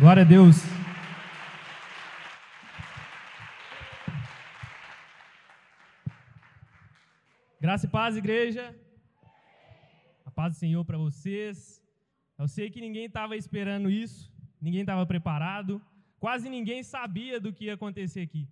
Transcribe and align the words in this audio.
Glória 0.00 0.22
a 0.22 0.24
Deus. 0.24 0.56
Graça 7.60 7.84
e 7.84 7.90
paz, 7.90 8.16
igreja. 8.16 8.64
A 10.24 10.30
paz 10.30 10.54
do 10.54 10.58
Senhor 10.58 10.82
para 10.86 10.96
vocês. 10.96 11.82
Eu 12.38 12.48
sei 12.48 12.70
que 12.70 12.80
ninguém 12.80 13.04
estava 13.04 13.36
esperando 13.36 13.90
isso, 13.90 14.32
ninguém 14.58 14.80
estava 14.80 15.04
preparado, 15.04 15.82
quase 16.18 16.48
ninguém 16.48 16.82
sabia 16.82 17.38
do 17.38 17.52
que 17.52 17.66
ia 17.66 17.74
acontecer 17.74 18.22
aqui. 18.22 18.48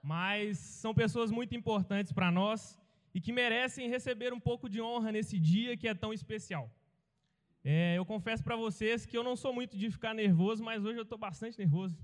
Mas 0.00 0.56
são 0.58 0.94
pessoas 0.94 1.32
muito 1.32 1.56
importantes 1.56 2.12
para 2.12 2.30
nós 2.30 2.78
e 3.12 3.20
que 3.20 3.32
merecem 3.32 3.90
receber 3.96 4.32
um 4.32 4.38
pouco 4.38 4.68
de 4.68 4.80
honra 4.80 5.10
nesse 5.10 5.36
dia 5.36 5.76
que 5.76 5.88
é 5.88 5.94
tão 5.94 6.12
especial. 6.12 6.70
É, 7.68 7.98
eu 7.98 8.06
confesso 8.06 8.44
para 8.44 8.54
vocês 8.54 9.04
que 9.04 9.18
eu 9.18 9.24
não 9.24 9.34
sou 9.34 9.52
muito 9.52 9.76
de 9.76 9.90
ficar 9.90 10.14
nervoso, 10.14 10.62
mas 10.62 10.84
hoje 10.84 11.00
eu 11.00 11.02
estou 11.02 11.18
bastante 11.18 11.58
nervoso. 11.58 11.98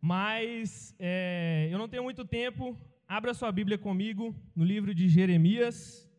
Mas 0.00 0.96
é, 0.98 1.68
eu 1.70 1.78
não 1.78 1.88
tenho 1.88 2.02
muito 2.02 2.24
tempo. 2.24 2.76
Abra 3.06 3.32
sua 3.32 3.52
Bíblia 3.52 3.78
comigo 3.78 4.34
no 4.52 4.64
livro 4.64 4.92
de 4.92 5.08
Jeremias, 5.08 6.10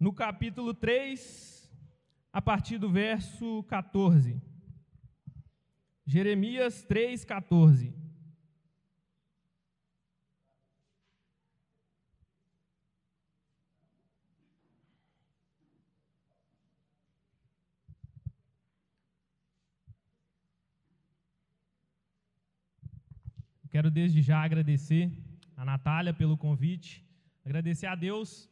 no 0.00 0.12
capítulo 0.12 0.74
3, 0.74 1.72
a 2.32 2.42
partir 2.42 2.78
do 2.78 2.90
verso 2.90 3.62
14. 3.68 4.42
Jeremias 6.04 6.82
3, 6.82 7.24
14. 7.24 7.94
Quero 23.70 23.90
desde 23.90 24.22
já 24.22 24.38
agradecer 24.42 25.10
a 25.54 25.64
Natália 25.64 26.12
pelo 26.20 26.36
convite, 26.44 27.04
agradecer 27.44 27.86
a 27.86 27.94
Deus 27.94 28.48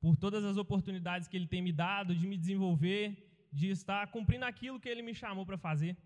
por 0.00 0.16
todas 0.16 0.44
as 0.44 0.56
oportunidades 0.56 1.28
que 1.28 1.36
Ele 1.36 1.46
tem 1.46 1.62
me 1.62 1.72
dado 1.72 2.14
de 2.14 2.26
me 2.26 2.36
desenvolver, 2.36 3.04
de 3.52 3.68
estar 3.70 4.06
cumprindo 4.08 4.44
aquilo 4.44 4.80
que 4.80 4.88
Ele 4.88 5.02
me 5.02 5.14
chamou 5.14 5.46
para 5.46 5.56
fazer. 5.56 5.96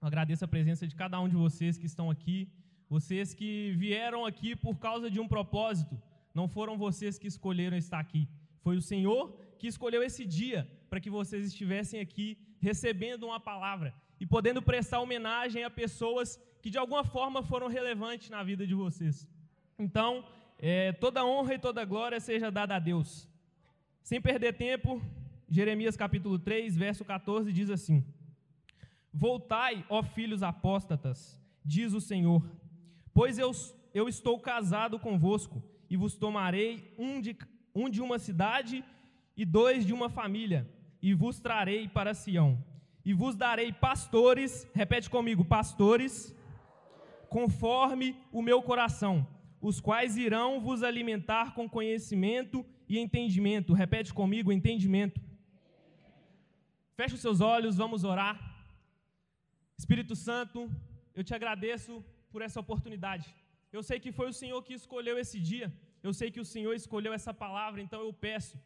Eu 0.00 0.08
agradeço 0.08 0.44
a 0.44 0.48
presença 0.48 0.86
de 0.88 0.94
cada 1.02 1.20
um 1.20 1.28
de 1.28 1.36
vocês 1.36 1.78
que 1.78 1.86
estão 1.86 2.10
aqui, 2.10 2.48
vocês 2.88 3.32
que 3.32 3.72
vieram 3.76 4.26
aqui 4.26 4.56
por 4.56 4.76
causa 4.78 5.08
de 5.08 5.20
um 5.20 5.28
propósito, 5.28 5.96
não 6.34 6.48
foram 6.48 6.76
vocês 6.76 7.16
que 7.16 7.28
escolheram 7.28 7.76
estar 7.76 8.00
aqui, 8.00 8.28
foi 8.60 8.76
o 8.76 8.82
Senhor 8.82 9.22
que 9.58 9.68
escolheu 9.68 10.02
esse 10.02 10.24
dia 10.24 10.68
para 10.90 11.00
que 11.00 11.10
vocês 11.10 11.46
estivessem 11.46 12.00
aqui 12.00 12.36
recebendo 12.60 13.24
uma 13.24 13.38
palavra 13.38 13.94
e 14.18 14.26
podendo 14.26 14.60
prestar 14.60 15.00
homenagem 15.00 15.62
a 15.64 15.70
pessoas 15.70 16.40
que 16.64 16.70
de 16.70 16.78
alguma 16.78 17.04
forma 17.04 17.42
foram 17.42 17.68
relevantes 17.68 18.30
na 18.30 18.42
vida 18.42 18.66
de 18.66 18.74
vocês. 18.74 19.28
Então, 19.78 20.24
é, 20.58 20.92
toda 20.92 21.22
honra 21.22 21.56
e 21.56 21.58
toda 21.58 21.84
glória 21.84 22.18
seja 22.18 22.50
dada 22.50 22.76
a 22.76 22.78
Deus. 22.78 23.28
Sem 24.02 24.18
perder 24.18 24.54
tempo, 24.54 24.98
Jeremias 25.46 25.94
capítulo 25.94 26.38
3, 26.38 26.74
verso 26.74 27.04
14 27.04 27.52
diz 27.52 27.68
assim: 27.68 28.02
Voltai, 29.12 29.84
ó 29.90 30.02
filhos 30.02 30.42
apóstatas, 30.42 31.38
diz 31.62 31.92
o 31.92 32.00
Senhor, 32.00 32.42
pois 33.12 33.38
eu, 33.38 33.52
eu 33.92 34.08
estou 34.08 34.40
casado 34.40 34.98
convosco, 34.98 35.62
e 35.90 35.98
vos 35.98 36.16
tomarei 36.16 36.94
um 36.98 37.20
de, 37.20 37.36
um 37.74 37.90
de 37.90 38.00
uma 38.00 38.18
cidade 38.18 38.82
e 39.36 39.44
dois 39.44 39.84
de 39.84 39.92
uma 39.92 40.08
família, 40.08 40.66
e 41.02 41.12
vos 41.12 41.38
trarei 41.38 41.88
para 41.88 42.14
Sião, 42.14 42.56
e 43.04 43.12
vos 43.12 43.36
darei 43.36 43.70
pastores, 43.70 44.66
repete 44.72 45.10
comigo, 45.10 45.44
pastores 45.44 46.34
conforme 47.36 48.08
o 48.38 48.40
meu 48.48 48.58
coração, 48.68 49.14
os 49.68 49.76
quais 49.86 50.16
irão 50.26 50.50
vos 50.66 50.80
alimentar 50.88 51.46
com 51.56 51.72
conhecimento 51.76 52.58
e 52.92 52.94
entendimento. 53.04 53.78
Repete 53.82 54.10
comigo: 54.20 54.52
entendimento. 54.58 55.20
Feche 56.98 57.16
os 57.16 57.24
seus 57.26 57.40
olhos, 57.54 57.80
vamos 57.82 58.04
orar. 58.12 58.36
Espírito 59.80 60.14
Santo, 60.26 60.58
eu 61.18 61.24
te 61.28 61.34
agradeço 61.38 61.92
por 62.32 62.40
essa 62.46 62.60
oportunidade. 62.64 63.26
Eu 63.76 63.82
sei 63.88 63.98
que 64.04 64.12
foi 64.18 64.28
o 64.28 64.36
Senhor 64.40 64.60
que 64.66 64.74
escolheu 64.80 65.16
esse 65.24 65.40
dia. 65.50 65.68
Eu 66.06 66.12
sei 66.18 66.30
que 66.34 66.42
o 66.44 66.48
Senhor 66.54 66.74
escolheu 66.82 67.12
essa 67.18 67.34
palavra, 67.44 67.80
então 67.84 68.00
eu 68.06 68.12
peço, 68.26 68.56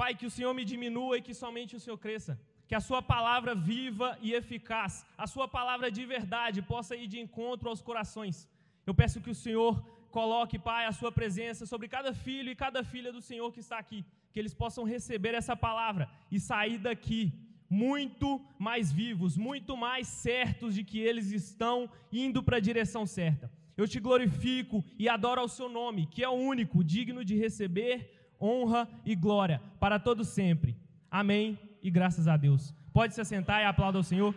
Pai, 0.00 0.12
que 0.20 0.28
o 0.30 0.34
Senhor 0.36 0.52
me 0.58 0.66
diminua 0.72 1.16
e 1.16 1.24
que 1.26 1.34
somente 1.42 1.74
o 1.78 1.82
Senhor 1.84 1.98
cresça 2.06 2.34
que 2.68 2.74
a 2.74 2.80
sua 2.80 3.00
palavra 3.00 3.54
viva 3.54 4.18
e 4.20 4.32
eficaz, 4.32 5.06
a 5.16 5.26
sua 5.26 5.46
palavra 5.46 5.90
de 5.90 6.04
verdade 6.04 6.60
possa 6.62 6.96
ir 6.96 7.06
de 7.06 7.18
encontro 7.20 7.68
aos 7.68 7.80
corações. 7.80 8.48
Eu 8.84 8.94
peço 8.94 9.20
que 9.20 9.30
o 9.30 9.34
Senhor 9.34 9.72
coloque, 10.10 10.58
Pai, 10.58 10.84
a 10.86 10.92
sua 10.92 11.12
presença 11.12 11.64
sobre 11.66 11.88
cada 11.88 12.12
filho 12.12 12.50
e 12.50 12.56
cada 12.56 12.82
filha 12.82 13.12
do 13.12 13.20
Senhor 13.20 13.52
que 13.52 13.60
está 13.60 13.78
aqui, 13.78 14.04
que 14.32 14.38
eles 14.40 14.54
possam 14.54 14.84
receber 14.84 15.34
essa 15.34 15.56
palavra 15.56 16.08
e 16.30 16.40
sair 16.40 16.78
daqui 16.78 17.32
muito 17.68 18.40
mais 18.58 18.92
vivos, 18.92 19.36
muito 19.36 19.76
mais 19.76 20.06
certos 20.08 20.74
de 20.74 20.82
que 20.84 20.98
eles 20.98 21.30
estão 21.30 21.88
indo 22.12 22.42
para 22.42 22.56
a 22.56 22.60
direção 22.60 23.06
certa. 23.06 23.50
Eu 23.76 23.86
te 23.86 24.00
glorifico 24.00 24.84
e 24.98 25.08
adoro 25.08 25.40
ao 25.40 25.48
seu 25.48 25.68
nome, 25.68 26.06
que 26.06 26.24
é 26.24 26.28
o 26.28 26.32
único 26.32 26.82
digno 26.82 27.24
de 27.24 27.36
receber 27.36 28.12
honra 28.40 28.88
e 29.04 29.14
glória 29.14 29.60
para 29.78 29.98
todo 29.98 30.24
sempre. 30.24 30.76
Amém 31.10 31.65
e 31.86 31.90
graças 31.98 32.26
a 32.32 32.36
Deus. 32.36 32.62
Pode 32.98 33.14
se 33.14 33.20
assentar 33.24 33.58
e 33.60 33.64
aplauda 33.64 33.98
ao 33.98 34.06
Senhor. 34.10 34.32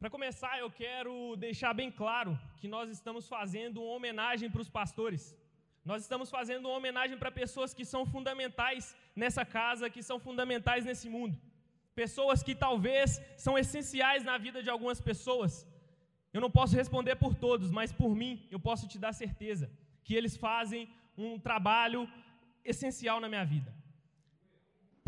Para 0.00 0.10
começar, 0.16 0.54
eu 0.64 0.70
quero 0.82 1.12
deixar 1.46 1.72
bem 1.80 1.90
claro 2.00 2.32
que 2.60 2.68
nós 2.74 2.88
estamos 2.96 3.24
fazendo 3.34 3.82
uma 3.82 3.96
homenagem 3.98 4.48
para 4.50 4.64
os 4.64 4.70
pastores. 4.78 5.22
Nós 5.90 6.00
estamos 6.04 6.30
fazendo 6.36 6.64
uma 6.68 6.78
homenagem 6.80 7.18
para 7.22 7.38
pessoas 7.42 7.74
que 7.78 7.84
são 7.92 8.02
fundamentais 8.14 8.96
nessa 9.22 9.44
casa, 9.44 9.90
que 9.94 10.02
são 10.10 10.18
fundamentais 10.26 10.86
nesse 10.88 11.10
mundo. 11.16 11.36
Pessoas 12.02 12.42
que 12.46 12.54
talvez 12.66 13.20
são 13.36 13.54
essenciais 13.62 14.24
na 14.30 14.38
vida 14.46 14.62
de 14.62 14.70
algumas 14.70 15.00
pessoas. 15.10 15.66
Eu 16.32 16.40
não 16.44 16.52
posso 16.58 16.74
responder 16.82 17.16
por 17.16 17.34
todos, 17.34 17.70
mas 17.70 17.92
por 18.00 18.14
mim 18.22 18.32
eu 18.50 18.60
posso 18.68 18.86
te 18.92 18.98
dar 19.04 19.12
certeza 19.24 19.68
que 20.06 20.14
eles 20.18 20.34
fazem 20.46 20.82
um 21.24 21.30
trabalho 21.46 22.00
essencial 22.72 23.18
na 23.20 23.28
minha 23.32 23.44
vida. 23.54 23.70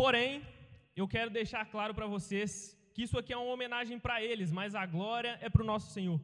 Porém, 0.00 0.42
eu 1.00 1.06
quero 1.14 1.30
deixar 1.30 1.64
claro 1.74 1.92
para 1.98 2.08
vocês 2.14 2.50
que 2.92 3.04
isso 3.04 3.16
aqui 3.18 3.32
é 3.32 3.36
uma 3.36 3.54
homenagem 3.56 3.98
para 4.04 4.16
eles, 4.30 4.50
mas 4.58 4.74
a 4.74 4.84
glória 4.96 5.32
é 5.40 5.48
para 5.48 5.62
o 5.62 5.70
nosso 5.72 5.92
Senhor. 5.96 6.20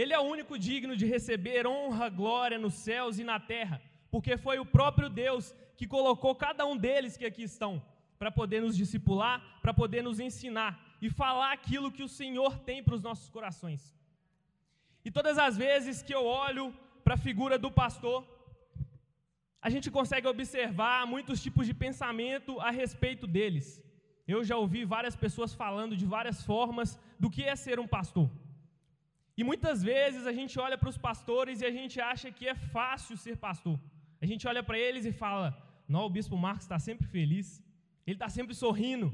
Ele 0.00 0.12
é 0.12 0.20
o 0.20 0.28
único 0.34 0.58
digno 0.58 0.94
de 1.00 1.06
receber 1.06 1.66
honra, 1.66 2.10
glória 2.10 2.58
nos 2.58 2.74
céus 2.74 3.18
e 3.18 3.24
na 3.24 3.38
terra, 3.54 3.80
porque 4.10 4.36
foi 4.36 4.58
o 4.58 4.66
próprio 4.76 5.08
Deus 5.08 5.54
que 5.78 5.86
colocou 5.86 6.34
cada 6.34 6.66
um 6.70 6.76
deles 6.76 7.16
que 7.16 7.24
aqui 7.30 7.44
estão, 7.52 7.72
para 8.18 8.30
poder 8.30 8.60
nos 8.60 8.76
discipular, 8.76 9.36
para 9.62 9.72
poder 9.72 10.02
nos 10.02 10.20
ensinar 10.20 10.72
e 11.00 11.08
falar 11.08 11.52
aquilo 11.52 11.92
que 11.96 12.02
o 12.02 12.12
Senhor 12.20 12.58
tem 12.68 12.82
para 12.82 12.96
os 12.98 13.02
nossos 13.02 13.30
corações. 13.30 13.82
E 15.06 15.10
todas 15.10 15.38
as 15.38 15.56
vezes 15.56 16.02
que 16.02 16.14
eu 16.14 16.26
olho 16.26 16.66
para 17.10 17.18
a 17.18 17.28
figura 17.30 17.56
do 17.58 17.70
pastor, 17.72 18.18
a 19.60 19.68
gente 19.68 19.88
consegue 19.96 20.28
observar 20.32 20.98
muitos 21.12 21.42
tipos 21.44 21.64
de 21.68 21.74
pensamento 21.74 22.60
a 22.60 22.70
respeito 22.70 23.26
deles. 23.36 23.66
Eu 24.32 24.44
já 24.48 24.56
ouvi 24.56 24.84
várias 24.84 25.16
pessoas 25.16 25.52
falando 25.62 25.96
de 26.00 26.06
várias 26.06 26.38
formas 26.50 26.88
do 27.18 27.28
que 27.28 27.42
é 27.42 27.56
ser 27.56 27.80
um 27.80 27.88
pastor. 27.96 28.28
E 29.36 29.42
muitas 29.42 29.82
vezes 29.82 30.24
a 30.24 30.34
gente 30.38 30.54
olha 30.66 30.78
para 30.78 30.92
os 30.92 30.98
pastores 31.08 31.60
e 31.60 31.66
a 31.70 31.72
gente 31.78 32.00
acha 32.00 32.30
que 32.30 32.46
é 32.46 32.54
fácil 32.76 33.16
ser 33.16 33.36
pastor. 33.48 33.76
A 34.22 34.26
gente 34.30 34.46
olha 34.46 34.62
para 34.68 34.78
eles 34.78 35.04
e 35.04 35.10
fala: 35.24 35.48
não, 35.88 36.04
o 36.04 36.14
bispo 36.18 36.36
Marcos 36.36 36.66
está 36.66 36.78
sempre 36.78 37.08
feliz, 37.08 37.60
ele 38.06 38.18
está 38.20 38.28
sempre 38.28 38.54
sorrindo. 38.54 39.12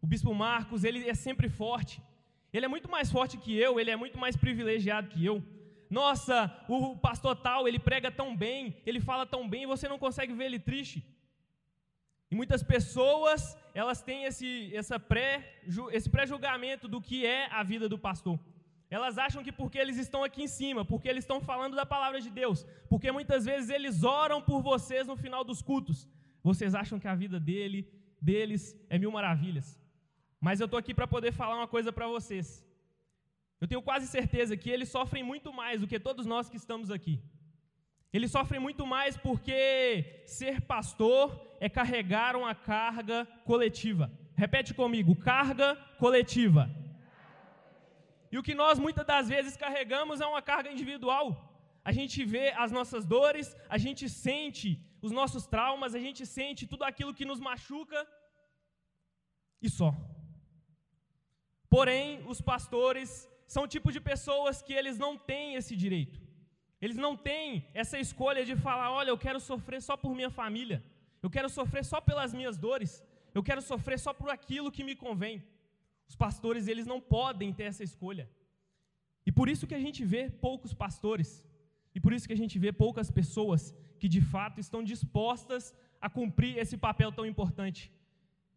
O 0.00 0.06
bispo 0.06 0.32
Marcos, 0.32 0.84
ele 0.84 1.08
é 1.08 1.16
sempre 1.26 1.48
forte. 1.48 2.00
Ele 2.52 2.66
é 2.66 2.72
muito 2.76 2.88
mais 2.88 3.10
forte 3.10 3.36
que 3.36 3.52
eu, 3.66 3.80
ele 3.80 3.90
é 3.90 3.96
muito 3.96 4.16
mais 4.16 4.36
privilegiado 4.36 5.08
que 5.08 5.26
eu. 5.30 5.42
Nossa, 6.00 6.50
o 6.68 6.96
pastor 6.96 7.36
tal, 7.36 7.68
ele 7.68 7.78
prega 7.78 8.10
tão 8.10 8.34
bem, 8.34 8.74
ele 8.86 8.98
fala 8.98 9.26
tão 9.26 9.42
bem, 9.46 9.66
você 9.66 9.86
não 9.86 9.98
consegue 9.98 10.32
ver 10.32 10.46
ele 10.46 10.58
triste. 10.58 10.98
E 12.30 12.34
muitas 12.34 12.62
pessoas, 12.62 13.58
elas 13.74 14.00
têm 14.00 14.24
esse, 14.24 14.74
essa 14.74 14.98
pré, 14.98 15.60
esse 15.90 16.08
pré-julgamento 16.08 16.88
do 16.88 16.98
que 16.98 17.26
é 17.26 17.46
a 17.52 17.62
vida 17.62 17.90
do 17.90 17.98
pastor. 17.98 18.40
Elas 18.88 19.18
acham 19.18 19.44
que 19.44 19.52
porque 19.52 19.78
eles 19.78 19.98
estão 19.98 20.24
aqui 20.24 20.42
em 20.42 20.46
cima, 20.46 20.82
porque 20.82 21.10
eles 21.10 21.24
estão 21.24 21.42
falando 21.42 21.76
da 21.76 21.84
palavra 21.84 22.22
de 22.22 22.30
Deus, 22.30 22.64
porque 22.88 23.12
muitas 23.12 23.44
vezes 23.44 23.68
eles 23.68 24.02
oram 24.02 24.40
por 24.40 24.62
vocês 24.62 25.06
no 25.06 25.16
final 25.24 25.44
dos 25.44 25.60
cultos, 25.60 26.08
vocês 26.42 26.74
acham 26.74 26.98
que 26.98 27.08
a 27.08 27.14
vida 27.14 27.38
dele, 27.38 27.86
deles 28.18 28.74
é 28.88 28.98
mil 28.98 29.12
maravilhas. 29.12 29.78
Mas 30.40 30.58
eu 30.58 30.64
estou 30.64 30.78
aqui 30.78 30.94
para 30.94 31.06
poder 31.06 31.32
falar 31.32 31.56
uma 31.56 31.68
coisa 31.68 31.92
para 31.92 32.08
vocês. 32.08 32.64
Eu 33.62 33.68
tenho 33.70 33.82
quase 33.88 34.06
certeza 34.08 34.56
que 34.60 34.68
eles 34.74 34.88
sofrem 34.88 35.22
muito 35.22 35.50
mais 35.58 35.76
do 35.80 35.86
que 35.90 35.98
todos 36.06 36.24
nós 36.32 36.48
que 36.50 36.56
estamos 36.62 36.88
aqui. 36.96 37.14
Eles 38.16 38.32
sofrem 38.36 38.60
muito 38.64 38.84
mais 38.94 39.16
porque 39.26 40.24
ser 40.38 40.56
pastor 40.72 41.22
é 41.60 41.68
carregar 41.68 42.34
uma 42.40 42.54
carga 42.56 43.18
coletiva. 43.50 44.10
Repete 44.34 44.74
comigo: 44.80 45.14
carga 45.14 45.68
coletiva. 46.02 46.64
E 48.32 48.36
o 48.36 48.42
que 48.42 48.56
nós 48.62 48.80
muitas 48.80 49.06
das 49.12 49.28
vezes 49.34 49.56
carregamos 49.64 50.20
é 50.20 50.26
uma 50.26 50.42
carga 50.50 50.72
individual. 50.76 51.26
A 51.84 51.92
gente 51.92 52.18
vê 52.34 52.46
as 52.64 52.72
nossas 52.72 53.04
dores, 53.16 53.56
a 53.68 53.78
gente 53.78 54.08
sente 54.08 54.70
os 55.00 55.12
nossos 55.20 55.46
traumas, 55.46 55.94
a 55.94 56.00
gente 56.00 56.24
sente 56.26 56.66
tudo 56.66 56.82
aquilo 56.90 57.14
que 57.14 57.30
nos 57.32 57.38
machuca 57.38 58.00
e 59.66 59.70
só. 59.70 59.90
Porém, 61.74 62.08
os 62.32 62.40
pastores 62.40 63.10
são 63.46 63.64
o 63.64 63.68
tipo 63.74 63.90
de 63.92 64.00
pessoas 64.00 64.62
que 64.62 64.72
eles 64.72 64.98
não 64.98 65.16
têm 65.16 65.54
esse 65.54 65.76
direito. 65.76 66.20
Eles 66.80 66.96
não 66.96 67.16
têm 67.16 67.66
essa 67.74 67.98
escolha 67.98 68.44
de 68.44 68.56
falar: 68.56 68.90
olha, 68.90 69.10
eu 69.10 69.18
quero 69.18 69.40
sofrer 69.40 69.80
só 69.80 69.96
por 69.96 70.14
minha 70.14 70.30
família, 70.30 70.82
eu 71.22 71.30
quero 71.30 71.48
sofrer 71.48 71.84
só 71.84 72.00
pelas 72.00 72.32
minhas 72.34 72.56
dores, 72.56 73.02
eu 73.34 73.42
quero 73.42 73.62
sofrer 73.62 73.98
só 73.98 74.12
por 74.12 74.30
aquilo 74.30 74.72
que 74.72 74.84
me 74.88 74.96
convém. 74.96 75.42
Os 76.08 76.16
pastores, 76.16 76.66
eles 76.68 76.86
não 76.86 77.00
podem 77.00 77.52
ter 77.52 77.64
essa 77.64 77.84
escolha. 77.84 78.28
E 79.24 79.30
por 79.30 79.48
isso 79.48 79.66
que 79.68 79.74
a 79.74 79.82
gente 79.86 80.04
vê 80.04 80.28
poucos 80.28 80.74
pastores, 80.74 81.30
e 81.94 82.00
por 82.00 82.12
isso 82.12 82.26
que 82.26 82.36
a 82.36 82.42
gente 82.42 82.58
vê 82.58 82.72
poucas 82.72 83.10
pessoas 83.10 83.74
que 84.00 84.08
de 84.08 84.20
fato 84.20 84.58
estão 84.58 84.82
dispostas 84.82 85.72
a 86.00 86.10
cumprir 86.10 86.58
esse 86.58 86.76
papel 86.76 87.12
tão 87.12 87.24
importante. 87.24 87.82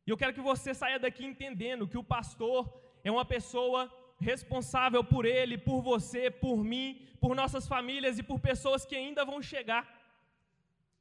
E 0.06 0.10
eu 0.10 0.18
quero 0.18 0.34
que 0.34 0.42
você 0.42 0.74
saia 0.74 1.00
daqui 1.00 1.24
entendendo 1.24 1.88
que 1.88 1.98
o 1.98 2.04
pastor 2.16 2.62
é 3.04 3.12
uma 3.12 3.26
pessoa 3.34 3.80
responsável 4.20 5.04
por 5.04 5.26
ele, 5.26 5.58
por 5.58 5.82
você, 5.82 6.32
por 6.32 6.64
mim, 6.64 7.02
por 7.20 7.36
nossas 7.36 7.68
famílias 7.68 8.18
e 8.18 8.24
por 8.24 8.40
pessoas 8.40 8.86
que 8.86 8.96
ainda 8.96 9.26
vão 9.26 9.42
chegar. 9.42 9.84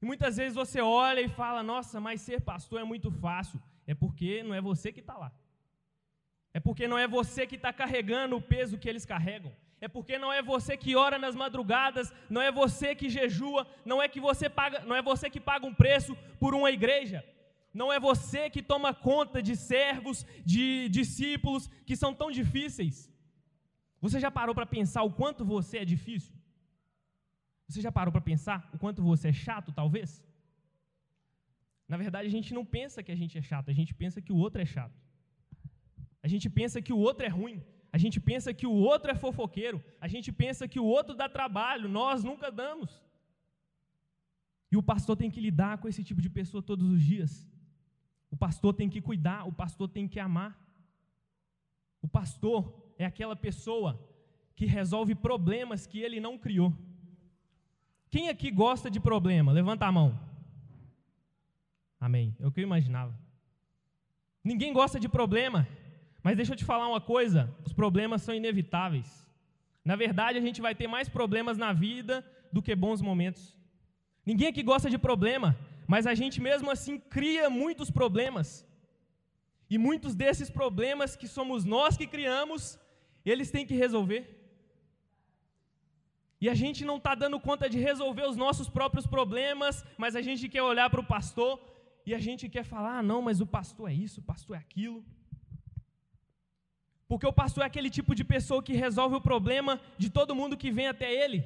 E 0.01 0.07
muitas 0.07 0.37
vezes 0.37 0.55
você 0.55 0.81
olha 0.81 1.21
e 1.21 1.29
fala: 1.29 1.63
Nossa, 1.63 2.01
mas 2.01 2.21
ser 2.21 2.41
pastor 2.41 2.81
é 2.81 2.85
muito 2.85 3.11
fácil. 3.11 3.61
É 3.87 3.95
porque 3.95 4.43
não 4.43 4.55
é 4.55 4.61
você 4.61 4.93
que 4.93 5.01
está 5.01 5.17
lá. 5.17 5.33
É 6.53 6.61
porque 6.61 6.87
não 6.87 6.99
é 6.99 7.07
você 7.07 7.47
que 7.47 7.57
está 7.57 7.73
carregando 7.73 8.37
o 8.37 8.43
peso 8.43 8.79
que 8.79 8.89
eles 8.89 9.05
carregam. 9.05 9.53
É 9.81 9.89
porque 9.89 10.17
não 10.17 10.33
é 10.33 10.41
você 10.41 10.77
que 10.77 10.97
ora 10.97 11.19
nas 11.19 11.35
madrugadas, 11.35 12.13
não 12.31 12.41
é 12.41 12.51
você 12.51 12.95
que 12.95 13.11
jejua, 13.11 13.67
não 13.85 14.01
é 14.01 14.09
que 14.09 14.21
você 14.21 14.49
paga, 14.49 14.81
não 14.81 14.97
é 14.97 15.03
você 15.03 15.29
que 15.29 15.41
paga 15.41 15.67
um 15.67 15.75
preço 15.75 16.17
por 16.39 16.55
uma 16.55 16.71
igreja. 16.71 17.25
Não 17.81 17.93
é 17.93 17.99
você 17.99 18.43
que 18.55 18.63
toma 18.73 18.91
conta 19.09 19.43
de 19.49 19.55
servos, 19.57 20.25
de 20.53 20.89
discípulos 20.99 21.69
que 21.87 21.97
são 22.03 22.15
tão 22.21 22.31
difíceis. 22.31 22.97
Você 24.05 24.21
já 24.25 24.31
parou 24.31 24.55
para 24.55 24.67
pensar 24.77 25.03
o 25.03 25.13
quanto 25.21 25.45
você 25.55 25.79
é 25.79 25.85
difícil? 25.95 26.35
Você 27.69 27.81
já 27.87 27.91
parou 27.99 28.13
para 28.13 28.21
pensar 28.21 28.59
o 28.75 28.79
quanto 28.83 29.03
você 29.03 29.29
é 29.29 29.33
chato, 29.47 29.73
talvez? 29.73 30.11
Na 31.89 31.97
verdade, 31.97 32.27
a 32.29 32.35
gente 32.37 32.53
não 32.59 32.65
pensa 32.65 33.03
que 33.03 33.13
a 33.15 33.19
gente 33.23 33.37
é 33.39 33.43
chato, 33.43 33.71
a 33.71 33.77
gente 33.81 33.93
pensa 34.03 34.23
que 34.27 34.33
o 34.33 34.37
outro 34.37 34.61
é 34.63 34.67
chato. 34.75 34.99
A 36.23 36.29
gente 36.29 36.49
pensa 36.59 36.81
que 36.81 36.93
o 36.93 36.99
outro 37.09 37.25
é 37.27 37.29
ruim, 37.29 37.63
a 37.93 37.99
gente 37.99 38.19
pensa 38.21 38.55
que 38.59 38.67
o 38.67 38.77
outro 38.93 39.11
é 39.11 39.15
fofoqueiro, 39.15 39.83
a 40.01 40.09
gente 40.09 40.31
pensa 40.33 40.69
que 40.69 40.81
o 40.85 40.85
outro 40.85 41.15
dá 41.15 41.29
trabalho, 41.29 41.89
nós 41.89 42.23
nunca 42.29 42.51
damos. 42.51 42.93
E 44.73 44.77
o 44.77 44.83
pastor 44.83 45.17
tem 45.17 45.31
que 45.31 45.41
lidar 45.41 45.79
com 45.79 45.89
esse 45.89 46.03
tipo 46.09 46.21
de 46.21 46.31
pessoa 46.31 46.63
todos 46.63 46.89
os 46.95 47.03
dias. 47.03 47.33
O 48.35 48.37
pastor 48.37 48.75
tem 48.75 48.89
que 48.91 49.01
cuidar, 49.01 49.47
o 49.47 49.53
pastor 49.53 49.89
tem 49.89 50.09
que 50.09 50.19
amar. 50.19 50.59
O 52.03 52.09
pastor 52.09 52.59
é 52.99 53.05
aquela 53.07 53.37
pessoa 53.37 53.97
que 54.57 54.67
resolve 54.67 55.15
problemas 55.15 55.87
que 55.87 56.01
ele 56.01 56.19
não 56.19 56.37
criou. 56.37 56.75
Quem 58.11 58.29
aqui 58.29 58.51
gosta 58.51 58.91
de 58.91 58.99
problema? 58.99 59.53
Levanta 59.53 59.87
a 59.87 59.93
mão. 59.93 60.19
Amém. 62.01 62.35
É 62.41 62.45
o 62.45 62.51
que 62.51 62.59
eu 62.59 62.65
imaginava. 62.65 63.17
Ninguém 64.43 64.73
gosta 64.73 64.99
de 64.99 65.09
problema, 65.09 65.69
mas 66.21 66.37
deixa 66.37 66.55
eu 66.55 66.57
te 66.57 66.65
falar 66.65 66.89
uma 66.89 67.01
coisa: 67.01 67.57
os 67.65 67.73
problemas 67.73 68.23
são 68.23 68.35
inevitáveis. 68.35 69.09
Na 69.85 69.95
verdade, 69.95 70.39
a 70.39 70.43
gente 70.43 70.61
vai 70.61 70.75
ter 70.75 70.89
mais 70.89 71.09
problemas 71.09 71.57
na 71.57 71.73
vida 71.73 72.27
do 72.53 72.61
que 72.61 72.75
bons 72.75 73.01
momentos. 73.01 73.57
Ninguém 74.27 74.49
aqui 74.49 74.63
gosta 74.65 74.91
de 74.91 74.99
problema, 74.99 75.57
mas 75.87 76.07
a 76.07 76.15
gente 76.15 76.41
mesmo 76.41 76.71
assim 76.71 76.99
cria 76.99 77.49
muitos 77.49 77.91
problemas. 77.91 78.67
E 79.69 79.79
muitos 79.79 80.15
desses 80.15 80.51
problemas 80.51 81.17
que 81.17 81.29
somos 81.37 81.65
nós 81.65 81.97
que 81.97 82.07
criamos, 82.07 82.79
eles 83.25 83.51
têm 83.51 83.67
que 83.67 83.75
resolver. 83.75 84.23
E 86.41 86.49
a 86.49 86.55
gente 86.55 86.85
não 86.85 86.99
está 86.99 87.15
dando 87.15 87.41
conta 87.41 87.69
de 87.69 87.79
resolver 87.79 88.27
os 88.29 88.37
nossos 88.37 88.69
próprios 88.69 89.07
problemas, 89.07 89.85
mas 89.97 90.15
a 90.15 90.23
gente 90.23 90.49
quer 90.49 90.63
olhar 90.63 90.91
para 90.91 91.01
o 91.01 91.11
pastor 91.17 91.53
e 92.05 92.15
a 92.15 92.19
gente 92.19 92.49
quer 92.49 92.65
falar: 92.65 92.99
ah, 92.99 93.03
não, 93.03 93.23
mas 93.23 93.41
o 93.41 93.47
pastor 93.47 93.91
é 93.91 93.95
isso, 93.95 94.21
o 94.21 94.25
pastor 94.25 94.57
é 94.57 94.61
aquilo. 94.61 95.03
Porque 97.09 97.27
o 97.27 97.33
pastor 97.33 97.63
é 97.63 97.67
aquele 97.67 97.91
tipo 97.91 98.15
de 98.15 98.25
pessoa 98.25 98.63
que 98.63 98.75
resolve 98.75 99.17
o 99.17 99.21
problema 99.21 99.81
de 99.97 100.11
todo 100.11 100.35
mundo 100.35 100.57
que 100.57 100.71
vem 100.71 100.89
até 100.89 101.13
ele. 101.13 101.45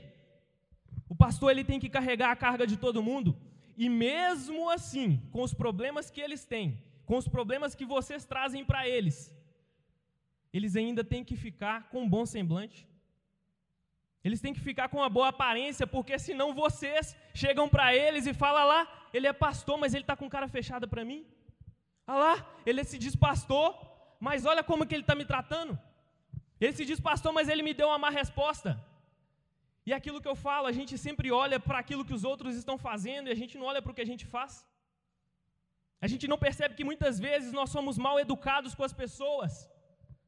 O 1.08 1.14
pastor 1.14 1.50
ele 1.50 1.64
tem 1.64 1.81
que 1.81 1.88
carregar 1.88 2.31
a 2.31 2.37
carga 2.37 2.67
de 2.67 2.76
todo 2.76 3.02
mundo. 3.02 3.37
E 3.85 3.89
mesmo 3.89 4.69
assim, 4.77 5.09
com 5.33 5.43
os 5.47 5.55
problemas 5.55 6.11
que 6.11 6.21
eles 6.21 6.45
têm, 6.53 6.69
com 7.07 7.17
os 7.17 7.29
problemas 7.37 7.77
que 7.79 7.87
vocês 7.95 8.25
trazem 8.33 8.65
para 8.71 8.81
eles, 8.97 9.19
eles 10.53 10.75
ainda 10.81 11.05
têm 11.13 11.23
que 11.29 11.37
ficar 11.37 11.89
com 11.91 12.01
um 12.03 12.09
bom 12.15 12.27
semblante. 12.27 12.81
Eles 14.25 14.41
têm 14.41 14.53
que 14.53 14.67
ficar 14.69 14.89
com 14.89 14.99
uma 15.03 15.09
boa 15.09 15.29
aparência, 15.29 15.87
porque 15.87 16.19
senão 16.19 16.49
vocês 16.63 17.17
chegam 17.33 17.69
para 17.69 17.95
eles 17.95 18.27
e 18.27 18.35
falam 18.35 18.67
lá, 18.67 18.81
ele 19.15 19.29
é 19.29 19.33
pastor, 19.33 19.79
mas 19.79 19.95
ele 19.95 20.03
está 20.03 20.17
com 20.17 20.29
cara 20.29 20.49
fechada 20.49 20.89
para 20.89 21.05
mim. 21.05 21.25
Olha 22.05 22.19
lá, 22.19 22.37
ele 22.67 22.83
se 22.83 22.99
diz 22.99 23.15
pastor, 23.15 23.69
mas 24.19 24.45
olha 24.45 24.65
como 24.65 24.85
que 24.87 24.95
ele 24.97 25.05
está 25.05 25.15
me 25.15 25.25
tratando. 25.25 25.79
Ele 26.61 26.73
se 26.73 26.85
diz 26.85 26.99
pastor, 26.99 27.33
mas 27.33 27.49
ele 27.49 27.63
me 27.63 27.73
deu 27.73 27.87
uma 27.87 27.99
má 27.99 28.11
resposta. 28.11 28.71
E 29.88 29.93
aquilo 29.99 30.20
que 30.23 30.31
eu 30.32 30.38
falo, 30.46 30.67
a 30.70 30.75
gente 30.79 30.94
sempre 31.05 31.29
olha 31.43 31.58
para 31.67 31.79
aquilo 31.82 32.05
que 32.08 32.17
os 32.17 32.25
outros 32.31 32.55
estão 32.61 32.76
fazendo 32.87 33.29
e 33.29 33.32
a 33.35 33.38
gente 33.40 33.55
não 33.58 33.67
olha 33.70 33.81
para 33.82 33.93
o 33.93 33.94
que 33.96 34.05
a 34.06 34.11
gente 34.11 34.25
faz. 34.35 34.52
A 36.05 36.06
gente 36.12 36.26
não 36.32 36.38
percebe 36.46 36.75
que 36.79 36.88
muitas 36.90 37.14
vezes 37.26 37.50
nós 37.58 37.70
somos 37.76 37.96
mal 38.06 38.17
educados 38.25 38.75
com 38.75 38.85
as 38.88 38.94
pessoas. 39.02 39.52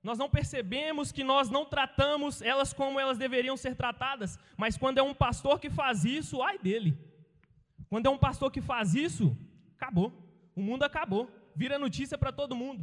Nós 0.09 0.17
não 0.23 0.31
percebemos 0.37 1.13
que 1.17 1.25
nós 1.33 1.51
não 1.57 1.65
tratamos 1.75 2.41
elas 2.53 2.73
como 2.73 2.99
elas 2.99 3.19
deveriam 3.25 3.57
ser 3.65 3.75
tratadas. 3.83 4.39
Mas 4.63 4.79
quando 4.83 4.97
é 5.03 5.03
um 5.03 5.13
pastor 5.27 5.61
que 5.61 5.71
faz 5.81 6.07
isso, 6.19 6.43
ai 6.51 6.57
dele. 6.67 6.93
Quando 7.91 8.07
é 8.07 8.11
um 8.11 8.23
pastor 8.27 8.51
que 8.55 8.63
faz 8.63 8.95
isso, 8.95 9.37
acabou. 9.77 10.09
O 10.57 10.63
mundo 10.63 10.85
acabou. 10.85 11.25
Vira 11.55 11.79
notícia 11.87 12.17
para 12.17 12.33
todo 12.41 12.61
mundo. 12.63 12.83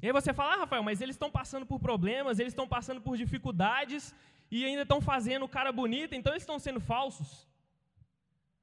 E 0.00 0.06
aí 0.06 0.12
você 0.12 0.32
fala, 0.38 0.54
ah, 0.54 0.58
Rafael, 0.58 0.82
mas 0.82 1.00
eles 1.00 1.14
estão 1.14 1.30
passando 1.30 1.66
por 1.66 1.80
problemas, 1.80 2.38
eles 2.38 2.52
estão 2.52 2.68
passando 2.68 3.00
por 3.00 3.16
dificuldades, 3.16 4.14
e 4.50 4.64
ainda 4.64 4.82
estão 4.82 5.00
fazendo 5.00 5.48
cara 5.48 5.72
bonita, 5.72 6.14
então 6.16 6.32
eles 6.32 6.42
estão 6.42 6.58
sendo 6.58 6.80
falsos. 6.80 7.46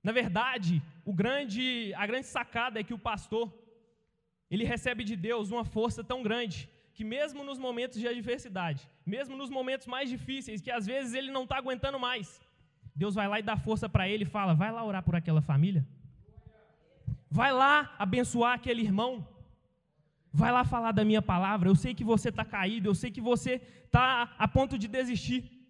Na 0.03 0.11
verdade, 0.11 0.81
o 1.05 1.13
grande, 1.13 1.93
a 1.95 2.05
grande 2.05 2.27
sacada 2.27 2.79
é 2.79 2.83
que 2.83 2.93
o 2.93 2.99
pastor, 2.99 3.53
ele 4.49 4.63
recebe 4.63 5.03
de 5.03 5.15
Deus 5.15 5.51
uma 5.51 5.65
força 5.65 6.03
tão 6.03 6.23
grande, 6.23 6.69
que 6.93 7.03
mesmo 7.03 7.43
nos 7.43 7.57
momentos 7.57 7.99
de 7.99 8.07
adversidade, 8.07 8.87
mesmo 9.05 9.35
nos 9.35 9.49
momentos 9.49 9.87
mais 9.87 10.09
difíceis, 10.09 10.61
que 10.61 10.71
às 10.71 10.85
vezes 10.85 11.13
ele 11.13 11.31
não 11.31 11.43
está 11.43 11.57
aguentando 11.57 11.99
mais, 11.99 12.41
Deus 12.95 13.15
vai 13.15 13.27
lá 13.27 13.39
e 13.39 13.43
dá 13.43 13.55
força 13.55 13.87
para 13.87 14.07
ele 14.07 14.23
e 14.23 14.33
fala: 14.35 14.53
vai 14.53 14.71
lá 14.71 14.83
orar 14.83 15.03
por 15.03 15.15
aquela 15.15 15.41
família, 15.41 15.85
vai 17.29 17.51
lá 17.53 17.93
abençoar 17.97 18.53
aquele 18.53 18.81
irmão, 18.81 19.25
vai 20.33 20.51
lá 20.51 20.63
falar 20.63 20.91
da 20.91 21.05
minha 21.05 21.21
palavra. 21.21 21.69
Eu 21.69 21.75
sei 21.75 21.93
que 21.93 22.03
você 22.03 22.29
está 22.29 22.43
caído, 22.43 22.89
eu 22.89 22.95
sei 22.95 23.11
que 23.11 23.21
você 23.21 23.61
está 23.85 24.33
a 24.37 24.47
ponto 24.47 24.77
de 24.77 24.87
desistir. 24.87 25.60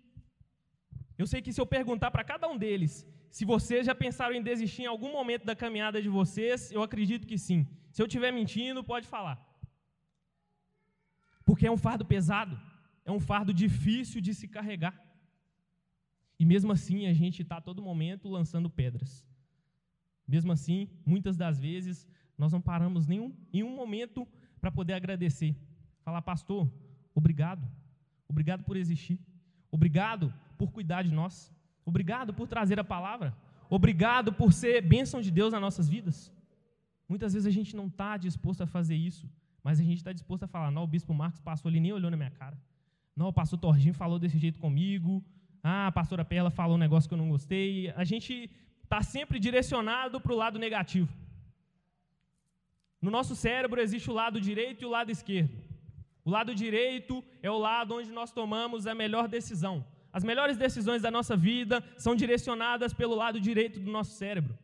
Eu 1.17 1.27
sei 1.27 1.41
que 1.41 1.53
se 1.53 1.61
eu 1.61 1.65
perguntar 1.65 2.11
para 2.11 2.23
cada 2.23 2.47
um 2.47 2.57
deles 2.57 3.05
se 3.31 3.45
vocês 3.45 3.85
já 3.85 3.95
pensaram 3.95 4.35
em 4.35 4.43
desistir 4.43 4.83
em 4.83 4.87
algum 4.93 5.11
momento 5.13 5.45
da 5.45 5.55
caminhada 5.55 6.01
de 6.01 6.09
vocês, 6.09 6.69
eu 6.69 6.83
acredito 6.83 7.25
que 7.25 7.37
sim. 7.37 7.65
Se 7.89 8.01
eu 8.01 8.05
estiver 8.05 8.31
mentindo, 8.31 8.83
pode 8.83 9.07
falar. 9.07 9.37
Porque 11.45 11.65
é 11.65 11.71
um 11.71 11.77
fardo 11.77 12.05
pesado, 12.05 12.59
é 13.05 13.11
um 13.11 13.21
fardo 13.21 13.53
difícil 13.53 14.19
de 14.19 14.33
se 14.33 14.49
carregar. 14.49 14.95
E 16.37 16.45
mesmo 16.45 16.73
assim, 16.73 17.07
a 17.07 17.13
gente 17.13 17.41
está 17.41 17.61
todo 17.61 17.81
momento 17.81 18.27
lançando 18.27 18.69
pedras. 18.69 19.25
Mesmo 20.27 20.51
assim, 20.51 20.89
muitas 21.05 21.37
das 21.37 21.57
vezes, 21.57 22.05
nós 22.37 22.51
não 22.51 22.61
paramos 22.61 23.07
nenhum, 23.07 23.33
em 23.53 23.63
um 23.63 23.73
momento 23.73 24.27
para 24.59 24.71
poder 24.71 24.93
agradecer. 24.93 25.55
Falar, 26.03 26.21
pastor, 26.21 26.69
obrigado. 27.15 27.65
Obrigado 28.27 28.63
por 28.63 28.75
existir. 28.75 29.17
Obrigado 29.71 30.33
por 30.61 30.69
cuidar 30.77 31.01
de 31.07 31.13
nós. 31.19 31.35
Obrigado 31.91 32.31
por 32.37 32.47
trazer 32.53 32.77
a 32.83 32.87
palavra. 32.95 33.29
Obrigado 33.77 34.29
por 34.39 34.49
ser 34.61 34.75
bênção 34.95 35.19
de 35.25 35.31
Deus 35.39 35.51
nas 35.53 35.63
nossas 35.65 35.87
vidas. 35.95 36.17
Muitas 37.11 37.33
vezes 37.33 37.47
a 37.51 37.55
gente 37.57 37.71
não 37.79 37.87
está 37.91 38.11
disposto 38.27 38.61
a 38.65 38.67
fazer 38.75 38.97
isso, 39.09 39.25
mas 39.65 39.79
a 39.79 39.83
gente 39.89 39.99
está 40.01 40.13
disposto 40.19 40.43
a 40.43 40.49
falar: 40.55 40.69
não, 40.75 40.83
o 40.83 40.91
bispo 40.95 41.13
Marcos 41.21 41.41
passou 41.49 41.67
ali 41.69 41.79
nem 41.85 41.93
olhou 41.97 42.11
na 42.11 42.19
minha 42.21 42.33
cara. 42.41 42.57
Não, 43.15 43.27
o 43.29 43.33
pastor 43.39 43.57
Torginho 43.65 43.95
falou 44.03 44.19
desse 44.23 44.37
jeito 44.45 44.59
comigo. 44.65 45.11
Ah, 45.63 45.87
a 45.87 45.91
pastora 45.99 46.23
Perla 46.33 46.51
falou 46.59 46.75
um 46.75 46.83
negócio 46.85 47.07
que 47.09 47.15
eu 47.15 47.23
não 47.23 47.29
gostei. 47.35 47.89
A 48.03 48.05
gente 48.11 48.33
está 48.83 49.01
sempre 49.01 49.39
direcionado 49.39 50.19
para 50.23 50.33
o 50.33 50.39
lado 50.43 50.59
negativo. 50.65 51.11
No 53.01 53.09
nosso 53.17 53.35
cérebro 53.35 53.81
existe 53.85 54.09
o 54.11 54.13
lado 54.21 54.39
direito 54.49 54.83
e 54.83 54.85
o 54.85 54.93
lado 54.97 55.11
esquerdo. 55.15 55.55
O 56.23 56.29
lado 56.35 56.53
direito 56.53 57.23
é 57.41 57.49
o 57.49 57.57
lado 57.57 57.95
onde 57.95 58.11
nós 58.19 58.31
tomamos 58.31 58.85
a 58.85 58.93
melhor 59.03 59.27
decisão. 59.27 59.75
As 60.17 60.23
melhores 60.23 60.57
decisões 60.57 61.01
da 61.01 61.11
nossa 61.17 61.35
vida 61.35 61.83
são 61.97 62.15
direcionadas 62.15 62.93
pelo 62.93 63.15
lado 63.15 63.39
direito 63.39 63.79
do 63.79 63.91
nosso 63.91 64.11
cérebro. 64.21 64.57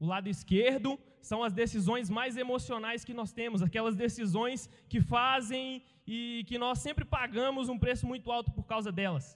O 0.00 0.06
lado 0.06 0.28
esquerdo 0.28 0.98
são 1.20 1.42
as 1.42 1.52
decisões 1.52 2.08
mais 2.18 2.36
emocionais 2.36 3.04
que 3.04 3.14
nós 3.20 3.32
temos, 3.32 3.62
aquelas 3.62 3.94
decisões 3.94 4.68
que 4.88 5.00
fazem 5.00 5.82
e 6.06 6.44
que 6.48 6.58
nós 6.58 6.78
sempre 6.78 7.04
pagamos 7.04 7.68
um 7.68 7.78
preço 7.78 8.06
muito 8.06 8.30
alto 8.30 8.50
por 8.56 8.64
causa 8.72 8.90
delas. 8.92 9.26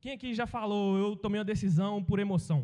Quem 0.00 0.12
aqui 0.12 0.32
já 0.40 0.46
falou, 0.46 0.96
eu 0.96 1.16
tomei 1.16 1.38
uma 1.40 1.44
decisão 1.54 2.02
por 2.02 2.18
emoção? 2.18 2.60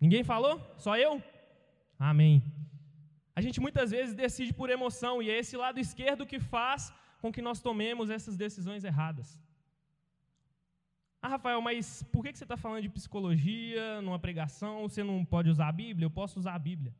Ninguém 0.00 0.22
falou? 0.32 0.54
Só 0.78 0.96
eu? 0.96 1.22
Amém. 1.98 2.42
A 3.38 3.40
gente 3.40 3.60
muitas 3.60 3.90
vezes 3.90 4.14
decide 4.14 4.52
por 4.52 4.70
emoção 4.70 5.22
e 5.22 5.30
é 5.30 5.38
esse 5.38 5.56
lado 5.56 5.78
esquerdo 5.78 6.26
que 6.30 6.40
faz 6.40 6.92
com 7.20 7.30
que 7.34 7.42
nós 7.48 7.60
tomemos 7.60 8.08
essas 8.16 8.36
decisões 8.36 8.84
erradas. 8.84 9.28
Ah, 11.20 11.28
Rafael, 11.28 11.60
mas 11.60 12.04
por 12.12 12.24
que 12.24 12.32
você 12.32 12.44
está 12.44 12.56
falando 12.56 12.82
de 12.82 12.88
psicologia 12.88 14.00
numa 14.02 14.20
pregação? 14.20 14.88
Você 14.88 15.02
não 15.02 15.24
pode 15.24 15.50
usar 15.50 15.68
a 15.68 15.72
Bíblia? 15.72 16.06
Eu 16.06 16.10
posso 16.10 16.38
usar 16.38 16.54
a 16.54 16.58
Bíblia. 16.58 16.94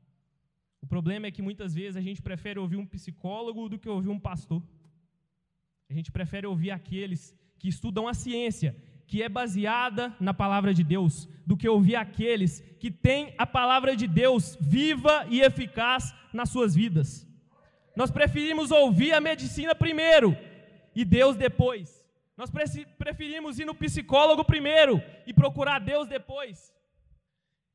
O 0.80 0.86
problema 0.86 1.26
é 1.26 1.30
que 1.30 1.40
muitas 1.40 1.72
vezes 1.74 1.96
a 1.96 2.00
gente 2.00 2.20
prefere 2.20 2.58
ouvir 2.58 2.76
um 2.76 2.86
psicólogo 2.86 3.68
do 3.68 3.78
que 3.78 3.88
ouvir 3.88 4.08
um 4.08 4.18
pastor. 4.18 4.60
A 5.88 5.94
gente 5.94 6.10
prefere 6.10 6.48
ouvir 6.48 6.72
aqueles 6.72 7.32
que 7.58 7.68
estudam 7.68 8.08
a 8.08 8.14
ciência, 8.14 8.76
que 9.06 9.22
é 9.22 9.28
baseada 9.28 10.14
na 10.20 10.34
palavra 10.34 10.74
de 10.74 10.82
Deus, 10.82 11.28
do 11.46 11.56
que 11.56 11.68
ouvir 11.68 11.94
aqueles 11.94 12.60
que 12.80 12.90
têm 12.90 13.34
a 13.38 13.46
palavra 13.46 13.94
de 13.94 14.06
Deus 14.08 14.58
viva 14.60 15.26
e 15.30 15.40
eficaz 15.40 16.12
nas 16.32 16.50
suas 16.50 16.74
vidas. 16.74 17.26
Nós 17.94 18.10
preferimos 18.10 18.70
ouvir 18.72 19.12
a 19.12 19.20
medicina 19.20 19.74
primeiro 19.76 20.36
e 20.94 21.04
Deus 21.04 21.36
depois. 21.36 21.97
Nós 22.40 22.50
preferimos 23.02 23.58
ir 23.58 23.64
no 23.64 23.74
psicólogo 23.74 24.44
primeiro 24.44 25.02
e 25.26 25.34
procurar 25.34 25.80
Deus 25.80 26.06
depois. 26.16 26.72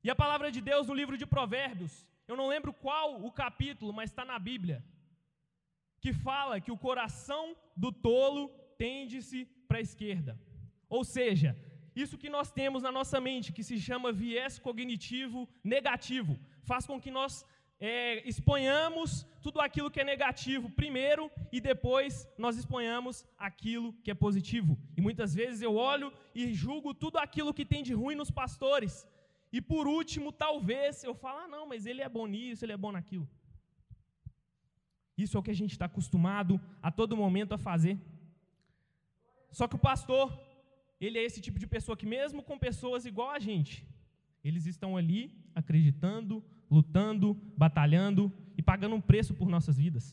E 0.02 0.10
a 0.10 0.16
palavra 0.16 0.50
de 0.56 0.62
Deus 0.62 0.88
no 0.88 0.94
livro 0.94 1.18
de 1.22 1.26
Provérbios, 1.26 1.94
eu 2.30 2.38
não 2.38 2.48
lembro 2.48 2.72
qual 2.86 3.08
o 3.28 3.30
capítulo, 3.44 3.92
mas 3.98 4.10
está 4.10 4.24
na 4.24 4.40
Bíblia, 4.40 4.78
que 6.00 6.14
fala 6.14 6.62
que 6.62 6.72
o 6.72 6.78
coração 6.78 7.44
do 7.76 7.92
tolo 7.92 8.48
tende-se 8.78 9.40
para 9.68 9.80
a 9.80 9.82
esquerda. 9.88 10.40
Ou 10.88 11.04
seja, 11.04 11.50
isso 11.94 12.18
que 12.18 12.30
nós 12.30 12.50
temos 12.50 12.82
na 12.84 12.92
nossa 13.00 13.20
mente, 13.20 13.52
que 13.52 13.64
se 13.70 13.78
chama 13.88 14.14
viés 14.14 14.60
cognitivo 14.60 15.42
negativo, 15.62 16.40
faz 16.64 16.86
com 16.86 17.02
que 17.02 17.12
nós 17.12 17.46
é, 17.86 18.26
exponhamos 18.26 19.10
tudo 19.42 19.60
aquilo 19.60 19.92
que 19.92 20.00
é 20.00 20.06
negativo 20.06 20.70
primeiro 20.70 21.30
e 21.52 21.60
depois 21.60 22.26
nós 22.38 22.56
exponhamos 22.56 23.26
aquilo 23.38 23.92
que 24.04 24.10
é 24.10 24.14
positivo. 24.14 24.74
E 24.96 25.02
muitas 25.02 25.36
vezes 25.40 25.62
eu 25.62 25.76
olho 25.76 26.10
e 26.34 26.54
julgo 26.54 26.94
tudo 26.94 27.18
aquilo 27.18 27.54
que 27.54 27.66
tem 27.66 27.84
de 27.84 27.94
ruim 27.94 28.16
nos 28.16 28.32
pastores. 28.32 29.06
E 29.52 29.60
por 29.60 29.86
último, 29.86 30.32
talvez 30.32 31.04
eu 31.04 31.14
falo, 31.14 31.40
ah, 31.40 31.48
não, 31.56 31.68
mas 31.68 31.86
ele 31.86 32.02
é 32.02 32.08
bom 32.08 32.26
nisso, 32.26 32.64
ele 32.64 32.72
é 32.72 32.78
bom 32.78 32.94
naquilo. 32.94 33.28
Isso 35.18 35.36
é 35.36 35.40
o 35.42 35.44
que 35.44 35.52
a 35.52 35.60
gente 35.62 35.74
está 35.74 35.88
acostumado 35.88 36.62
a 36.82 36.90
todo 36.90 37.18
momento 37.18 37.52
a 37.54 37.58
fazer. 37.58 38.00
Só 39.52 39.68
que 39.68 39.76
o 39.76 39.86
pastor, 39.90 40.32
ele 41.02 41.20
é 41.20 41.24
esse 41.26 41.42
tipo 41.42 41.60
de 41.60 41.68
pessoa 41.68 41.98
que, 41.98 42.06
mesmo 42.06 42.42
com 42.42 42.58
pessoas 42.58 43.06
igual 43.06 43.30
a 43.32 43.40
gente, 43.40 43.86
eles 44.42 44.66
estão 44.66 44.96
ali 44.96 45.22
acreditando, 45.54 46.42
lutando, 46.74 47.28
batalhando 47.64 48.32
e 48.58 48.62
pagando 48.62 48.96
um 48.96 49.02
preço 49.10 49.34
por 49.40 49.48
nossas 49.56 49.78
vidas. 49.78 50.06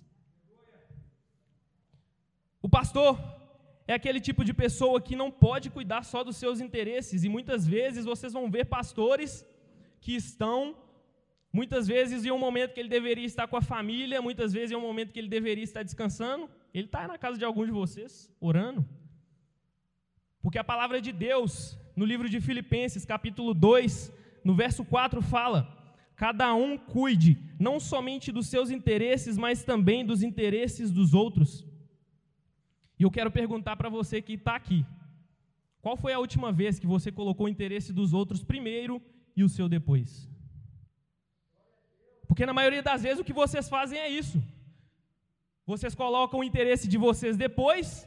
O 2.67 2.69
pastor 2.69 3.19
é 3.89 3.95
aquele 3.95 4.21
tipo 4.21 4.45
de 4.45 4.53
pessoa 4.53 5.01
que 5.01 5.17
não 5.17 5.31
pode 5.31 5.71
cuidar 5.77 6.03
só 6.05 6.23
dos 6.23 6.37
seus 6.37 6.61
interesses, 6.61 7.25
e 7.25 7.29
muitas 7.37 7.67
vezes 7.67 8.05
vocês 8.05 8.33
vão 8.39 8.51
ver 8.51 8.67
pastores 8.67 9.33
que 10.03 10.15
estão, 10.15 10.77
muitas 11.59 11.89
vezes 11.95 12.25
em 12.25 12.31
um 12.31 12.39
momento 12.47 12.75
que 12.75 12.81
ele 12.81 12.89
deveria 12.99 13.25
estar 13.25 13.47
com 13.49 13.57
a 13.57 13.63
família, 13.63 14.21
muitas 14.29 14.53
vezes 14.53 14.71
em 14.71 14.77
um 14.77 14.87
momento 14.91 15.13
que 15.13 15.19
ele 15.19 15.29
deveria 15.29 15.65
estar 15.65 15.83
descansando, 15.83 16.49
ele 16.75 16.87
está 16.87 17.09
na 17.09 17.19
casa 17.19 17.39
de 17.39 17.45
alguns 17.45 17.67
de 17.67 17.73
vocês, 17.73 18.31
orando. 18.39 18.87
Porque 20.43 20.59
a 20.59 20.65
palavra 20.73 21.01
de 21.01 21.13
Deus, 21.13 21.79
no 21.97 22.05
livro 22.05 22.29
de 22.29 22.41
Filipenses, 22.41 23.05
capítulo 23.05 23.53
2, 23.55 24.13
no 24.45 24.55
verso 24.55 24.85
4, 24.85 25.21
fala: 25.21 25.80
Cada 26.21 26.53
um 26.55 26.77
cuide 26.77 27.39
não 27.59 27.81
somente 27.81 28.31
dos 28.31 28.47
seus 28.47 28.69
interesses, 28.71 29.39
mas 29.39 29.65
também 29.65 30.05
dos 30.05 30.23
interesses 30.23 30.91
dos 30.91 31.15
outros. 31.15 31.65
E 32.99 33.05
eu 33.05 33.11
quero 33.11 33.31
perguntar 33.31 33.75
para 33.77 33.89
você 33.89 34.21
que 34.21 34.35
está 34.35 34.55
aqui: 34.55 34.85
qual 35.81 35.97
foi 35.97 36.13
a 36.13 36.19
última 36.19 36.53
vez 36.53 36.79
que 36.79 36.87
você 36.87 37.11
colocou 37.11 37.47
o 37.47 37.49
interesse 37.49 37.91
dos 37.91 38.13
outros 38.13 38.45
primeiro 38.45 39.01
e 39.35 39.43
o 39.43 39.49
seu 39.49 39.67
depois? 39.67 40.29
Porque 42.29 42.45
na 42.45 42.53
maioria 42.53 42.83
das 42.83 43.03
vezes 43.03 43.21
o 43.21 43.25
que 43.25 43.41
vocês 43.43 43.67
fazem 43.71 43.99
é 43.99 44.11
isso. 44.11 44.39
Vocês 45.67 45.95
colocam 45.95 46.41
o 46.41 46.45
interesse 46.45 46.87
de 46.87 46.99
vocês 46.99 47.35
depois 47.35 48.07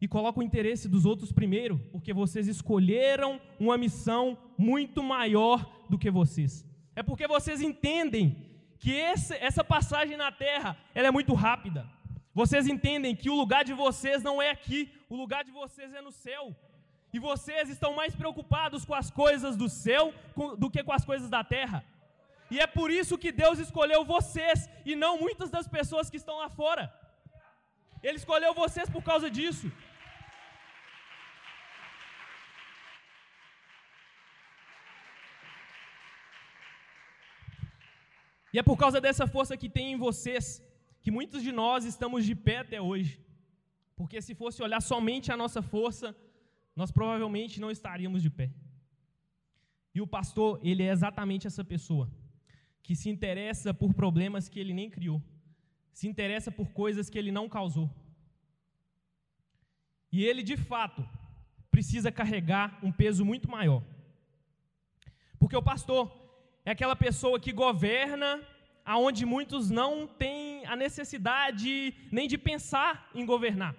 e 0.00 0.06
colocam 0.06 0.42
o 0.42 0.46
interesse 0.46 0.88
dos 0.88 1.04
outros 1.04 1.32
primeiro, 1.32 1.80
porque 1.90 2.12
vocês 2.12 2.46
escolheram 2.46 3.40
uma 3.58 3.76
missão 3.76 4.38
muito 4.56 5.02
maior 5.02 5.58
do 5.90 5.98
que 5.98 6.08
vocês. 6.08 6.70
É 6.94 7.02
porque 7.02 7.26
vocês 7.26 7.60
entendem 7.60 8.26
que 8.78 8.92
esse, 8.92 9.34
essa 9.34 9.62
passagem 9.62 10.16
na 10.16 10.30
terra 10.30 10.76
ela 10.94 11.08
é 11.08 11.10
muito 11.10 11.34
rápida. 11.34 11.86
Vocês 12.34 12.66
entendem 12.66 13.14
que 13.14 13.30
o 13.30 13.34
lugar 13.34 13.64
de 13.64 13.72
vocês 13.72 14.22
não 14.22 14.40
é 14.40 14.50
aqui, 14.50 14.92
o 15.08 15.16
lugar 15.16 15.44
de 15.44 15.50
vocês 15.50 15.92
é 15.92 16.00
no 16.00 16.12
céu. 16.12 16.54
E 17.12 17.18
vocês 17.18 17.68
estão 17.68 17.94
mais 17.94 18.14
preocupados 18.14 18.84
com 18.84 18.94
as 18.94 19.10
coisas 19.10 19.56
do 19.56 19.68
céu 19.68 20.14
do 20.58 20.70
que 20.70 20.82
com 20.82 20.92
as 20.92 21.04
coisas 21.04 21.28
da 21.28 21.44
terra. 21.44 21.84
E 22.50 22.58
é 22.58 22.66
por 22.66 22.90
isso 22.90 23.18
que 23.18 23.30
Deus 23.30 23.58
escolheu 23.58 24.04
vocês 24.04 24.68
e 24.84 24.94
não 24.96 25.18
muitas 25.18 25.50
das 25.50 25.68
pessoas 25.68 26.08
que 26.10 26.16
estão 26.16 26.38
lá 26.38 26.48
fora. 26.48 26.92
Ele 28.02 28.16
escolheu 28.16 28.52
vocês 28.52 28.88
por 28.90 29.02
causa 29.02 29.30
disso. 29.30 29.70
E 38.52 38.58
é 38.58 38.62
por 38.62 38.76
causa 38.76 39.00
dessa 39.00 39.26
força 39.26 39.56
que 39.56 39.68
tem 39.68 39.92
em 39.92 39.96
vocês 39.96 40.62
que 41.00 41.10
muitos 41.10 41.42
de 41.42 41.50
nós 41.50 41.84
estamos 41.84 42.24
de 42.24 42.34
pé 42.34 42.58
até 42.58 42.80
hoje. 42.80 43.20
Porque 43.96 44.20
se 44.20 44.34
fosse 44.34 44.62
olhar 44.62 44.80
somente 44.80 45.32
a 45.32 45.36
nossa 45.36 45.62
força, 45.62 46.14
nós 46.76 46.90
provavelmente 46.90 47.60
não 47.60 47.70
estaríamos 47.70 48.22
de 48.22 48.30
pé. 48.30 48.50
E 49.94 50.00
o 50.00 50.06
pastor, 50.06 50.60
ele 50.62 50.82
é 50.82 50.90
exatamente 50.90 51.46
essa 51.46 51.64
pessoa 51.64 52.10
que 52.82 52.94
se 52.96 53.08
interessa 53.08 53.72
por 53.72 53.94
problemas 53.94 54.48
que 54.48 54.58
ele 54.58 54.72
nem 54.72 54.90
criou, 54.90 55.22
se 55.92 56.08
interessa 56.08 56.50
por 56.50 56.70
coisas 56.70 57.08
que 57.10 57.18
ele 57.18 57.30
não 57.30 57.48
causou. 57.48 57.90
E 60.10 60.24
ele, 60.24 60.42
de 60.42 60.56
fato, 60.56 61.08
precisa 61.70 62.12
carregar 62.12 62.78
um 62.82 62.92
peso 62.92 63.24
muito 63.24 63.50
maior. 63.50 63.82
Porque 65.38 65.56
o 65.56 65.62
pastor, 65.62 66.21
é 66.64 66.70
aquela 66.70 66.94
pessoa 66.94 67.40
que 67.40 67.52
governa 67.52 68.40
aonde 68.84 69.24
muitos 69.24 69.70
não 69.70 70.06
têm 70.06 70.64
a 70.66 70.76
necessidade 70.76 71.94
nem 72.10 72.28
de 72.28 72.38
pensar 72.38 73.08
em 73.14 73.24
governar. 73.24 73.74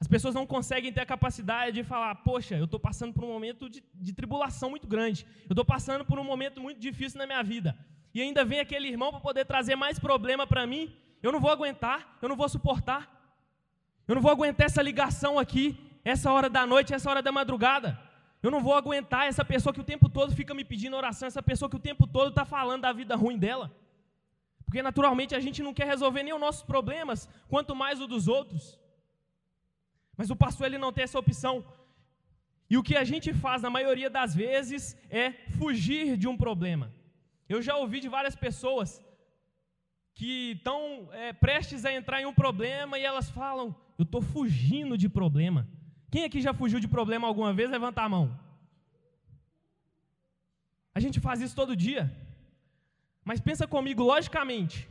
As 0.00 0.08
pessoas 0.08 0.34
não 0.34 0.46
conseguem 0.46 0.92
ter 0.92 1.02
a 1.02 1.06
capacidade 1.06 1.72
de 1.72 1.84
falar: 1.84 2.14
Poxa, 2.16 2.56
eu 2.56 2.64
estou 2.64 2.80
passando 2.80 3.12
por 3.12 3.22
um 3.22 3.28
momento 3.28 3.68
de, 3.68 3.82
de 3.94 4.12
tribulação 4.12 4.70
muito 4.70 4.86
grande, 4.86 5.26
eu 5.42 5.52
estou 5.52 5.64
passando 5.64 6.04
por 6.04 6.18
um 6.18 6.24
momento 6.24 6.60
muito 6.60 6.80
difícil 6.80 7.18
na 7.18 7.26
minha 7.26 7.42
vida, 7.42 7.76
e 8.14 8.22
ainda 8.22 8.44
vem 8.44 8.60
aquele 8.60 8.88
irmão 8.88 9.10
para 9.10 9.20
poder 9.20 9.44
trazer 9.44 9.76
mais 9.76 9.98
problema 9.98 10.46
para 10.46 10.66
mim. 10.66 10.94
Eu 11.22 11.30
não 11.30 11.38
vou 11.38 11.50
aguentar, 11.50 12.16
eu 12.22 12.30
não 12.30 12.36
vou 12.36 12.48
suportar, 12.48 13.02
eu 14.08 14.14
não 14.14 14.22
vou 14.22 14.30
aguentar 14.30 14.66
essa 14.66 14.80
ligação 14.80 15.38
aqui, 15.38 15.78
essa 16.02 16.32
hora 16.32 16.48
da 16.48 16.66
noite, 16.66 16.94
essa 16.94 17.10
hora 17.10 17.20
da 17.20 17.30
madrugada. 17.30 18.09
Eu 18.42 18.50
não 18.50 18.62
vou 18.62 18.74
aguentar 18.74 19.26
essa 19.26 19.44
pessoa 19.44 19.72
que 19.72 19.80
o 19.80 19.84
tempo 19.92 20.08
todo 20.08 20.34
fica 20.34 20.54
me 20.54 20.64
pedindo 20.64 20.96
oração, 20.96 21.26
essa 21.26 21.42
pessoa 21.42 21.68
que 21.68 21.76
o 21.76 21.86
tempo 21.90 22.06
todo 22.06 22.30
está 22.30 22.44
falando 22.44 22.82
da 22.82 22.92
vida 22.92 23.14
ruim 23.14 23.38
dela. 23.38 23.70
Porque 24.64 24.82
naturalmente 24.82 25.34
a 25.34 25.40
gente 25.40 25.62
não 25.62 25.74
quer 25.74 25.86
resolver 25.86 26.22
nem 26.22 26.32
os 26.32 26.40
nossos 26.40 26.62
problemas, 26.62 27.28
quanto 27.48 27.74
mais 27.74 28.00
o 28.00 28.06
dos 28.06 28.28
outros. 28.28 28.78
Mas 30.16 30.30
o 30.30 30.36
pastor 30.36 30.66
ele 30.66 30.78
não 30.78 30.92
tem 30.92 31.04
essa 31.04 31.18
opção. 31.18 31.64
E 32.68 32.78
o 32.78 32.82
que 32.82 32.96
a 32.96 33.04
gente 33.04 33.34
faz 33.34 33.60
na 33.62 33.68
maioria 33.68 34.08
das 34.08 34.34
vezes 34.34 34.96
é 35.10 35.32
fugir 35.58 36.16
de 36.16 36.28
um 36.28 36.36
problema. 36.36 36.94
Eu 37.48 37.60
já 37.60 37.76
ouvi 37.76 38.00
de 38.00 38.08
várias 38.08 38.36
pessoas 38.36 39.02
que 40.14 40.52
estão 40.52 41.08
é, 41.12 41.32
prestes 41.32 41.84
a 41.84 41.92
entrar 41.92 42.20
em 42.20 42.26
um 42.26 42.32
problema 42.32 42.98
e 42.98 43.04
elas 43.04 43.28
falam: 43.28 43.74
Eu 43.98 44.04
estou 44.04 44.22
fugindo 44.22 44.96
de 44.96 45.08
problema. 45.08 45.68
Quem 46.10 46.24
aqui 46.24 46.40
já 46.40 46.52
fugiu 46.52 46.80
de 46.80 46.88
problema 46.88 47.26
alguma 47.26 47.52
vez? 47.52 47.70
Levanta 47.70 48.02
a 48.02 48.08
mão. 48.08 48.26
A 50.94 51.00
gente 51.00 51.20
faz 51.20 51.40
isso 51.40 51.54
todo 51.54 51.76
dia. 51.76 52.04
Mas 53.24 53.40
pensa 53.40 53.66
comigo 53.66 54.02
logicamente. 54.02 54.88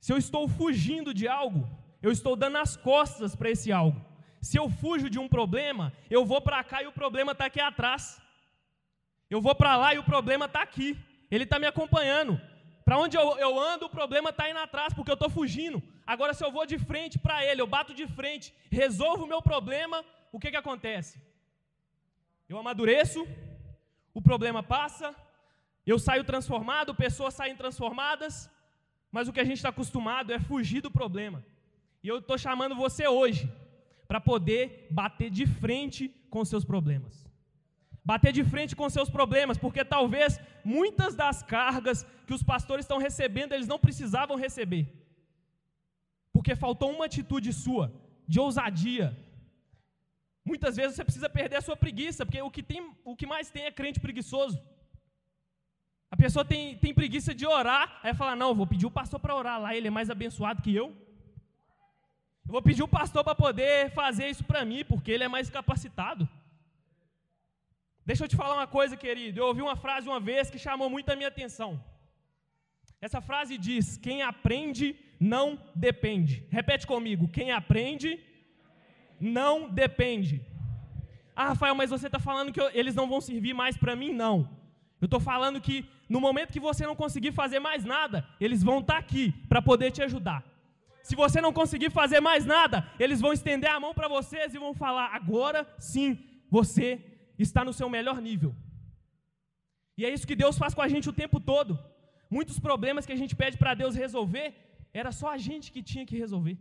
Se 0.00 0.12
eu 0.12 0.18
estou 0.18 0.46
fugindo 0.46 1.14
de 1.14 1.26
algo, 1.26 1.62
eu 2.02 2.10
estou 2.12 2.36
dando 2.36 2.58
as 2.58 2.76
costas 2.76 3.34
para 3.34 3.50
esse 3.50 3.72
algo. 3.72 4.00
Se 4.48 4.58
eu 4.58 4.68
fujo 4.68 5.08
de 5.08 5.18
um 5.18 5.26
problema, 5.26 5.90
eu 6.10 6.22
vou 6.26 6.40
para 6.42 6.62
cá 6.62 6.82
e 6.82 6.86
o 6.86 6.92
problema 6.92 7.32
está 7.32 7.46
aqui 7.46 7.60
atrás. 7.60 8.20
Eu 9.30 9.40
vou 9.40 9.54
para 9.54 9.76
lá 9.76 9.94
e 9.94 9.98
o 9.98 10.04
problema 10.04 10.44
está 10.44 10.60
aqui. 10.60 10.98
Ele 11.30 11.44
está 11.44 11.58
me 11.58 11.66
acompanhando. 11.66 12.38
Para 12.84 12.98
onde 12.98 13.16
eu, 13.16 13.38
eu, 13.38 13.58
ando, 13.58 13.86
o 13.86 13.94
problema 13.98 14.28
está 14.28 14.48
indo 14.50 14.58
atrás, 14.58 14.92
porque 14.92 15.10
eu 15.10 15.14
estou 15.14 15.30
fugindo. 15.30 15.82
Agora, 16.06 16.34
se 16.34 16.44
eu 16.44 16.50
vou 16.52 16.66
de 16.66 16.78
frente 16.78 17.18
para 17.18 17.44
ele, 17.44 17.60
eu 17.60 17.66
bato 17.66 17.94
de 17.94 18.06
frente, 18.06 18.54
resolvo 18.70 19.24
o 19.24 19.26
meu 19.32 19.40
problema, 19.40 20.04
o 20.32 20.38
que, 20.38 20.50
que 20.50 20.56
acontece? 20.56 21.20
Eu 22.48 22.58
amadureço, 22.58 23.26
o 24.12 24.20
problema 24.20 24.62
passa, 24.62 25.14
eu 25.86 25.98
saio 25.98 26.24
transformado, 26.24 26.94
pessoas 26.94 27.34
saem 27.34 27.56
transformadas, 27.56 28.50
mas 29.10 29.28
o 29.28 29.32
que 29.32 29.40
a 29.40 29.44
gente 29.44 29.56
está 29.56 29.70
acostumado 29.70 30.32
é 30.32 30.38
fugir 30.38 30.80
do 30.82 30.90
problema. 30.90 31.44
E 32.02 32.08
eu 32.08 32.18
estou 32.18 32.36
chamando 32.36 32.74
você 32.74 33.08
hoje 33.08 33.50
para 34.06 34.20
poder 34.20 34.86
bater 34.90 35.30
de 35.30 35.46
frente 35.46 36.08
com 36.30 36.44
seus 36.44 36.64
problemas 36.64 37.24
bater 38.04 38.32
de 38.32 38.44
frente 38.44 38.76
com 38.76 38.88
seus 38.90 39.08
problemas, 39.08 39.56
porque 39.56 39.82
talvez 39.84 40.38
muitas 40.62 41.14
das 41.14 41.42
cargas 41.42 42.06
que 42.26 42.34
os 42.34 42.42
pastores 42.42 42.84
estão 42.84 42.98
recebendo, 42.98 43.52
eles 43.54 43.66
não 43.66 43.78
precisavam 43.78 44.36
receber. 44.36 44.86
Porque 46.44 46.56
faltou 46.56 46.90
uma 46.94 47.06
atitude 47.06 47.50
sua, 47.54 47.90
de 48.28 48.38
ousadia. 48.38 49.06
Muitas 50.44 50.76
vezes 50.76 50.94
você 50.94 51.02
precisa 51.02 51.28
perder 51.36 51.56
a 51.56 51.62
sua 51.62 51.74
preguiça, 51.74 52.26
porque 52.26 52.42
o 52.42 52.50
que, 52.50 52.62
tem, 52.62 52.80
o 53.02 53.16
que 53.16 53.26
mais 53.26 53.48
tem 53.48 53.62
é 53.64 53.70
crente 53.70 53.98
preguiçoso. 53.98 54.58
A 56.10 56.16
pessoa 56.18 56.44
tem, 56.44 56.76
tem 56.76 56.92
preguiça 56.92 57.34
de 57.34 57.46
orar, 57.46 57.98
aí 58.02 58.12
fala: 58.12 58.36
Não, 58.36 58.54
vou 58.54 58.66
pedir 58.66 58.84
o 58.84 58.90
pastor 58.90 59.18
para 59.18 59.34
orar 59.34 59.58
lá, 59.58 59.74
ele 59.74 59.88
é 59.88 59.90
mais 59.98 60.10
abençoado 60.10 60.60
que 60.60 60.74
eu. 60.74 60.88
Eu 62.46 62.52
vou 62.56 62.60
pedir 62.60 62.82
o 62.82 62.94
pastor 62.98 63.24
para 63.24 63.34
poder 63.34 63.90
fazer 63.92 64.28
isso 64.28 64.44
para 64.44 64.66
mim, 64.66 64.84
porque 64.84 65.10
ele 65.10 65.24
é 65.24 65.28
mais 65.28 65.48
capacitado. 65.48 66.28
Deixa 68.04 68.24
eu 68.24 68.28
te 68.28 68.36
falar 68.36 68.56
uma 68.56 68.66
coisa, 68.66 68.98
querido. 68.98 69.40
Eu 69.40 69.46
ouvi 69.46 69.62
uma 69.62 69.76
frase 69.76 70.06
uma 70.06 70.20
vez 70.20 70.50
que 70.50 70.58
chamou 70.58 70.90
muito 70.90 71.08
a 71.08 71.16
minha 71.16 71.28
atenção. 71.28 71.82
Essa 73.06 73.20
frase 73.20 73.54
diz: 73.58 73.98
Quem 73.98 74.22
aprende 74.22 74.86
não 75.20 75.46
depende. 75.86 76.34
Repete 76.58 76.86
comigo: 76.92 77.28
Quem 77.36 77.48
aprende 77.60 78.10
não 79.20 79.68
depende. 79.68 80.36
Ah, 81.36 81.48
Rafael, 81.48 81.74
mas 81.74 81.90
você 81.90 82.06
está 82.06 82.18
falando 82.28 82.50
que 82.54 82.62
eles 82.80 82.94
não 82.94 83.06
vão 83.12 83.20
servir 83.20 83.52
mais 83.52 83.76
para 83.76 83.94
mim? 83.94 84.10
Não. 84.24 84.36
Eu 85.02 85.04
estou 85.04 85.20
falando 85.20 85.60
que 85.60 85.76
no 86.08 86.18
momento 86.26 86.54
que 86.54 86.66
você 86.68 86.86
não 86.86 86.96
conseguir 86.96 87.32
fazer 87.32 87.60
mais 87.68 87.84
nada, 87.84 88.26
eles 88.40 88.62
vão 88.62 88.78
estar 88.78 88.94
tá 88.94 89.00
aqui 89.00 89.24
para 89.50 89.60
poder 89.60 89.90
te 89.90 90.02
ajudar. 90.02 90.42
Se 91.02 91.14
você 91.14 91.42
não 91.42 91.52
conseguir 91.52 91.90
fazer 91.90 92.20
mais 92.20 92.46
nada, 92.46 92.88
eles 92.98 93.20
vão 93.20 93.34
estender 93.34 93.70
a 93.70 93.78
mão 93.78 93.92
para 93.92 94.08
vocês 94.08 94.54
e 94.54 94.62
vão 94.66 94.72
falar: 94.72 95.14
agora 95.14 95.68
sim, 95.78 96.08
você 96.50 96.88
está 97.38 97.62
no 97.66 97.74
seu 97.74 97.90
melhor 97.90 98.18
nível. 98.28 98.54
E 99.98 100.06
é 100.06 100.10
isso 100.10 100.26
que 100.26 100.40
Deus 100.44 100.56
faz 100.56 100.72
com 100.72 100.80
a 100.80 100.88
gente 100.88 101.10
o 101.10 101.18
tempo 101.24 101.38
todo. 101.38 101.78
Muitos 102.36 102.58
problemas 102.66 103.06
que 103.06 103.14
a 103.16 103.20
gente 103.22 103.34
pede 103.40 103.56
para 103.62 103.74
Deus 103.80 103.94
resolver, 104.04 104.46
era 105.00 105.10
só 105.20 105.28
a 105.36 105.38
gente 105.46 105.66
que 105.74 105.82
tinha 105.90 106.06
que 106.08 106.16
resolver. 106.24 106.56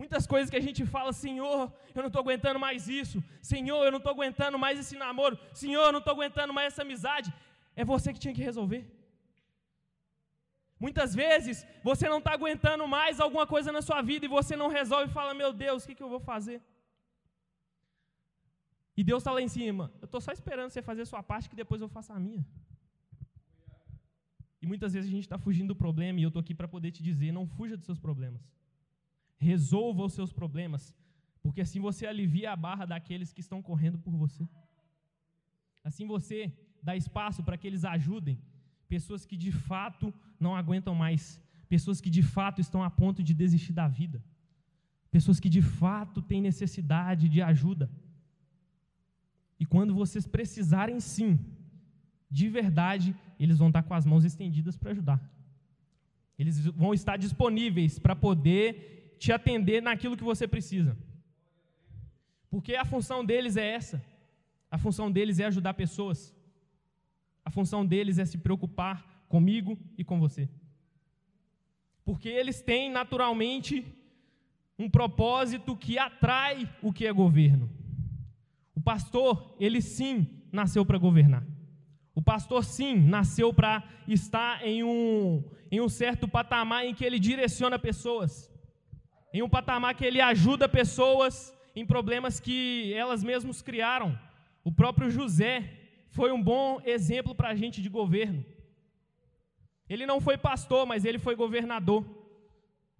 Muitas 0.00 0.24
coisas 0.32 0.50
que 0.52 0.60
a 0.60 0.66
gente 0.66 0.82
fala, 0.94 1.10
Senhor, 1.24 1.60
eu 1.94 2.00
não 2.04 2.10
estou 2.10 2.22
aguentando 2.24 2.58
mais 2.66 2.88
isso. 3.00 3.18
Senhor, 3.52 3.80
eu 3.84 3.92
não 3.94 4.00
estou 4.02 4.12
aguentando 4.16 4.58
mais 4.64 4.76
esse 4.82 4.96
namoro. 5.02 5.38
Senhor, 5.62 5.84
eu 5.86 5.92
não 5.96 6.02
estou 6.02 6.14
aguentando 6.16 6.52
mais 6.56 6.68
essa 6.72 6.82
amizade. 6.86 7.28
É 7.80 7.84
você 7.92 8.12
que 8.14 8.22
tinha 8.24 8.36
que 8.38 8.46
resolver. 8.50 8.82
Muitas 10.84 11.10
vezes 11.22 11.56
você 11.90 12.08
não 12.12 12.18
está 12.18 12.32
aguentando 12.38 12.86
mais 12.96 13.20
alguma 13.26 13.46
coisa 13.54 13.70
na 13.76 13.82
sua 13.88 14.00
vida 14.10 14.24
e 14.26 14.34
você 14.38 14.54
não 14.62 14.68
resolve 14.78 15.08
e 15.10 15.16
fala: 15.18 15.40
Meu 15.42 15.52
Deus, 15.64 15.82
o 15.82 15.86
que, 15.88 15.96
que 15.98 16.06
eu 16.06 16.12
vou 16.14 16.22
fazer? 16.32 16.60
E 18.98 19.02
Deus 19.10 19.22
está 19.22 19.32
lá 19.36 19.42
em 19.46 19.52
cima. 19.58 19.84
Eu 20.02 20.08
estou 20.10 20.20
só 20.26 20.32
esperando 20.38 20.70
você 20.70 20.82
fazer 20.90 21.02
a 21.02 21.10
sua 21.12 21.22
parte, 21.30 21.48
que 21.50 21.60
depois 21.62 21.80
eu 21.80 21.88
faço 21.96 22.12
a 22.12 22.20
minha. 22.26 22.44
E 24.64 24.66
muitas 24.66 24.94
vezes 24.94 25.08
a 25.10 25.14
gente 25.16 25.26
está 25.28 25.38
fugindo 25.46 25.68
do 25.72 25.76
problema, 25.84 26.18
e 26.18 26.22
eu 26.22 26.28
estou 26.28 26.40
aqui 26.40 26.54
para 26.58 26.66
poder 26.74 26.90
te 26.96 27.02
dizer: 27.08 27.30
não 27.38 27.46
fuja 27.56 27.76
dos 27.76 27.84
seus 27.84 28.00
problemas. 28.06 28.42
Resolva 29.50 30.02
os 30.08 30.14
seus 30.18 30.32
problemas, 30.32 30.82
porque 31.42 31.60
assim 31.64 31.80
você 31.88 32.06
alivia 32.06 32.48
a 32.50 32.56
barra 32.66 32.86
daqueles 32.92 33.30
que 33.34 33.42
estão 33.46 33.60
correndo 33.68 33.98
por 34.04 34.14
você. 34.22 34.44
Assim 35.88 36.06
você 36.14 36.38
dá 36.82 36.96
espaço 36.96 37.42
para 37.46 37.58
que 37.58 37.66
eles 37.70 37.84
ajudem 37.84 38.38
pessoas 38.94 39.26
que 39.26 39.36
de 39.44 39.52
fato 39.52 40.06
não 40.40 40.56
aguentam 40.60 40.94
mais, 40.94 41.22
pessoas 41.74 42.00
que 42.00 42.12
de 42.18 42.22
fato 42.22 42.58
estão 42.66 42.82
a 42.82 42.90
ponto 43.00 43.22
de 43.28 43.34
desistir 43.42 43.74
da 43.80 43.86
vida, 44.00 44.18
pessoas 45.10 45.38
que 45.38 45.50
de 45.58 45.62
fato 45.80 46.22
têm 46.30 46.40
necessidade 46.50 47.28
de 47.34 47.42
ajuda. 47.42 47.90
E 49.60 49.66
quando 49.66 49.98
vocês 50.02 50.26
precisarem 50.26 50.98
sim, 51.00 51.32
de 52.38 52.48
verdade, 52.48 53.14
eles 53.38 53.58
vão 53.58 53.68
estar 53.68 53.82
com 53.82 53.94
as 53.94 54.06
mãos 54.06 54.24
estendidas 54.24 54.76
para 54.76 54.90
ajudar. 54.90 55.20
Eles 56.38 56.64
vão 56.66 56.92
estar 56.92 57.16
disponíveis 57.16 57.98
para 57.98 58.16
poder 58.16 59.16
te 59.18 59.32
atender 59.32 59.82
naquilo 59.82 60.16
que 60.16 60.24
você 60.24 60.46
precisa. 60.46 60.96
Porque 62.50 62.74
a 62.74 62.84
função 62.84 63.24
deles 63.24 63.56
é 63.56 63.66
essa. 63.66 64.04
A 64.70 64.78
função 64.78 65.10
deles 65.10 65.38
é 65.38 65.44
ajudar 65.46 65.74
pessoas. 65.74 66.34
A 67.44 67.50
função 67.50 67.84
deles 67.84 68.18
é 68.18 68.24
se 68.24 68.38
preocupar 68.38 69.24
comigo 69.28 69.78
e 69.96 70.04
com 70.04 70.18
você. 70.18 70.48
Porque 72.04 72.28
eles 72.28 72.60
têm 72.60 72.90
naturalmente 72.90 73.86
um 74.78 74.90
propósito 74.90 75.76
que 75.76 75.98
atrai 75.98 76.68
o 76.82 76.92
que 76.92 77.06
é 77.06 77.12
governo 77.12 77.70
pastor, 78.84 79.56
ele 79.58 79.80
sim 79.80 80.28
nasceu 80.52 80.84
para 80.84 80.98
governar. 80.98 81.44
O 82.14 82.22
pastor, 82.22 82.64
sim, 82.64 82.94
nasceu 82.94 83.52
para 83.52 83.82
estar 84.06 84.64
em 84.64 84.84
um, 84.84 85.42
em 85.70 85.80
um 85.80 85.88
certo 85.88 86.28
patamar 86.28 86.86
em 86.86 86.94
que 86.94 87.04
ele 87.04 87.18
direciona 87.18 87.78
pessoas, 87.78 88.50
em 89.32 89.42
um 89.42 89.48
patamar 89.48 89.94
que 89.94 90.04
ele 90.04 90.20
ajuda 90.20 90.68
pessoas 90.68 91.52
em 91.74 91.84
problemas 91.84 92.38
que 92.38 92.94
elas 92.94 93.24
mesmas 93.24 93.60
criaram. 93.60 94.16
O 94.62 94.70
próprio 94.70 95.10
José 95.10 95.68
foi 96.10 96.30
um 96.30 96.40
bom 96.40 96.80
exemplo 96.84 97.34
para 97.34 97.48
a 97.48 97.56
gente 97.56 97.82
de 97.82 97.88
governo. 97.88 98.44
Ele 99.88 100.06
não 100.06 100.20
foi 100.20 100.38
pastor, 100.38 100.86
mas 100.86 101.04
ele 101.04 101.18
foi 101.18 101.34
governador. 101.34 102.04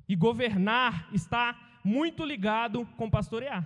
E 0.09 0.17
governar 0.17 1.09
está 1.13 1.57
muito 1.85 2.25
ligado 2.25 2.85
com 2.97 3.09
pastorear. 3.09 3.65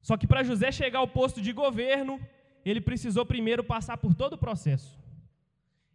Só 0.00 0.16
que 0.16 0.26
para 0.26 0.44
José 0.44 0.70
chegar 0.72 1.00
ao 1.00 1.08
posto 1.08 1.42
de 1.42 1.52
governo, 1.52 2.20
ele 2.64 2.80
precisou 2.80 3.24
primeiro 3.24 3.64
passar 3.64 3.96
por 3.96 4.14
todo 4.14 4.34
o 4.34 4.38
processo. 4.38 4.98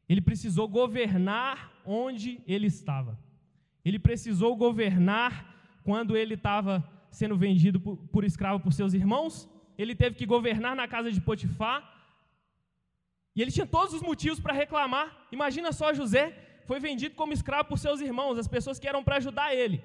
Ele 0.08 0.22
precisou 0.22 0.68
governar 0.68 1.72
onde 1.86 2.42
ele 2.48 2.68
estava. 2.68 3.20
Ele 3.84 4.00
precisou 4.00 4.56
governar 4.56 5.80
quando 5.84 6.18
ele 6.18 6.34
estava 6.34 6.88
sendo 7.12 7.38
vendido 7.38 7.80
por, 7.80 7.98
por, 8.14 8.24
escravo 8.24 8.60
por 8.60 8.74
seus 8.74 8.94
irmãos. 8.94 9.50
Ele 9.78 9.96
teve 9.96 10.16
que 10.16 10.26
governar 10.26 10.76
na 10.76 10.88
casa 10.88 11.12
de 11.12 11.22
Potifar. 11.22 11.80
E 13.36 13.42
ele 13.42 13.52
tinha 13.52 13.66
todos 13.66 13.94
os 13.94 14.02
motivos 14.02 14.40
para 14.40 14.54
reclamar. 14.54 15.28
Imagina 15.32 15.72
só 15.72 15.94
José 15.94 16.26
foi 16.66 16.80
vendido 16.80 17.16
como 17.16 17.34
escravo 17.34 17.70
por 17.70 17.78
seus 17.78 18.02
irmãos, 18.02 18.40
as 18.40 18.48
pessoas 18.48 18.80
que 18.80 18.88
eram 18.88 19.04
para 19.04 19.18
ajudar 19.18 19.54
ele. 19.54 19.84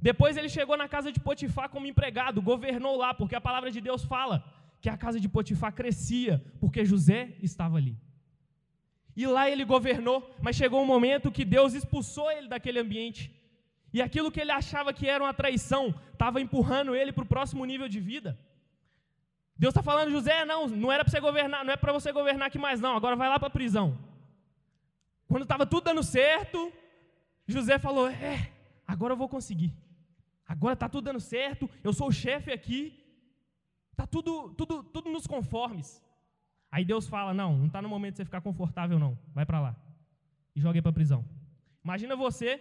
Depois 0.00 0.36
ele 0.36 0.48
chegou 0.48 0.76
na 0.76 0.88
casa 0.88 1.12
de 1.12 1.20
Potifar 1.20 1.68
como 1.68 1.86
empregado, 1.86 2.40
governou 2.40 2.96
lá, 2.96 3.12
porque 3.12 3.34
a 3.34 3.40
palavra 3.40 3.70
de 3.70 3.80
Deus 3.80 4.04
fala 4.04 4.42
que 4.80 4.88
a 4.88 4.96
casa 4.96 5.18
de 5.20 5.28
Potifar 5.28 5.72
crescia, 5.72 6.44
porque 6.60 6.84
José 6.84 7.34
estava 7.42 7.76
ali. 7.76 7.96
E 9.16 9.26
lá 9.26 9.50
ele 9.50 9.64
governou, 9.64 10.18
mas 10.40 10.56
chegou 10.56 10.80
um 10.80 10.86
momento 10.86 11.32
que 11.32 11.44
Deus 11.44 11.74
expulsou 11.74 12.30
ele 12.30 12.48
daquele 12.48 12.78
ambiente. 12.78 13.34
E 13.92 14.00
aquilo 14.00 14.30
que 14.30 14.40
ele 14.40 14.52
achava 14.52 14.92
que 14.92 15.08
era 15.08 15.24
uma 15.24 15.34
traição, 15.34 15.94
estava 16.12 16.40
empurrando 16.40 16.94
ele 16.94 17.10
para 17.10 17.24
o 17.24 17.26
próximo 17.26 17.64
nível 17.64 17.88
de 17.88 17.98
vida. 17.98 18.38
Deus 19.56 19.72
está 19.72 19.82
falando, 19.82 20.12
José, 20.12 20.44
não, 20.44 20.68
não 20.68 20.92
era 20.92 21.04
para 21.04 21.10
você 21.10 21.20
governar, 21.20 21.64
não 21.64 21.72
é 21.72 21.76
para 21.76 21.92
você 21.92 22.12
governar 22.12 22.46
aqui 22.46 22.58
mais 22.58 22.80
não, 22.80 22.94
agora 22.96 23.16
vai 23.16 23.28
lá 23.28 23.38
para 23.40 23.48
a 23.48 23.50
prisão. 23.58 23.98
Quando 25.26 25.42
estava 25.42 25.66
tudo 25.66 25.84
dando 25.84 26.02
certo, 26.02 26.72
José 27.46 27.76
falou, 27.78 28.08
é, 28.08 28.52
agora 28.86 29.14
eu 29.14 29.16
vou 29.16 29.28
conseguir. 29.28 29.72
Agora 30.46 30.74
está 30.74 30.88
tudo 30.88 31.06
dando 31.06 31.20
certo, 31.20 31.68
eu 31.82 31.92
sou 31.92 32.08
o 32.08 32.12
chefe 32.12 32.52
aqui, 32.52 32.96
está 33.98 34.06
tudo, 34.06 34.54
tudo, 34.54 34.84
tudo 34.84 35.10
nos 35.10 35.26
conformes. 35.26 36.00
Aí 36.70 36.84
Deus 36.84 37.08
fala: 37.08 37.34
Não, 37.34 37.58
não 37.58 37.66
está 37.66 37.82
no 37.82 37.88
momento 37.88 38.12
de 38.12 38.18
você 38.18 38.24
ficar 38.24 38.40
confortável, 38.40 38.98
não, 38.98 39.18
vai 39.34 39.44
para 39.44 39.60
lá. 39.60 39.76
E 40.54 40.60
joga 40.60 40.80
para 40.80 40.90
a 40.90 40.98
prisão. 41.00 41.24
Imagina 41.84 42.14
você 42.14 42.58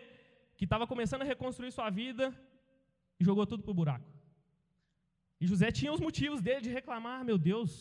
que 0.57 0.65
estava 0.65 0.87
começando 0.87 1.21
a 1.21 1.25
reconstruir 1.25 1.71
sua 1.71 1.89
vida, 1.91 2.33
e 3.19 3.23
jogou 3.23 3.45
tudo 3.45 3.63
para 3.63 3.71
o 3.71 3.79
buraco. 3.81 4.09
E 5.39 5.45
José 5.45 5.71
tinha 5.71 5.93
os 5.93 5.99
motivos 5.99 6.41
dele 6.41 6.61
de 6.61 6.71
reclamar: 6.71 7.23
meu 7.23 7.37
Deus, 7.37 7.71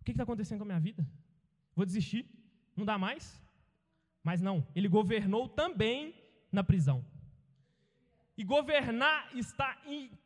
o 0.00 0.04
que 0.04 0.12
está 0.12 0.22
acontecendo 0.22 0.58
com 0.58 0.64
a 0.64 0.72
minha 0.72 0.80
vida? 0.80 1.04
Vou 1.74 1.84
desistir? 1.84 2.24
Não 2.76 2.84
dá 2.84 2.96
mais? 2.96 3.42
Mas 4.22 4.40
não, 4.40 4.64
ele 4.74 4.88
governou 4.88 5.48
também 5.48 6.14
na 6.52 6.62
prisão. 6.62 7.04
E 8.40 8.44
governar 8.44 9.18
está 9.34 9.68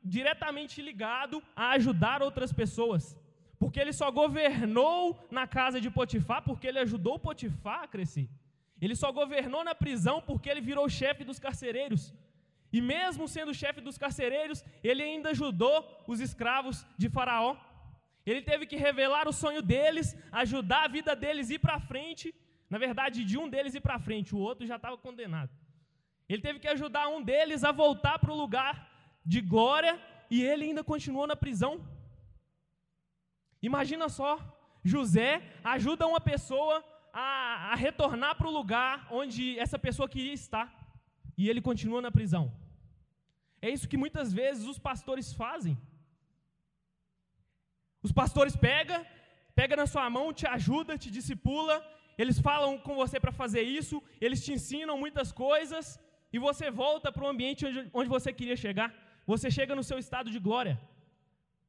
diretamente 0.04 0.82
ligado 0.88 1.42
a 1.56 1.70
ajudar 1.76 2.22
outras 2.22 2.52
pessoas. 2.52 3.04
Porque 3.58 3.80
ele 3.80 3.94
só 4.00 4.10
governou 4.10 4.98
na 5.30 5.46
casa 5.46 5.80
de 5.80 5.90
Potifar 5.98 6.42
porque 6.42 6.66
ele 6.66 6.80
ajudou 6.80 7.18
Potifar 7.18 7.80
a 7.84 7.88
crescer. 7.88 8.28
Ele 8.84 8.94
só 9.02 9.10
governou 9.20 9.62
na 9.68 9.74
prisão 9.74 10.16
porque 10.28 10.50
ele 10.50 10.60
virou 10.60 10.96
chefe 11.00 11.24
dos 11.24 11.38
carcereiros. 11.38 12.12
E 12.76 12.80
mesmo 12.80 13.28
sendo 13.28 13.54
chefe 13.54 13.80
dos 13.80 13.96
carcereiros, 13.96 14.64
ele 14.82 15.02
ainda 15.02 15.30
ajudou 15.30 15.76
os 16.06 16.20
escravos 16.20 16.84
de 16.98 17.08
Faraó. 17.08 17.56
Ele 18.26 18.42
teve 18.42 18.66
que 18.66 18.76
revelar 18.76 19.26
o 19.28 19.32
sonho 19.42 19.62
deles, 19.62 20.16
ajudar 20.44 20.84
a 20.84 20.88
vida 20.88 21.14
deles 21.14 21.48
ir 21.50 21.60
para 21.60 21.80
frente. 21.80 22.34
Na 22.68 22.78
verdade, 22.78 23.24
de 23.24 23.38
um 23.38 23.48
deles 23.48 23.74
ir 23.74 23.80
para 23.80 23.98
frente, 23.98 24.34
o 24.34 24.38
outro 24.38 24.66
já 24.66 24.76
estava 24.76 24.98
condenado. 24.98 25.50
Ele 26.28 26.42
teve 26.42 26.58
que 26.58 26.68
ajudar 26.68 27.08
um 27.08 27.22
deles 27.22 27.64
a 27.64 27.72
voltar 27.72 28.18
para 28.18 28.32
o 28.32 28.36
lugar 28.36 28.88
de 29.24 29.40
glória 29.40 30.00
e 30.30 30.42
ele 30.42 30.64
ainda 30.64 30.82
continuou 30.82 31.26
na 31.26 31.36
prisão. 31.36 31.86
Imagina 33.60 34.08
só, 34.08 34.32
José 34.82 35.42
ajuda 35.62 36.06
uma 36.06 36.20
pessoa 36.20 36.84
a, 37.12 37.72
a 37.72 37.74
retornar 37.74 38.34
para 38.36 38.48
o 38.48 38.56
lugar 38.60 39.06
onde 39.10 39.58
essa 39.58 39.78
pessoa 39.78 40.08
queria 40.08 40.32
estar 40.32 40.66
e 41.36 41.48
ele 41.48 41.60
continua 41.60 42.00
na 42.00 42.10
prisão. 42.10 42.44
É 43.60 43.70
isso 43.70 43.88
que 43.88 44.02
muitas 44.04 44.32
vezes 44.32 44.66
os 44.66 44.78
pastores 44.78 45.32
fazem. 45.32 45.76
Os 48.02 48.12
pastores 48.20 48.56
pegam, 48.56 49.00
pega 49.54 49.76
na 49.76 49.86
sua 49.86 50.08
mão, 50.10 50.32
te 50.32 50.46
ajuda, 50.46 50.98
te 50.98 51.10
discipula, 51.10 51.76
eles 52.18 52.38
falam 52.40 52.72
com 52.78 52.94
você 52.96 53.20
para 53.20 53.32
fazer 53.40 53.62
isso, 53.62 54.02
eles 54.20 54.44
te 54.44 54.52
ensinam 54.52 54.98
muitas 54.98 55.30
coisas, 55.30 56.00
e 56.32 56.38
você 56.38 56.70
volta 56.70 57.10
para 57.12 57.24
o 57.24 57.30
ambiente 57.32 57.66
onde, 57.66 57.80
onde 57.92 58.08
você 58.08 58.32
queria 58.32 58.56
chegar. 58.64 58.88
Você 59.32 59.50
chega 59.50 59.74
no 59.78 59.84
seu 59.88 59.98
estado 59.98 60.30
de 60.30 60.38
glória. 60.38 60.80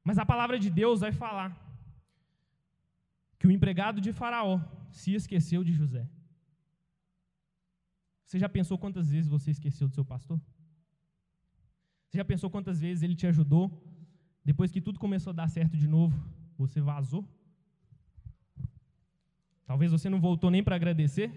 Mas 0.03 0.17
a 0.17 0.25
palavra 0.25 0.57
de 0.63 0.69
Deus 0.69 1.01
vai 1.05 1.11
falar 1.11 1.49
que 3.37 3.47
o 3.47 3.51
empregado 3.51 3.99
de 4.05 4.11
Faraó 4.19 4.59
se 4.99 5.13
esqueceu 5.13 5.63
de 5.63 5.73
José. 5.73 6.03
Você 8.25 8.39
já 8.39 8.49
pensou 8.49 8.77
quantas 8.77 9.11
vezes 9.11 9.29
você 9.29 9.51
esqueceu 9.51 9.87
do 9.87 9.93
seu 9.93 10.05
pastor? 10.05 10.39
Você 12.07 12.17
já 12.17 12.25
pensou 12.25 12.49
quantas 12.49 12.79
vezes 12.79 13.03
ele 13.03 13.15
te 13.15 13.27
ajudou? 13.27 13.65
Depois 14.45 14.71
que 14.71 14.81
tudo 14.81 14.99
começou 14.99 15.31
a 15.31 15.39
dar 15.41 15.49
certo 15.49 15.75
de 15.77 15.87
novo, 15.87 16.15
você 16.57 16.79
vazou? 16.81 17.23
Talvez 19.65 19.91
você 19.91 20.09
não 20.09 20.19
voltou 20.19 20.49
nem 20.51 20.63
para 20.63 20.75
agradecer. 20.75 21.31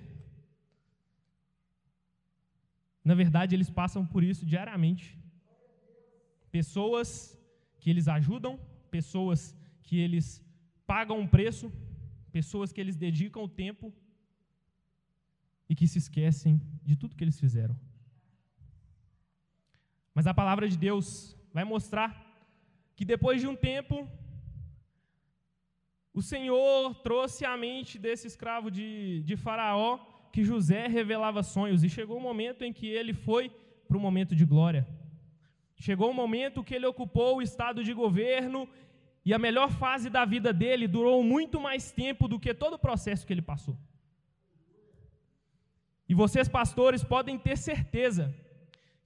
Na 3.09 3.15
verdade, 3.15 3.55
eles 3.55 3.71
passam 3.71 4.03
por 4.13 4.23
isso 4.31 4.45
diariamente. 4.53 5.07
Pessoas 6.57 7.09
que 7.79 7.89
eles 7.93 8.07
ajudam, 8.09 8.55
pessoas 8.97 9.41
que 9.87 9.97
eles 10.05 10.27
pagam 10.93 11.17
um 11.21 11.29
preço, 11.35 11.67
pessoas 12.39 12.73
que 12.73 12.81
eles 12.81 12.97
dedicam 12.97 13.43
o 13.45 13.53
tempo 13.65 13.87
e 15.69 15.75
que 15.79 15.87
se 15.93 15.99
esquecem 16.05 16.61
de 16.89 16.97
tudo 16.97 17.15
que 17.17 17.23
eles 17.23 17.39
fizeram. 17.45 17.77
Mas 20.13 20.27
a 20.27 20.35
palavra 20.41 20.67
de 20.73 20.77
Deus 20.77 21.07
vai 21.57 21.65
mostrar 21.75 22.11
que 22.97 23.05
depois 23.05 23.41
de 23.41 23.47
um 23.47 23.57
tempo, 23.71 23.97
o 26.13 26.23
Senhor 26.33 26.93
trouxe 27.07 27.45
à 27.45 27.57
mente 27.57 28.01
desse 28.01 28.27
escravo 28.27 28.69
de, 28.69 29.23
de 29.23 29.37
Faraó 29.37 30.16
que 30.37 30.45
José 30.45 30.87
revelava 30.87 31.43
sonhos, 31.43 31.83
e 31.83 31.89
chegou 31.89 32.17
o 32.17 32.21
um 32.21 32.23
momento 32.31 32.63
em 32.63 32.71
que 32.71 32.87
ele 32.87 33.15
foi 33.15 33.45
para 33.89 33.97
o 33.97 34.01
momento 34.07 34.37
de 34.37 34.45
glória. 34.45 34.87
Chegou 35.87 36.09
o 36.09 36.11
um 36.11 36.21
momento 36.23 36.63
que 36.63 36.75
ele 36.75 36.85
ocupou 36.85 37.31
o 37.37 37.43
estado 37.49 37.83
de 37.83 37.95
governo, 37.95 38.69
e 39.25 39.33
a 39.33 39.39
melhor 39.39 39.71
fase 39.71 40.11
da 40.11 40.27
vida 40.27 40.53
dele 40.53 40.87
durou 40.87 41.23
muito 41.25 41.59
mais 41.59 41.91
tempo 41.91 42.29
do 42.29 42.39
que 42.39 42.53
todo 42.53 42.75
o 42.75 42.79
processo 42.79 43.27
que 43.27 43.33
ele 43.33 43.41
passou. 43.41 43.79
E 46.07 46.15
vocês, 46.15 46.51
pastores, 46.51 47.03
podem 47.03 47.39
ter 47.39 47.57
certeza 47.57 48.25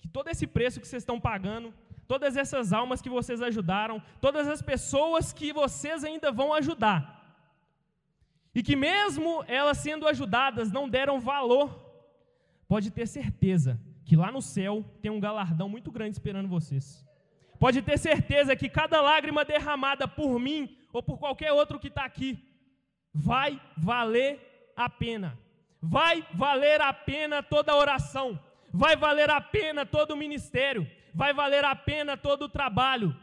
que 0.00 0.08
todo 0.08 0.30
esse 0.30 0.48
preço 0.48 0.80
que 0.80 0.88
vocês 0.88 1.04
estão 1.04 1.20
pagando, 1.20 1.72
todas 2.08 2.36
essas 2.36 2.72
almas 2.72 3.00
que 3.00 3.08
vocês 3.08 3.40
ajudaram, 3.40 4.02
todas 4.20 4.48
as 4.48 4.60
pessoas 4.60 5.32
que 5.32 5.52
vocês 5.52 6.02
ainda 6.02 6.32
vão 6.32 6.52
ajudar, 6.52 7.19
e 8.60 8.62
que 8.62 8.76
mesmo 8.76 9.44
elas 9.48 9.78
sendo 9.78 10.06
ajudadas 10.06 10.70
não 10.70 10.88
deram 10.88 11.20
valor, 11.20 11.68
pode 12.68 12.90
ter 12.90 13.06
certeza 13.06 13.80
que 14.04 14.14
lá 14.14 14.30
no 14.30 14.42
céu 14.42 14.84
tem 15.02 15.10
um 15.10 15.20
galardão 15.20 15.68
muito 15.68 15.90
grande 15.90 16.12
esperando 16.16 16.48
vocês. 16.48 16.84
Pode 17.58 17.80
ter 17.82 17.98
certeza 17.98 18.54
que 18.54 18.68
cada 18.68 19.00
lágrima 19.00 19.44
derramada 19.44 20.06
por 20.06 20.38
mim 20.38 20.76
ou 20.92 21.02
por 21.02 21.18
qualquer 21.18 21.52
outro 21.52 21.78
que 21.78 21.88
está 21.88 22.04
aqui 22.04 22.38
vai 23.12 23.60
valer 23.76 24.30
a 24.76 24.88
pena. 24.88 25.38
Vai 25.80 26.26
valer 26.34 26.80
a 26.80 26.92
pena 26.92 27.42
toda 27.42 27.74
oração 27.74 28.38
vai 28.72 28.96
valer 28.96 29.30
a 29.30 29.40
pena 29.40 29.84
todo 29.84 30.12
o 30.12 30.16
ministério, 30.16 30.88
vai 31.14 31.32
valer 31.32 31.64
a 31.64 31.74
pena 31.74 32.16
todo 32.16 32.42
o 32.42 32.48
trabalho. 32.48 33.14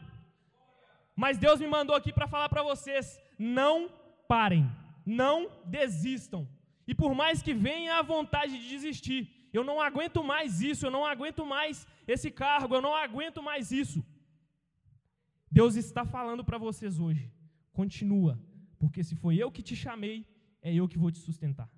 Mas 1.16 1.38
Deus 1.38 1.60
me 1.60 1.66
mandou 1.66 1.96
aqui 1.96 2.12
para 2.12 2.28
falar 2.28 2.48
para 2.48 2.62
vocês: 2.62 3.20
não 3.38 3.90
parem, 4.26 4.70
não 5.08 5.50
desistam. 5.64 6.46
E 6.86 6.94
por 6.94 7.14
mais 7.14 7.42
que 7.42 7.54
venha 7.54 7.98
a 7.98 8.02
vontade 8.02 8.58
de 8.58 8.68
desistir, 8.68 9.20
eu 9.52 9.64
não 9.64 9.80
aguento 9.80 10.22
mais 10.22 10.60
isso, 10.60 10.84
eu 10.86 10.90
não 10.90 11.04
aguento 11.04 11.44
mais 11.46 11.86
esse 12.06 12.30
cargo, 12.30 12.74
eu 12.74 12.82
não 12.82 12.94
aguento 12.94 13.42
mais 13.42 13.72
isso. 13.72 14.04
Deus 15.50 15.76
está 15.76 16.04
falando 16.04 16.44
para 16.44 16.58
vocês 16.58 16.98
hoje: 17.00 17.32
continua, 17.72 18.38
porque 18.78 19.02
se 19.02 19.16
foi 19.16 19.36
eu 19.36 19.50
que 19.50 19.62
te 19.62 19.74
chamei, 19.74 20.26
é 20.60 20.74
eu 20.74 20.86
que 20.86 20.98
vou 20.98 21.10
te 21.10 21.18
sustentar. 21.18 21.70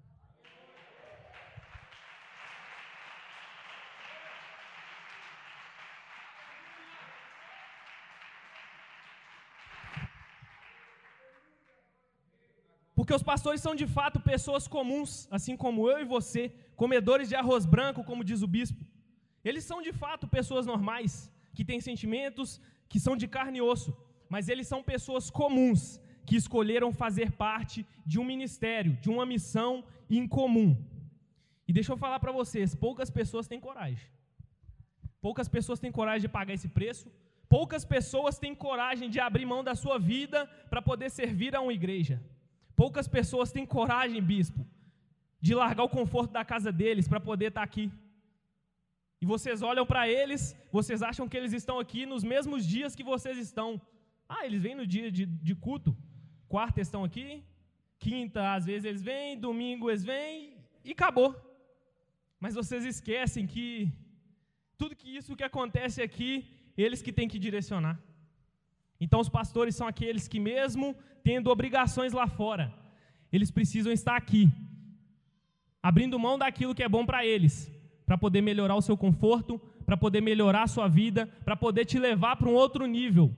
Porque 13.00 13.14
os 13.18 13.22
pastores 13.22 13.62
são 13.62 13.74
de 13.74 13.86
fato 13.86 14.18
pessoas 14.20 14.64
comuns, 14.68 15.10
assim 15.36 15.54
como 15.56 15.88
eu 15.90 15.98
e 16.00 16.04
você, 16.04 16.42
comedores 16.76 17.30
de 17.30 17.34
arroz 17.34 17.64
branco, 17.74 18.04
como 18.08 18.26
diz 18.30 18.42
o 18.42 18.48
bispo. 18.56 18.82
Eles 19.42 19.64
são 19.64 19.78
de 19.86 19.90
fato 19.90 20.28
pessoas 20.28 20.66
normais, 20.66 21.12
que 21.54 21.64
têm 21.68 21.80
sentimentos, 21.80 22.60
que 22.90 23.00
são 23.00 23.16
de 23.16 23.26
carne 23.26 23.56
e 23.58 23.62
osso, 23.62 23.90
mas 24.28 24.50
eles 24.50 24.66
são 24.72 24.82
pessoas 24.82 25.30
comuns, 25.30 25.98
que 26.26 26.36
escolheram 26.36 26.92
fazer 26.92 27.32
parte 27.32 27.86
de 28.04 28.18
um 28.20 28.26
ministério, 28.32 28.92
de 29.00 29.08
uma 29.08 29.24
missão 29.24 29.82
em 30.10 30.28
comum. 30.28 30.70
E 31.66 31.72
deixa 31.72 31.94
eu 31.94 31.96
falar 32.04 32.20
para 32.20 32.32
vocês, 32.40 32.74
poucas 32.74 33.08
pessoas 33.08 33.48
têm 33.48 33.58
coragem. 33.68 34.10
Poucas 35.22 35.48
pessoas 35.48 35.80
têm 35.80 35.90
coragem 35.90 36.26
de 36.26 36.34
pagar 36.36 36.52
esse 36.52 36.68
preço, 36.68 37.08
poucas 37.48 37.82
pessoas 37.82 38.38
têm 38.38 38.54
coragem 38.54 39.08
de 39.08 39.18
abrir 39.18 39.46
mão 39.46 39.64
da 39.64 39.74
sua 39.74 39.98
vida 39.98 40.46
para 40.68 40.82
poder 40.82 41.08
servir 41.08 41.56
a 41.56 41.62
uma 41.62 41.72
igreja. 41.72 42.20
Poucas 42.82 43.06
pessoas 43.16 43.52
têm 43.54 43.66
coragem, 43.66 44.22
bispo, 44.22 44.60
de 45.46 45.52
largar 45.54 45.84
o 45.84 45.94
conforto 45.96 46.32
da 46.36 46.42
casa 46.52 46.70
deles 46.72 47.06
para 47.06 47.20
poder 47.20 47.48
estar 47.48 47.60
tá 47.60 47.64
aqui. 47.70 47.84
E 49.20 49.26
vocês 49.32 49.60
olham 49.70 49.84
para 49.90 50.08
eles, 50.08 50.42
vocês 50.76 51.02
acham 51.02 51.28
que 51.28 51.36
eles 51.40 51.52
estão 51.52 51.76
aqui 51.78 52.06
nos 52.12 52.24
mesmos 52.32 52.66
dias 52.74 52.96
que 52.98 53.04
vocês 53.12 53.36
estão. 53.36 53.68
Ah, 54.26 54.46
eles 54.46 54.62
vêm 54.62 54.74
no 54.74 54.86
dia 54.94 55.12
de, 55.16 55.26
de 55.26 55.54
culto. 55.54 55.94
Quarta 56.48 56.80
estão 56.80 57.04
aqui, 57.08 57.44
quinta 57.98 58.54
às 58.54 58.64
vezes 58.64 58.86
eles 58.90 59.02
vêm, 59.02 59.38
domingo 59.48 59.90
eles 59.90 60.02
vêm 60.02 60.56
e 60.82 60.92
acabou. 60.92 61.30
Mas 62.44 62.54
vocês 62.54 62.86
esquecem 62.86 63.46
que 63.46 63.92
tudo 64.78 64.96
que 64.96 65.10
isso 65.18 65.36
que 65.36 65.44
acontece 65.50 66.00
aqui, 66.00 66.30
eles 66.78 67.02
que 67.02 67.12
têm 67.12 67.28
que 67.28 67.38
direcionar. 67.38 67.96
Então, 69.00 69.18
os 69.20 69.28
pastores 69.28 69.74
são 69.74 69.86
aqueles 69.86 70.28
que, 70.28 70.38
mesmo 70.38 70.94
tendo 71.22 71.50
obrigações 71.50 72.12
lá 72.12 72.26
fora, 72.26 72.72
eles 73.32 73.50
precisam 73.50 73.92
estar 73.92 74.16
aqui, 74.16 74.50
abrindo 75.82 76.18
mão 76.18 76.38
daquilo 76.38 76.74
que 76.74 76.82
é 76.82 76.88
bom 76.88 77.06
para 77.06 77.24
eles, 77.24 77.70
para 78.04 78.18
poder 78.18 78.42
melhorar 78.42 78.74
o 78.74 78.82
seu 78.82 78.96
conforto, 78.96 79.60
para 79.86 79.96
poder 79.96 80.20
melhorar 80.20 80.64
a 80.64 80.66
sua 80.66 80.88
vida, 80.88 81.26
para 81.44 81.56
poder 81.56 81.84
te 81.84 81.98
levar 81.98 82.36
para 82.36 82.48
um 82.48 82.54
outro 82.54 82.86
nível. 82.86 83.34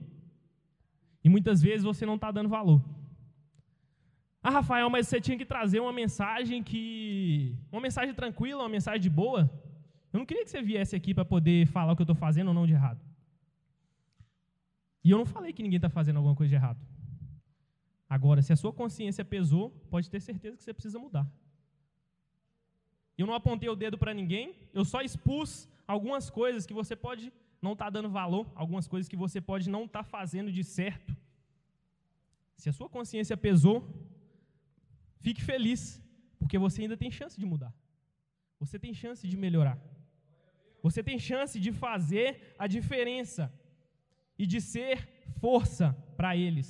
E 1.23 1.29
muitas 1.29 1.61
vezes 1.61 1.83
você 1.83 2.05
não 2.05 2.15
está 2.15 2.29
dando 2.31 2.49
valor. 2.49 2.81
Ah, 4.41 4.49
Rafael, 4.49 4.89
mas 4.89 5.07
você 5.07 5.21
tinha 5.21 5.37
que 5.37 5.45
trazer 5.45 5.79
uma 5.79 5.93
mensagem 5.93 6.61
que. 6.61 7.55
Uma 7.71 7.79
mensagem 7.79 8.13
tranquila, 8.13 8.63
uma 8.63 8.69
mensagem 8.69 8.99
de 8.99 9.09
boa. 9.09 9.49
Eu 10.11 10.19
não 10.19 10.25
queria 10.25 10.43
que 10.43 10.51
você 10.51 10.61
viesse 10.61 10.95
aqui 10.95 11.13
para 11.13 11.23
poder 11.23 11.65
falar 11.67 11.93
o 11.93 11.95
que 11.95 12.01
eu 12.01 12.09
estou 12.11 12.15
fazendo 12.15 12.49
ou 12.49 12.53
não 12.53 12.67
de 12.67 12.73
errado. 12.73 12.99
E 15.03 15.11
eu 15.11 15.17
não 15.17 15.25
falei 15.25 15.51
que 15.51 15.61
ninguém 15.61 15.77
está 15.77 15.89
fazendo 15.89 16.17
alguma 16.17 16.35
coisa 16.35 16.49
de 16.49 16.55
errado. 16.55 16.79
Agora, 18.09 18.41
se 18.41 18.53
a 18.53 18.55
sua 18.55 18.71
consciência 18.71 19.25
pesou, 19.25 19.69
pode 19.89 20.09
ter 20.09 20.19
certeza 20.21 20.55
que 20.57 20.63
você 20.63 20.73
precisa 20.73 20.99
mudar. 20.99 21.27
Eu 23.17 23.27
não 23.27 23.33
apontei 23.33 23.69
o 23.69 23.75
dedo 23.75 23.97
para 23.97 24.13
ninguém, 24.13 24.55
eu 24.73 24.85
só 24.85 25.01
expus 25.01 25.67
algumas 25.87 26.29
coisas 26.29 26.65
que 26.65 26.73
você 26.73 26.95
pode 26.95 27.31
não 27.61 27.73
estar 27.73 27.85
tá 27.85 27.91
dando 27.91 28.09
valor, 28.09 28.51
algumas 28.55 28.87
coisas 28.87 29.07
que 29.09 29.15
você 29.15 29.39
pode 29.41 29.69
não 29.69 29.85
estar 29.85 30.03
tá 30.03 30.09
fazendo 30.15 30.51
de 30.51 30.63
certo. 30.63 31.15
Se 32.55 32.69
a 32.69 32.73
sua 32.73 32.89
consciência 32.89 33.35
pesou, 33.35 33.77
fique 35.19 35.41
feliz, 35.41 36.01
porque 36.39 36.57
você 36.57 36.83
ainda 36.83 36.97
tem 36.97 37.11
chance 37.11 37.39
de 37.39 37.45
mudar. 37.45 37.73
Você 38.59 38.79
tem 38.79 38.93
chance 38.93 39.27
de 39.27 39.35
melhorar. 39.35 39.77
Você 40.81 41.01
tem 41.03 41.17
chance 41.19 41.59
de 41.59 41.71
fazer 41.71 42.55
a 42.57 42.67
diferença 42.67 43.51
e 44.43 44.47
de 44.53 44.59
ser 44.59 44.95
força 45.39 45.85
para 46.17 46.35
eles. 46.35 46.69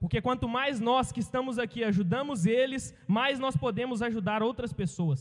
Porque 0.00 0.20
quanto 0.26 0.46
mais 0.56 0.78
nós 0.88 1.10
que 1.10 1.20
estamos 1.26 1.58
aqui 1.58 1.82
ajudamos 1.82 2.44
eles, 2.44 2.94
mais 3.18 3.38
nós 3.44 3.56
podemos 3.64 4.02
ajudar 4.08 4.42
outras 4.42 4.72
pessoas. 4.82 5.20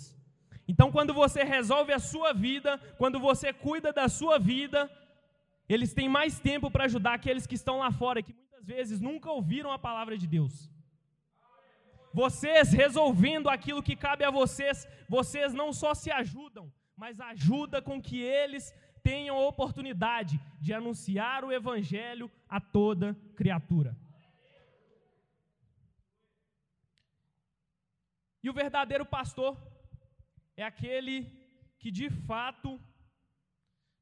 Então, 0.67 0.91
quando 0.95 1.13
você 1.13 1.43
resolve 1.43 1.91
a 1.93 1.99
sua 2.11 2.33
vida, 2.33 2.71
quando 2.97 3.19
você 3.27 3.53
cuida 3.53 3.93
da 3.93 4.07
sua 4.09 4.37
vida, 4.37 4.79
eles 5.69 5.93
têm 5.93 6.09
mais 6.09 6.39
tempo 6.39 6.69
para 6.69 6.85
ajudar 6.85 7.13
aqueles 7.13 7.47
que 7.47 7.55
estão 7.61 7.77
lá 7.79 7.91
fora, 7.91 8.21
que 8.21 8.33
muitas 8.33 8.65
vezes 8.65 8.99
nunca 8.99 9.31
ouviram 9.31 9.71
a 9.71 9.79
palavra 9.79 10.17
de 10.17 10.27
Deus. 10.27 10.69
Vocês 12.21 12.73
resolvendo 12.83 13.47
aquilo 13.49 13.83
que 13.87 13.95
cabe 13.95 14.23
a 14.25 14.31
vocês, 14.41 14.87
vocês 15.07 15.53
não 15.53 15.71
só 15.81 15.93
se 15.93 16.11
ajudam, 16.11 16.65
mas 16.97 17.19
ajuda 17.19 17.81
com 17.81 18.01
que 18.01 18.19
eles 18.21 18.73
tenham 19.07 19.35
a 19.37 19.47
oportunidade 19.53 20.35
de 20.65 20.73
anunciar 20.73 21.39
o 21.45 21.51
evangelho 21.59 22.27
a 22.49 22.59
toda 22.59 23.15
criatura. 23.39 23.91
E 28.43 28.49
o 28.49 28.53
verdadeiro 28.53 29.05
pastor 29.17 29.51
é 30.57 30.63
aquele 30.63 31.15
que 31.79 31.91
de 31.99 32.09
fato, 32.09 32.79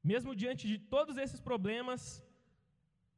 mesmo 0.02 0.34
diante 0.34 0.66
de 0.72 0.78
todos 0.78 1.16
esses 1.18 1.40
problemas, 1.48 2.00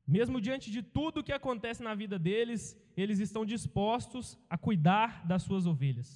mesmo 0.07 0.40
diante 0.40 0.70
de 0.70 0.83
tudo 0.83 1.25
que 1.27 1.33
acontece 1.33 1.83
na 1.83 1.94
vida 1.94 2.18
deles, 2.18 2.77
eles 2.96 3.18
estão 3.18 3.44
dispostos 3.44 4.38
a 4.51 4.57
cuidar 4.57 5.27
das 5.27 5.42
suas 5.42 5.66
ovelhas. 5.66 6.11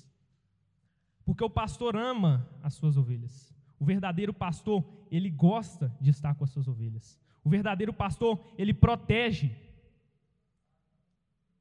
Porque 1.25 1.45
o 1.45 1.51
pastor 1.51 1.97
ama 1.97 2.49
as 2.63 2.75
suas 2.75 2.97
ovelhas. 2.97 3.50
O 3.81 3.85
verdadeiro 3.85 4.33
pastor, 4.35 4.85
ele 5.11 5.31
gosta 5.31 5.91
de 5.99 6.11
estar 6.11 6.35
com 6.35 6.45
as 6.45 6.51
suas 6.51 6.69
ovelhas. 6.69 7.19
O 7.43 7.49
verdadeiro 7.49 7.95
pastor, 7.95 8.39
ele 8.59 8.75
protege. 8.75 9.57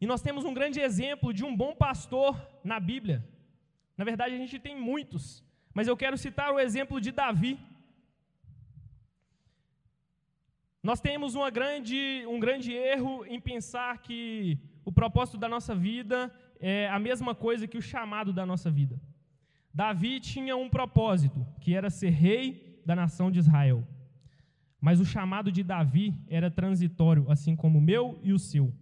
E 0.02 0.06
nós 0.06 0.22
temos 0.22 0.44
um 0.44 0.54
grande 0.54 0.82
exemplo 0.82 1.34
de 1.34 1.46
um 1.46 1.56
bom 1.56 1.74
pastor 1.74 2.36
na 2.62 2.78
Bíblia. 2.78 3.26
Na 3.98 4.04
verdade, 4.04 4.36
a 4.36 4.38
gente 4.38 4.60
tem 4.60 4.76
muitos, 4.80 5.44
mas 5.74 5.88
eu 5.88 5.96
quero 5.96 6.18
citar 6.18 6.52
o 6.52 6.60
exemplo 6.60 7.00
de 7.00 7.12
Davi. 7.12 7.58
Nós 10.84 11.00
temos 11.00 11.36
grande, 11.54 12.26
um 12.28 12.40
grande 12.40 12.74
erro 12.74 13.26
em 13.26 13.40
pensar 13.40 13.98
que 14.00 14.58
o 14.84 14.92
propósito 14.92 15.38
da 15.38 15.48
nossa 15.48 15.74
vida 15.74 16.34
é 16.60 16.90
a 16.90 17.00
mesma 17.00 17.34
coisa 17.34 17.68
que 17.68 17.78
o 17.78 17.82
chamado 17.82 18.34
da 18.34 18.46
nossa 18.46 18.70
vida. 18.70 19.00
Davi 19.80 20.20
tinha 20.20 20.58
um 20.58 20.70
propósito, 20.70 21.40
que 21.62 21.74
era 21.74 21.90
ser 21.90 22.10
rei 22.10 22.82
da 22.86 22.94
nação 23.02 23.32
de 23.32 23.40
Israel. 23.40 23.80
Mas 24.86 25.00
o 25.00 25.06
chamado 25.06 25.50
de 25.58 25.64
Davi 25.64 26.08
era 26.28 26.52
transitório, 26.52 27.26
assim 27.34 27.56
como 27.56 27.80
o 27.80 27.82
meu 27.82 28.20
e 28.22 28.34
o 28.34 28.40
seu. 28.50 28.74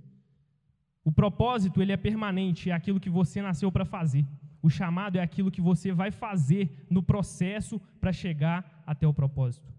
O 1.03 1.11
propósito, 1.11 1.83
ele 1.83 1.91
é 1.91 1.97
permanente, 1.97 2.71
é 2.71 2.73
aquilo 2.73 2.99
que 2.99 3.11
você 3.11 3.43
nasceu 3.43 3.71
para 3.71 3.85
fazer. 3.85 4.25
O 4.59 4.71
chamado 4.71 5.17
é 5.17 5.21
aquilo 5.21 5.51
que 5.51 5.61
você 5.61 5.91
vai 5.91 6.09
fazer 6.09 6.63
no 6.89 7.03
processo 7.03 7.79
para 8.01 8.11
chegar 8.11 8.83
até 8.93 9.05
o 9.07 9.13
propósito. 9.13 9.71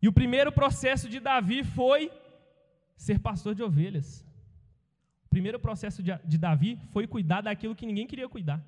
E 0.00 0.06
o 0.06 0.12
primeiro 0.12 0.52
processo 0.52 1.08
de 1.08 1.18
Davi 1.18 1.64
foi 1.64 2.12
ser 2.96 3.18
pastor 3.18 3.56
de 3.56 3.62
ovelhas. 3.64 4.24
O 5.26 5.28
primeiro 5.28 5.58
processo 5.58 6.00
de, 6.00 6.38
Davi 6.38 6.78
foi 6.92 7.08
cuidar 7.08 7.40
daquilo 7.40 7.74
que 7.74 7.84
ninguém 7.84 8.06
queria 8.06 8.28
cuidar, 8.28 8.64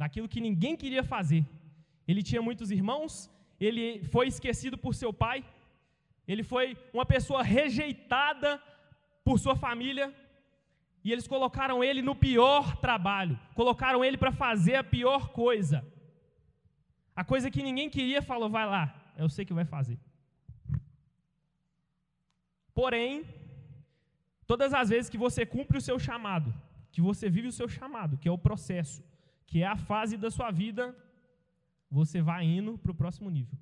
daquilo 0.00 0.30
que 0.32 0.46
ninguém 0.48 0.74
queria 0.82 1.04
fazer. 1.14 1.42
Ele 2.10 2.22
tinha 2.28 2.42
muitos 2.46 2.68
irmãos, 2.78 3.12
ele 3.66 3.86
foi 4.14 4.24
esquecido 4.32 4.76
por 4.84 4.92
seu 5.00 5.12
pai, 5.24 5.38
ele 6.32 6.44
foi 6.52 6.66
uma 6.96 7.06
pessoa 7.14 7.42
rejeitada 7.56 8.50
por 9.26 9.36
sua 9.44 9.56
família, 9.64 10.06
e 11.04 11.12
eles 11.12 11.26
colocaram 11.34 11.78
ele 11.88 12.02
no 12.08 12.14
pior 12.26 12.64
trabalho, 12.86 13.36
colocaram 13.60 14.00
ele 14.06 14.18
para 14.22 14.32
fazer 14.44 14.76
a 14.76 14.88
pior 14.96 15.22
coisa. 15.42 15.78
A 17.20 17.24
coisa 17.32 17.50
que 17.54 17.66
ninguém 17.68 17.90
queria, 17.96 18.22
falou: 18.30 18.48
vai 18.58 18.66
lá, 18.74 18.84
eu 19.22 19.28
sei 19.34 19.44
que 19.48 19.58
vai 19.60 19.66
fazer. 19.76 19.98
Porém, 22.78 23.24
todas 24.46 24.72
as 24.80 24.88
vezes 24.94 25.10
que 25.12 25.22
você 25.26 25.44
cumpre 25.54 25.76
o 25.78 25.86
seu 25.88 25.98
chamado, 26.08 26.50
que 26.92 27.02
você 27.08 27.28
vive 27.36 27.48
o 27.48 27.56
seu 27.60 27.68
chamado, 27.68 28.18
que 28.20 28.28
é 28.30 28.32
o 28.32 28.44
processo, 28.48 29.00
que 29.50 29.58
é 29.64 29.66
a 29.66 29.78
fase 29.90 30.16
da 30.24 30.30
sua 30.36 30.50
vida, 30.62 30.84
você 31.98 32.18
vai 32.30 32.42
indo 32.58 32.72
para 32.82 32.92
o 32.92 32.98
próximo 33.02 33.28
nível. 33.36 33.58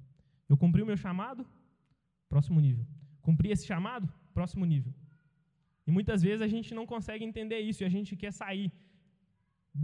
Eu 0.50 0.56
cumpri 0.62 0.82
o 0.82 0.88
meu 0.90 0.98
chamado? 1.04 1.42
Próximo 2.32 2.60
nível. 2.66 2.84
Cumpri 3.26 3.50
esse 3.54 3.66
chamado? 3.70 4.06
Próximo 4.38 4.64
nível. 4.72 4.92
E 5.86 5.90
muitas 5.96 6.20
vezes 6.26 6.42
a 6.42 6.50
gente 6.54 6.74
não 6.78 6.86
consegue 6.92 7.24
entender 7.24 7.60
isso 7.70 7.82
e 7.82 7.86
a 7.86 7.94
gente 7.96 8.14
quer 8.22 8.32
sair 8.42 8.70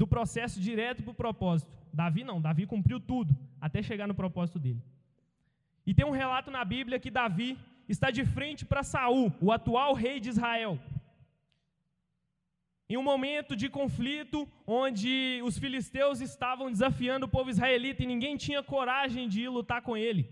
do 0.01 0.07
processo 0.15 0.61
direto 0.69 1.03
para 1.03 1.15
o 1.15 1.21
propósito. 1.25 1.73
Davi 2.01 2.23
não, 2.31 2.39
Davi 2.47 2.67
cumpriu 2.67 3.01
tudo 3.01 3.35
até 3.59 3.83
chegar 3.83 4.07
no 4.07 4.21
propósito 4.23 4.59
dele. 4.59 4.83
E 5.87 5.95
tem 5.95 6.05
um 6.05 6.19
relato 6.23 6.51
na 6.51 6.65
Bíblia 6.75 7.01
que 7.01 7.11
Davi 7.11 7.51
está 7.89 8.11
de 8.11 8.25
frente 8.37 8.63
para 8.71 8.83
Saul, 8.83 9.33
o 9.41 9.51
atual 9.51 9.95
rei 9.95 10.21
de 10.21 10.29
Israel. 10.35 10.79
Em 12.89 12.97
um 12.97 13.03
momento 13.03 13.57
de 13.57 13.69
conflito 13.69 14.49
onde 14.67 15.41
os 15.43 15.59
filisteus 15.59 16.21
estavam 16.21 16.71
desafiando 16.71 17.27
o 17.27 17.29
povo 17.37 17.51
israelita 17.51 18.03
e 18.03 18.07
ninguém 18.07 18.37
tinha 18.37 18.63
coragem 18.63 19.29
de 19.29 19.43
ir 19.43 19.49
lutar 19.49 19.81
com 19.83 19.97
ele. 19.97 20.29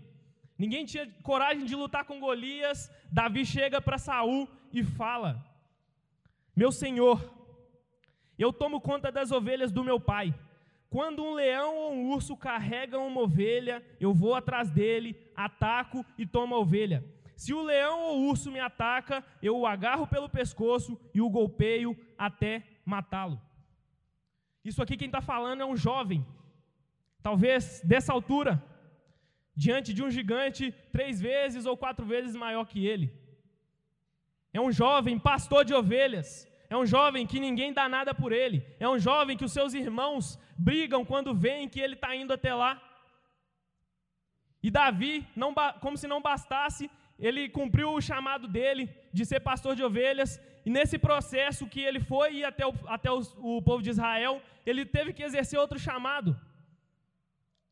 Ninguém 0.57 0.85
tinha 0.85 1.05
coragem 1.23 1.65
de 1.65 1.75
lutar 1.75 2.05
com 2.05 2.19
Golias. 2.19 2.91
Davi 3.11 3.43
chega 3.45 3.81
para 3.81 3.97
Saul 3.97 4.47
e 4.71 4.83
fala: 4.83 5.31
meu 6.55 6.71
senhor, 6.71 7.19
eu 8.37 8.53
tomo 8.53 8.79
conta 8.79 9.11
das 9.11 9.31
ovelhas 9.31 9.71
do 9.71 9.83
meu 9.83 9.99
pai. 9.99 10.33
Quando 10.87 11.23
um 11.23 11.33
leão 11.33 11.75
ou 11.75 11.93
um 11.93 12.11
urso 12.11 12.37
carregam 12.37 13.07
uma 13.07 13.21
ovelha, 13.21 13.83
eu 13.99 14.13
vou 14.13 14.35
atrás 14.35 14.69
dele, 14.69 15.17
ataco 15.35 16.05
e 16.15 16.27
tomo 16.27 16.53
a 16.53 16.59
ovelha. 16.59 17.03
Se 17.43 17.53
o 17.53 17.61
leão 17.61 17.97
ou 18.07 18.13
o 18.17 18.27
urso 18.31 18.49
me 18.55 18.61
ataca, 18.69 19.15
eu 19.47 19.53
o 19.57 19.67
agarro 19.67 20.05
pelo 20.13 20.29
pescoço 20.37 20.91
e 21.13 21.19
o 21.21 21.29
golpeio 21.37 21.89
até 22.27 22.51
matá-lo. 22.85 23.37
Isso 24.69 24.81
aqui 24.81 24.95
quem 24.95 25.09
está 25.09 25.21
falando 25.31 25.61
é 25.63 25.65
um 25.65 25.75
jovem, 25.75 26.25
talvez 27.27 27.81
dessa 27.91 28.13
altura, 28.13 28.53
diante 29.63 29.93
de 29.93 30.01
um 30.05 30.09
gigante 30.17 30.71
três 30.95 31.19
vezes 31.19 31.65
ou 31.65 31.75
quatro 31.75 32.05
vezes 32.05 32.33
maior 32.45 32.65
que 32.71 32.87
ele. 32.91 33.07
É 34.53 34.61
um 34.61 34.71
jovem 34.71 35.19
pastor 35.19 35.65
de 35.65 35.73
ovelhas. 35.73 36.29
É 36.69 36.77
um 36.77 36.85
jovem 36.85 37.27
que 37.27 37.41
ninguém 37.41 37.73
dá 37.73 37.89
nada 37.89 38.15
por 38.21 38.31
ele. 38.31 38.57
É 38.79 38.87
um 38.87 38.97
jovem 38.97 39.35
que 39.35 39.47
os 39.49 39.51
seus 39.51 39.73
irmãos 39.73 40.39
brigam 40.57 41.03
quando 41.03 41.35
veem 41.35 41.67
que 41.67 41.81
ele 41.81 41.95
está 41.95 42.15
indo 42.15 42.31
até 42.31 42.53
lá. 42.63 42.73
E 44.65 44.71
Davi, 44.71 45.27
não, 45.35 45.53
como 45.81 45.97
se 45.97 46.07
não 46.07 46.21
bastasse, 46.21 46.89
ele 47.17 47.49
cumpriu 47.49 47.89
o 47.93 48.01
chamado 48.01 48.47
dele 48.47 48.89
de 49.11 49.25
ser 49.25 49.39
pastor 49.39 49.75
de 49.75 49.83
ovelhas. 49.83 50.39
E 50.65 50.69
nesse 50.69 50.97
processo 50.97 51.67
que 51.67 51.81
ele 51.81 51.99
foi 51.99 52.35
ir 52.37 52.45
até, 52.45 52.65
o, 52.65 52.73
até 52.87 53.11
o 53.11 53.61
povo 53.61 53.81
de 53.81 53.89
Israel, 53.89 54.41
ele 54.65 54.85
teve 54.85 55.13
que 55.13 55.23
exercer 55.23 55.59
outro 55.59 55.77
chamado. 55.77 56.39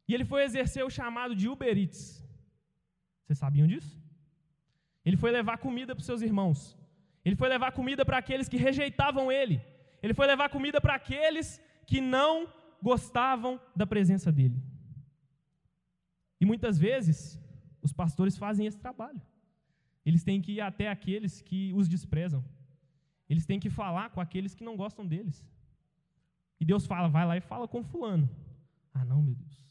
E 0.08 0.14
ele 0.14 0.26
foi 0.26 0.44
exercer 0.44 0.84
o 0.86 0.90
chamado 0.90 1.36
de 1.36 1.48
Uber 1.48 1.78
Eats. 1.78 2.22
Vocês 3.24 3.40
sabiam 3.40 3.68
disso? 3.68 4.00
Ele 5.06 5.18
foi 5.18 5.32
levar 5.32 5.58
comida 5.58 5.96
para 5.96 6.02
os 6.02 6.06
seus 6.06 6.22
irmãos. 6.22 6.78
Ele 7.24 7.36
foi 7.36 7.50
levar 7.50 7.72
comida 7.72 8.04
para 8.06 8.18
aqueles 8.18 8.50
que 8.50 8.58
rejeitavam 8.58 9.32
ele. 9.32 9.62
Ele 10.04 10.14
foi 10.14 10.28
levar 10.28 10.50
comida 10.50 10.82
para 10.82 10.96
aqueles 10.96 11.62
que 11.86 12.02
não 12.02 12.52
gostavam 12.82 13.60
da 13.76 13.86
presença 13.86 14.32
dele. 14.32 14.62
E 16.40 16.46
muitas 16.46 16.78
vezes, 16.78 17.40
os 17.82 17.94
pastores 17.94 18.38
fazem 18.38 18.66
esse 18.66 18.80
trabalho. 18.80 19.22
Eles 20.06 20.24
têm 20.24 20.42
que 20.42 20.54
ir 20.54 20.62
até 20.62 20.90
aqueles 20.90 21.42
que 21.42 21.72
os 21.74 21.88
desprezam. 21.88 22.44
Eles 23.30 23.46
têm 23.46 23.60
que 23.60 23.70
falar 23.70 24.10
com 24.10 24.20
aqueles 24.20 24.54
que 24.56 24.64
não 24.64 24.76
gostam 24.76 25.06
deles. 25.06 25.46
E 26.60 26.66
Deus 26.66 26.86
fala, 26.86 27.08
vai 27.08 27.26
lá 27.26 27.38
e 27.38 27.42
fala 27.42 27.68
com 27.68 27.84
fulano. 27.84 28.30
Ah, 28.94 29.06
não, 29.06 29.22
meu 29.22 29.36
Deus. 29.36 29.66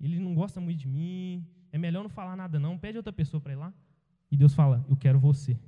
Ele 0.00 0.18
não 0.18 0.34
gosta 0.34 0.60
muito 0.60 0.78
de 0.80 0.88
mim. 0.88 1.46
É 1.72 1.78
melhor 1.78 2.02
não 2.02 2.10
falar 2.10 2.36
nada 2.36 2.58
não. 2.58 2.78
Pede 2.78 2.98
outra 2.98 3.12
pessoa 3.12 3.40
para 3.40 3.52
ir 3.52 3.56
lá. 3.56 3.72
E 4.30 4.36
Deus 4.36 4.54
fala: 4.54 4.84
Eu 4.88 4.96
quero 4.96 5.18
você. 5.18 5.58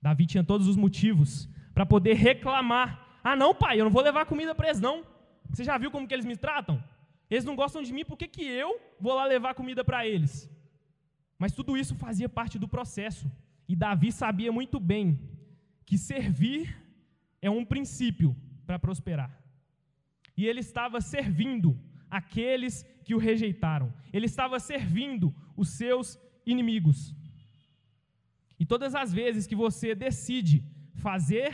Davi 0.00 0.26
tinha 0.26 0.44
todos 0.44 0.66
os 0.66 0.76
motivos 0.76 1.48
para 1.74 1.86
poder 1.86 2.14
reclamar. 2.14 3.20
Ah, 3.22 3.36
não, 3.36 3.54
pai, 3.54 3.80
eu 3.80 3.84
não 3.84 3.90
vou 3.90 4.02
levar 4.02 4.26
comida 4.26 4.54
para 4.54 4.68
eles, 4.68 4.80
não. 4.80 5.04
Você 5.50 5.64
já 5.64 5.76
viu 5.78 5.90
como 5.90 6.06
que 6.06 6.14
eles 6.14 6.26
me 6.26 6.36
tratam? 6.36 6.82
Eles 7.30 7.44
não 7.44 7.56
gostam 7.56 7.82
de 7.82 7.92
mim, 7.92 8.04
por 8.04 8.16
que, 8.16 8.26
que 8.26 8.42
eu 8.42 8.80
vou 8.98 9.14
lá 9.14 9.24
levar 9.24 9.54
comida 9.54 9.84
para 9.84 10.06
eles? 10.06 10.50
Mas 11.38 11.52
tudo 11.52 11.76
isso 11.76 11.94
fazia 11.94 12.28
parte 12.28 12.58
do 12.58 12.66
processo. 12.66 13.30
E 13.68 13.76
Davi 13.76 14.10
sabia 14.10 14.50
muito 14.50 14.80
bem 14.80 15.20
que 15.86 15.96
servir 15.96 16.76
é 17.40 17.48
um 17.48 17.64
princípio 17.64 18.36
para 18.66 18.78
prosperar. 18.78 19.30
E 20.36 20.46
ele 20.46 20.60
estava 20.60 21.00
servindo 21.00 21.78
aqueles 22.10 22.84
que 23.04 23.14
o 23.14 23.18
rejeitaram. 23.18 23.92
Ele 24.12 24.26
estava 24.26 24.58
servindo 24.58 25.34
os 25.56 25.70
seus 25.70 26.18
inimigos. 26.44 27.14
E 28.58 28.66
todas 28.66 28.94
as 28.94 29.12
vezes 29.12 29.46
que 29.46 29.54
você 29.54 29.94
decide 29.94 30.64
fazer 30.94 31.52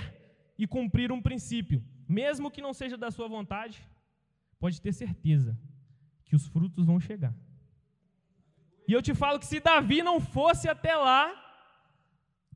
e 0.58 0.66
cumprir 0.66 1.12
um 1.12 1.20
princípio, 1.20 1.82
mesmo 2.08 2.50
que 2.50 2.62
não 2.62 2.72
seja 2.72 2.96
da 2.96 3.10
sua 3.10 3.28
vontade, 3.28 3.86
pode 4.58 4.80
ter 4.80 4.92
certeza 4.92 5.58
que 6.24 6.34
os 6.34 6.46
frutos 6.46 6.86
vão 6.86 6.98
chegar. 6.98 7.34
E 8.86 8.92
eu 8.92 9.02
te 9.02 9.14
falo 9.14 9.38
que 9.38 9.46
se 9.46 9.60
Davi 9.60 10.02
não 10.02 10.20
fosse 10.20 10.68
até 10.68 10.94
lá, 10.94 11.22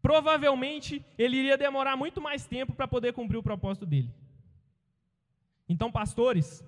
provavelmente 0.03 1.05
ele 1.17 1.37
iria 1.37 1.57
demorar 1.57 1.97
muito 1.97 2.21
mais 2.21 2.47
tempo 2.47 2.75
para 2.75 2.89
poder 2.89 3.13
cumprir 3.13 3.39
o 3.39 3.43
propósito 3.43 3.87
dele. 3.87 4.11
Então, 5.69 5.91
pastores, 5.91 6.65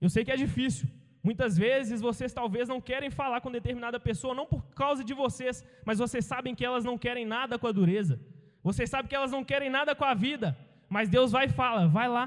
eu 0.00 0.08
sei 0.08 0.24
que 0.24 0.32
é 0.32 0.36
difícil. 0.36 0.88
Muitas 1.22 1.56
vezes 1.56 2.00
vocês 2.00 2.32
talvez 2.32 2.68
não 2.68 2.80
querem 2.80 3.10
falar 3.10 3.40
com 3.40 3.50
determinada 3.50 3.98
pessoa, 3.98 4.32
não 4.32 4.46
por 4.46 4.62
causa 4.82 5.02
de 5.02 5.12
vocês, 5.12 5.64
mas 5.84 5.98
vocês 5.98 6.24
sabem 6.24 6.54
que 6.54 6.64
elas 6.64 6.84
não 6.84 6.96
querem 6.96 7.26
nada 7.26 7.58
com 7.58 7.66
a 7.66 7.72
dureza. 7.72 8.20
Vocês 8.62 8.88
sabem 8.88 9.08
que 9.08 9.16
elas 9.16 9.32
não 9.32 9.42
querem 9.44 9.70
nada 9.70 9.94
com 9.94 10.04
a 10.04 10.14
vida. 10.14 10.56
Mas 10.88 11.08
Deus 11.08 11.32
vai 11.32 11.46
e 11.46 11.56
fala: 11.60 11.88
vai 11.88 12.08
lá 12.08 12.26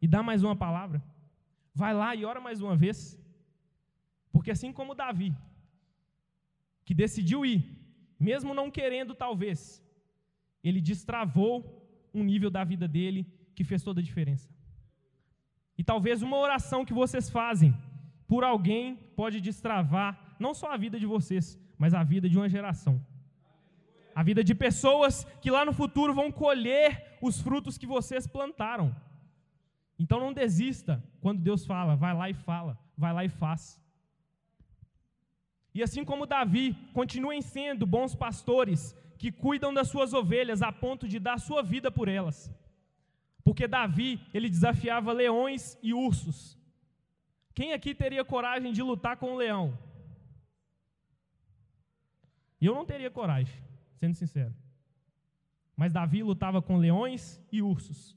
e 0.00 0.06
dá 0.06 0.22
mais 0.22 0.42
uma 0.42 0.56
palavra. 0.56 1.02
Vai 1.74 1.94
lá 1.94 2.14
e 2.14 2.24
ora 2.24 2.40
mais 2.40 2.60
uma 2.60 2.76
vez. 2.76 3.18
Porque 4.32 4.50
assim 4.50 4.72
como 4.72 4.94
Davi, 4.94 5.34
que 6.88 6.94
decidiu 6.94 7.44
ir, 7.44 7.60
mesmo 8.18 8.54
não 8.58 8.70
querendo 8.76 9.14
talvez, 9.14 9.58
ele 10.64 10.80
destravou 10.80 11.52
um 12.14 12.22
nível 12.24 12.50
da 12.54 12.62
vida 12.64 12.88
dele 12.88 13.20
que 13.54 13.62
fez 13.62 13.82
toda 13.82 14.00
a 14.00 14.06
diferença. 14.08 14.48
E 15.76 15.84
talvez 15.84 16.22
uma 16.22 16.38
oração 16.38 16.86
que 16.86 16.94
vocês 16.94 17.28
fazem 17.28 17.76
por 18.26 18.42
alguém 18.42 18.96
pode 19.14 19.38
destravar 19.38 20.34
não 20.40 20.54
só 20.54 20.72
a 20.72 20.78
vida 20.78 20.98
de 20.98 21.04
vocês, 21.04 21.60
mas 21.76 21.92
a 21.92 22.02
vida 22.02 22.26
de 22.26 22.38
uma 22.38 22.48
geração. 22.48 22.94
A 24.14 24.22
vida 24.22 24.42
de 24.42 24.54
pessoas 24.54 25.24
que 25.42 25.50
lá 25.50 25.66
no 25.66 25.74
futuro 25.74 26.14
vão 26.14 26.32
colher 26.32 27.18
os 27.20 27.38
frutos 27.38 27.76
que 27.76 27.86
vocês 27.86 28.26
plantaram. 28.26 28.96
Então 29.98 30.18
não 30.18 30.32
desista 30.32 31.04
quando 31.20 31.42
Deus 31.42 31.66
fala, 31.66 31.96
vai 31.96 32.14
lá 32.14 32.30
e 32.30 32.34
fala, 32.48 32.78
vai 32.96 33.12
lá 33.12 33.26
e 33.26 33.28
faz. 33.28 33.78
E 35.78 35.82
assim 35.86 36.04
como 36.04 36.26
Davi, 36.26 36.66
continuem 36.92 37.40
sendo 37.40 37.86
bons 37.86 38.12
pastores 38.12 38.80
que 39.16 39.30
cuidam 39.30 39.72
das 39.72 39.86
suas 39.86 40.12
ovelhas 40.12 40.60
a 40.60 40.72
ponto 40.72 41.06
de 41.06 41.20
dar 41.20 41.38
sua 41.38 41.62
vida 41.62 41.88
por 41.88 42.08
elas. 42.08 42.52
Porque 43.44 43.68
Davi, 43.68 44.20
ele 44.34 44.50
desafiava 44.50 45.12
leões 45.12 45.78
e 45.80 45.94
ursos. 45.94 46.58
Quem 47.54 47.74
aqui 47.74 47.94
teria 47.94 48.24
coragem 48.24 48.72
de 48.72 48.82
lutar 48.82 49.18
com 49.18 49.34
um 49.34 49.36
leão? 49.36 49.78
Eu 52.60 52.74
não 52.74 52.84
teria 52.84 53.08
coragem, 53.08 53.54
sendo 54.00 54.16
sincero. 54.16 54.52
Mas 55.76 55.92
Davi 55.92 56.24
lutava 56.24 56.60
com 56.60 56.76
leões 56.76 57.40
e 57.52 57.62
ursos. 57.62 58.16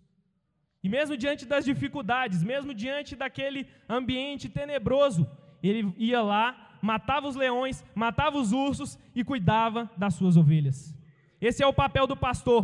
E 0.81 0.89
mesmo 0.89 1.15
diante 1.15 1.45
das 1.45 1.63
dificuldades, 1.63 2.41
mesmo 2.41 2.73
diante 2.73 3.15
daquele 3.15 3.67
ambiente 3.87 4.49
tenebroso, 4.49 5.29
ele 5.61 5.93
ia 5.99 6.23
lá 6.23 6.70
matava 6.81 7.27
os 7.27 7.35
leões, 7.35 7.83
matava 7.93 8.37
os 8.37 8.51
ursos 8.51 8.97
e 9.15 9.23
cuidava 9.23 9.89
das 9.97 10.15
suas 10.15 10.35
ovelhas. 10.37 10.95
Esse 11.39 11.63
é 11.63 11.67
o 11.67 11.73
papel 11.73 12.07
do 12.07 12.17
pastor: 12.17 12.63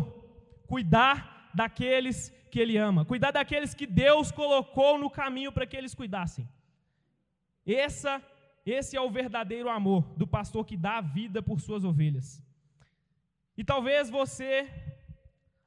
cuidar 0.66 1.50
daqueles 1.54 2.30
que 2.50 2.60
ele 2.60 2.76
ama, 2.76 3.04
cuidar 3.04 3.30
daqueles 3.30 3.74
que 3.74 3.86
Deus 3.86 4.30
colocou 4.30 4.98
no 4.98 5.10
caminho 5.10 5.52
para 5.52 5.66
que 5.66 5.76
eles 5.76 5.94
cuidassem. 5.94 6.48
Essa, 7.66 8.22
esse 8.64 8.96
é 8.96 9.00
o 9.00 9.10
verdadeiro 9.10 9.68
amor 9.68 10.02
do 10.16 10.26
pastor 10.26 10.64
que 10.64 10.76
dá 10.76 10.98
a 10.98 11.02
vida 11.02 11.42
por 11.42 11.60
suas 11.60 11.84
ovelhas. 11.84 12.42
E 13.56 13.64
talvez 13.64 14.08
você, 14.08 14.68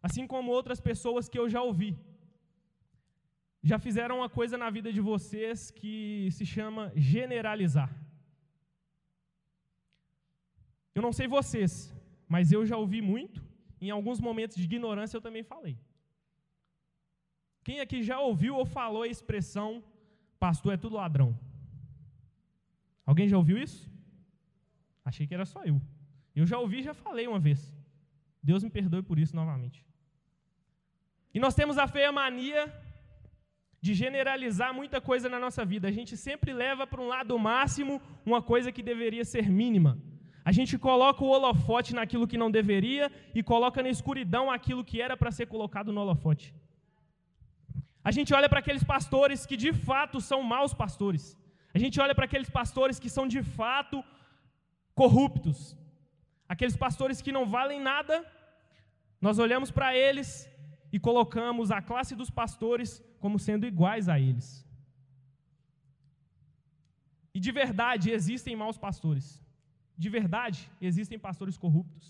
assim 0.01 0.25
como 0.25 0.51
outras 0.51 0.79
pessoas 0.79 1.29
que 1.29 1.37
eu 1.37 1.47
já 1.47 1.61
ouvi, 1.61 1.97
já 3.63 3.77
fizeram 3.77 4.17
uma 4.17 4.29
coisa 4.29 4.57
na 4.57 4.69
vida 4.69 4.91
de 4.91 4.99
vocês 4.99 5.69
que 5.69 6.29
se 6.31 6.45
chama 6.45 6.91
generalizar. 6.95 7.91
Eu 10.95 11.01
não 11.01 11.13
sei 11.13 11.27
vocês, 11.27 11.93
mas 12.27 12.51
eu 12.51 12.65
já 12.65 12.77
ouvi 12.77 13.01
muito, 13.01 13.43
em 13.79 13.89
alguns 13.89 14.19
momentos 14.19 14.55
de 14.57 14.63
ignorância 14.63 15.17
eu 15.17 15.21
também 15.21 15.43
falei. 15.43 15.77
Quem 17.63 17.79
aqui 17.79 18.01
já 18.01 18.19
ouviu 18.19 18.55
ou 18.55 18.65
falou 18.65 19.03
a 19.03 19.07
expressão 19.07 19.83
pastor 20.39 20.73
é 20.73 20.77
tudo 20.77 20.95
ladrão? 20.95 21.37
Alguém 23.05 23.27
já 23.27 23.37
ouviu 23.37 23.57
isso? 23.57 23.89
Achei 25.03 25.25
que 25.27 25.33
era 25.33 25.45
só 25.45 25.63
eu. 25.63 25.81
Eu 26.35 26.45
já 26.45 26.57
ouvi 26.57 26.79
e 26.79 26.83
já 26.83 26.93
falei 26.93 27.27
uma 27.27 27.39
vez. 27.39 27.59
Deus 28.41 28.63
me 28.63 28.69
perdoe 28.69 29.03
por 29.03 29.19
isso 29.19 29.35
novamente. 29.35 29.85
E 31.33 31.39
nós 31.39 31.55
temos 31.55 31.77
a 31.77 31.87
feia 31.87 32.11
mania 32.11 32.61
de 33.81 33.93
generalizar 33.93 34.73
muita 34.73 34.99
coisa 35.01 35.27
na 35.27 35.39
nossa 35.39 35.63
vida. 35.65 35.87
A 35.87 35.91
gente 35.91 36.15
sempre 36.15 36.53
leva 36.53 36.85
para 36.85 37.01
um 37.01 37.07
lado 37.07 37.37
máximo 37.37 38.01
uma 38.25 38.41
coisa 38.41 38.71
que 38.71 38.83
deveria 38.83 39.25
ser 39.25 39.49
mínima. 39.49 39.97
A 40.43 40.51
gente 40.51 40.77
coloca 40.77 41.23
o 41.23 41.31
holofote 41.33 41.93
naquilo 41.93 42.27
que 42.27 42.37
não 42.37 42.49
deveria 42.49 43.11
e 43.33 43.43
coloca 43.43 43.83
na 43.83 43.89
escuridão 43.89 44.49
aquilo 44.49 44.83
que 44.83 45.01
era 45.01 45.15
para 45.15 45.31
ser 45.31 45.45
colocado 45.45 45.93
no 45.93 46.01
holofote. 46.01 46.53
A 48.03 48.11
gente 48.11 48.33
olha 48.33 48.49
para 48.49 48.59
aqueles 48.59 48.83
pastores 48.83 49.45
que 49.45 49.55
de 49.55 49.71
fato 49.71 50.19
são 50.19 50.41
maus 50.41 50.73
pastores. 50.73 51.37
A 51.73 51.77
gente 51.77 51.99
olha 51.99 52.15
para 52.15 52.25
aqueles 52.25 52.49
pastores 52.49 52.99
que 52.99 53.09
são 53.09 53.27
de 53.27 53.43
fato 53.43 54.03
corruptos. 54.95 55.77
Aqueles 56.49 56.75
pastores 56.75 57.21
que 57.21 57.31
não 57.31 57.45
valem 57.45 57.79
nada. 57.79 58.25
Nós 59.21 59.37
olhamos 59.37 59.69
para 59.69 59.95
eles 59.95 60.49
e 60.91 60.99
colocamos 60.99 61.69
a 61.71 61.81
classe 61.81 62.15
dos 62.15 62.31
pastores 62.31 63.03
como 63.19 63.37
sendo 63.37 63.67
iguais 63.67 64.09
a 64.09 64.19
eles. 64.19 64.67
E 67.33 67.39
de 67.39 67.51
verdade 67.51 68.09
existem 68.11 68.55
maus 68.55 68.77
pastores. 68.77 69.40
De 70.03 70.09
verdade, 70.17 70.59
existem 70.89 71.17
pastores 71.27 71.55
corruptos. 71.63 72.05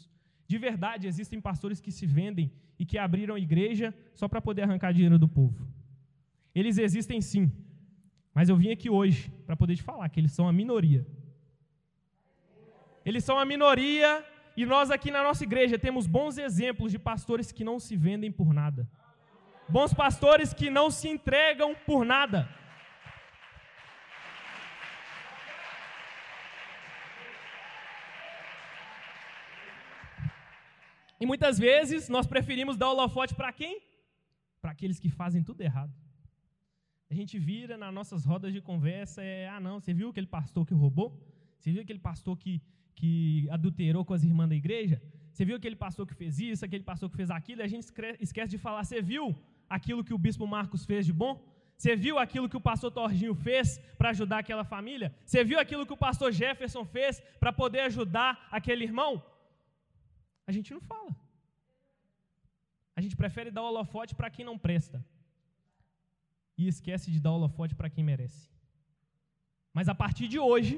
De 0.51 0.57
verdade, 0.67 1.07
existem 1.11 1.39
pastores 1.47 1.79
que 1.83 1.91
se 1.97 2.05
vendem 2.17 2.47
e 2.79 2.85
que 2.89 2.97
abriram 3.05 3.43
igreja 3.47 3.87
só 4.19 4.25
para 4.31 4.41
poder 4.47 4.61
arrancar 4.63 4.91
dinheiro 4.97 5.17
do 5.23 5.27
povo. 5.39 5.61
Eles 6.59 6.77
existem 6.85 7.19
sim, 7.31 7.45
mas 8.37 8.47
eu 8.47 8.55
vim 8.61 8.71
aqui 8.75 8.89
hoje 8.89 9.21
para 9.45 9.57
poder 9.61 9.75
te 9.79 9.83
falar 9.89 10.07
que 10.07 10.19
eles 10.21 10.33
são 10.37 10.47
a 10.47 10.53
minoria. 10.59 11.01
Eles 13.09 13.25
são 13.27 13.37
a 13.37 13.45
minoria 13.51 14.09
e 14.55 14.65
nós 14.73 14.89
aqui 14.95 15.11
na 15.17 15.23
nossa 15.27 15.43
igreja 15.49 15.83
temos 15.85 16.07
bons 16.17 16.37
exemplos 16.47 16.89
de 16.93 16.99
pastores 17.09 17.51
que 17.51 17.67
não 17.69 17.77
se 17.85 17.97
vendem 18.07 18.31
por 18.39 18.53
nada. 18.61 18.89
Bons 19.67 19.93
pastores 19.93 20.53
que 20.53 20.69
não 20.69 20.87
se 20.89 21.09
entregam 21.15 21.75
por 21.89 22.05
nada. 22.05 22.39
E 31.21 31.25
muitas 31.31 31.59
vezes 31.59 32.09
nós 32.09 32.25
preferimos 32.25 32.75
dar 32.75 32.89
holofote 32.89 33.35
para 33.35 33.53
quem? 33.53 33.79
Para 34.59 34.71
aqueles 34.71 34.99
que 34.99 35.07
fazem 35.07 35.43
tudo 35.43 35.61
errado. 35.61 35.93
A 37.11 37.13
gente 37.13 37.37
vira 37.37 37.77
nas 37.77 37.93
nossas 37.93 38.25
rodas 38.25 38.51
de 38.51 38.59
conversa, 38.59 39.21
é, 39.21 39.47
ah 39.47 39.59
não, 39.59 39.79
você 39.79 39.93
viu 39.93 40.09
aquele 40.09 40.25
pastor 40.25 40.65
que 40.65 40.73
roubou? 40.73 41.09
Você 41.59 41.71
viu 41.71 41.81
aquele 41.83 41.99
pastor 41.99 42.35
que, 42.35 42.59
que 42.95 43.47
adulterou 43.51 44.03
com 44.03 44.15
as 44.15 44.23
irmãs 44.23 44.49
da 44.49 44.55
igreja? 44.55 44.99
Você 45.31 45.45
viu 45.45 45.55
aquele 45.57 45.75
pastor 45.75 46.07
que 46.07 46.15
fez 46.15 46.39
isso, 46.39 46.65
aquele 46.65 46.83
pastor 46.83 47.07
que 47.07 47.17
fez 47.17 47.29
aquilo? 47.29 47.61
E 47.61 47.65
a 47.65 47.67
gente 47.67 47.85
esquece 48.19 48.49
de 48.49 48.57
falar, 48.57 48.83
você 48.83 48.99
viu 48.99 49.35
aquilo 49.69 50.03
que 50.03 50.15
o 50.15 50.17
bispo 50.17 50.47
Marcos 50.47 50.85
fez 50.85 51.05
de 51.05 51.13
bom? 51.13 51.33
Você 51.77 51.95
viu 51.95 52.17
aquilo 52.17 52.49
que 52.49 52.57
o 52.57 52.61
pastor 52.61 52.91
Torginho 52.91 53.35
fez 53.35 53.77
para 53.97 54.09
ajudar 54.09 54.39
aquela 54.39 54.63
família? 54.63 55.13
Você 55.23 55.43
viu 55.43 55.59
aquilo 55.59 55.85
que 55.85 55.93
o 55.93 55.97
pastor 55.97 56.31
Jefferson 56.31 56.83
fez 56.83 57.21
para 57.39 57.53
poder 57.53 57.81
ajudar 57.81 58.47
aquele 58.49 58.83
irmão? 58.83 59.23
A 60.51 60.55
gente 60.57 60.71
não 60.75 60.83
fala. 60.91 61.11
A 62.97 63.01
gente 63.03 63.15
prefere 63.21 63.49
dar 63.57 63.63
holofote 63.67 64.13
para 64.19 64.31
quem 64.35 64.45
não 64.49 64.57
presta. 64.65 64.97
E 66.59 66.63
esquece 66.73 67.07
de 67.13 67.19
dar 67.25 67.33
holofote 67.37 67.73
para 67.79 67.91
quem 67.93 68.03
merece. 68.11 68.43
Mas 69.77 69.87
a 69.93 69.95
partir 70.01 70.27
de 70.33 70.39
hoje, 70.49 70.75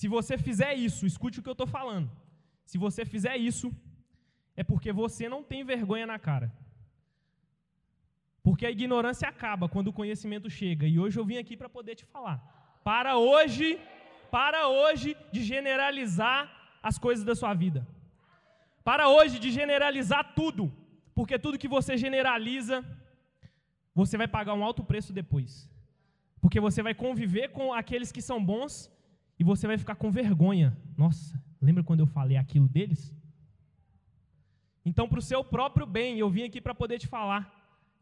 se 0.00 0.08
você 0.14 0.34
fizer 0.46 0.72
isso, 0.86 1.02
escute 1.10 1.38
o 1.38 1.42
que 1.44 1.52
eu 1.52 1.58
estou 1.58 1.70
falando. 1.76 2.08
Se 2.70 2.78
você 2.84 3.02
fizer 3.14 3.36
isso, 3.50 3.68
é 4.60 4.64
porque 4.70 4.90
você 5.02 5.24
não 5.34 5.42
tem 5.50 5.62
vergonha 5.72 6.06
na 6.12 6.18
cara. 6.28 6.48
Porque 8.46 8.64
a 8.66 8.74
ignorância 8.76 9.28
acaba 9.28 9.68
quando 9.74 9.88
o 9.88 9.96
conhecimento 10.00 10.48
chega. 10.58 10.86
E 10.92 10.98
hoje 11.02 11.18
eu 11.20 11.26
vim 11.30 11.38
aqui 11.42 11.54
para 11.60 11.70
poder 11.76 11.94
te 12.00 12.06
falar. 12.14 12.38
Para 12.90 13.12
hoje, 13.18 13.68
para 14.36 14.60
hoje 14.80 15.10
de 15.34 15.42
generalizar 15.52 16.40
as 16.90 16.96
coisas 17.06 17.24
da 17.30 17.34
sua 17.40 17.52
vida. 17.64 17.80
Para 18.88 19.06
hoje 19.14 19.38
de 19.38 19.50
generalizar 19.50 20.22
tudo. 20.38 20.62
Porque 21.14 21.38
tudo 21.38 21.58
que 21.62 21.68
você 21.76 21.92
generaliza, 22.04 22.76
você 23.94 24.16
vai 24.16 24.26
pagar 24.36 24.54
um 24.54 24.64
alto 24.64 24.82
preço 24.90 25.12
depois. 25.12 25.50
Porque 26.40 26.58
você 26.66 26.80
vai 26.86 26.94
conviver 26.94 27.48
com 27.56 27.66
aqueles 27.80 28.10
que 28.10 28.22
são 28.28 28.38
bons 28.42 28.90
e 29.38 29.44
você 29.44 29.66
vai 29.66 29.76
ficar 29.76 29.96
com 29.96 30.10
vergonha. 30.10 30.74
Nossa, 30.96 31.38
lembra 31.60 31.84
quando 31.84 32.00
eu 32.00 32.06
falei 32.06 32.38
aquilo 32.38 32.66
deles? 32.66 33.14
Então, 34.86 35.06
para 35.06 35.18
o 35.18 35.28
seu 35.30 35.44
próprio 35.44 35.86
bem, 35.86 36.18
eu 36.18 36.30
vim 36.30 36.44
aqui 36.44 36.58
para 36.58 36.74
poder 36.74 36.98
te 36.98 37.06
falar. 37.06 37.42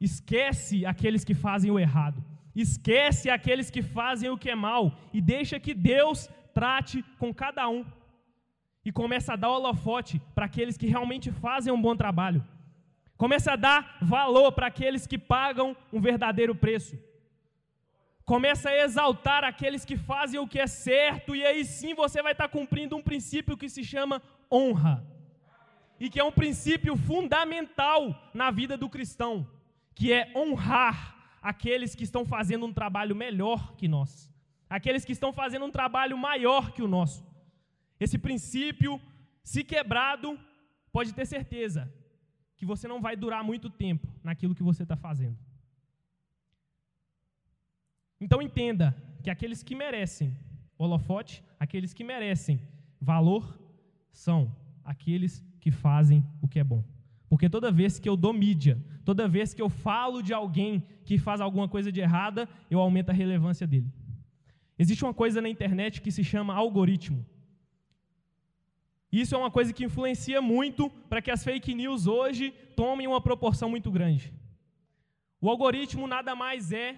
Esquece 0.00 0.86
aqueles 0.86 1.24
que 1.24 1.34
fazem 1.34 1.72
o 1.72 1.80
errado. 1.80 2.24
Esquece 2.54 3.28
aqueles 3.28 3.70
que 3.72 3.82
fazem 3.82 4.30
o 4.30 4.38
que 4.38 4.50
é 4.50 4.54
mal 4.54 4.96
e 5.12 5.20
deixa 5.20 5.58
que 5.58 5.74
Deus 5.74 6.30
trate 6.54 7.02
com 7.18 7.34
cada 7.34 7.68
um. 7.68 7.84
E 8.86 8.92
começa 8.92 9.32
a 9.32 9.36
dar 9.36 9.50
holofote 9.50 10.22
para 10.32 10.46
aqueles 10.46 10.76
que 10.76 10.86
realmente 10.86 11.32
fazem 11.32 11.72
um 11.72 11.82
bom 11.86 11.96
trabalho. 11.96 12.46
Começa 13.16 13.54
a 13.54 13.56
dar 13.56 13.98
valor 14.00 14.52
para 14.52 14.68
aqueles 14.68 15.08
que 15.08 15.18
pagam 15.18 15.76
um 15.92 16.00
verdadeiro 16.00 16.54
preço. 16.54 16.96
Começa 18.24 18.68
a 18.68 18.76
exaltar 18.84 19.42
aqueles 19.42 19.84
que 19.84 19.96
fazem 19.96 20.38
o 20.38 20.46
que 20.46 20.60
é 20.60 20.68
certo, 20.68 21.34
e 21.34 21.44
aí 21.44 21.64
sim 21.64 21.94
você 21.96 22.22
vai 22.22 22.30
estar 22.30 22.46
cumprindo 22.46 22.94
um 22.96 23.02
princípio 23.02 23.56
que 23.56 23.68
se 23.68 23.82
chama 23.82 24.22
honra. 24.48 25.04
E 25.98 26.08
que 26.08 26.20
é 26.20 26.24
um 26.24 26.30
princípio 26.30 26.96
fundamental 26.96 28.14
na 28.32 28.52
vida 28.52 28.76
do 28.76 28.88
cristão, 28.88 29.48
que 29.96 30.12
é 30.12 30.30
honrar 30.36 31.16
aqueles 31.42 31.96
que 31.96 32.04
estão 32.04 32.24
fazendo 32.24 32.64
um 32.66 32.72
trabalho 32.72 33.16
melhor 33.16 33.74
que 33.74 33.88
nós, 33.88 34.32
aqueles 34.70 35.04
que 35.04 35.10
estão 35.10 35.32
fazendo 35.32 35.64
um 35.64 35.72
trabalho 35.72 36.16
maior 36.16 36.70
que 36.70 36.82
o 36.82 36.86
nosso. 36.86 37.25
Esse 37.98 38.18
princípio, 38.18 39.00
se 39.42 39.64
quebrado, 39.64 40.38
pode 40.92 41.12
ter 41.14 41.26
certeza 41.26 41.92
que 42.56 42.66
você 42.66 42.88
não 42.88 43.00
vai 43.00 43.14
durar 43.16 43.42
muito 43.44 43.68
tempo 43.68 44.08
naquilo 44.22 44.54
que 44.54 44.62
você 44.62 44.82
está 44.82 44.96
fazendo. 44.96 45.38
Então 48.20 48.40
entenda 48.40 48.96
que 49.22 49.30
aqueles 49.30 49.62
que 49.62 49.74
merecem 49.74 50.36
holofote, 50.78 51.44
aqueles 51.58 51.92
que 51.92 52.04
merecem 52.04 52.60
valor, 53.00 53.58
são 54.12 54.54
aqueles 54.84 55.44
que 55.60 55.70
fazem 55.70 56.24
o 56.40 56.48
que 56.48 56.58
é 56.58 56.64
bom. 56.64 56.82
Porque 57.28 57.48
toda 57.48 57.72
vez 57.72 57.98
que 57.98 58.08
eu 58.08 58.16
dou 58.16 58.32
mídia, 58.32 58.82
toda 59.04 59.28
vez 59.28 59.52
que 59.52 59.60
eu 59.60 59.68
falo 59.68 60.22
de 60.22 60.32
alguém 60.32 60.82
que 61.04 61.18
faz 61.18 61.40
alguma 61.40 61.68
coisa 61.68 61.90
de 61.90 62.00
errada, 62.00 62.48
eu 62.70 62.80
aumento 62.80 63.10
a 63.10 63.12
relevância 63.12 63.66
dele. 63.66 63.92
Existe 64.78 65.04
uma 65.04 65.14
coisa 65.14 65.40
na 65.40 65.48
internet 65.48 66.00
que 66.00 66.10
se 66.10 66.22
chama 66.22 66.54
algoritmo. 66.54 67.24
Isso 69.20 69.34
é 69.34 69.38
uma 69.38 69.50
coisa 69.56 69.72
que 69.72 69.86
influencia 69.88 70.40
muito 70.42 70.90
para 71.10 71.22
que 71.22 71.30
as 71.30 71.42
fake 71.42 71.74
news 71.74 72.06
hoje 72.06 72.50
tomem 72.80 73.06
uma 73.06 73.20
proporção 73.28 73.68
muito 73.74 73.90
grande. 73.90 74.26
O 75.40 75.48
algoritmo 75.48 76.06
nada 76.06 76.32
mais 76.44 76.70
é 76.70 76.88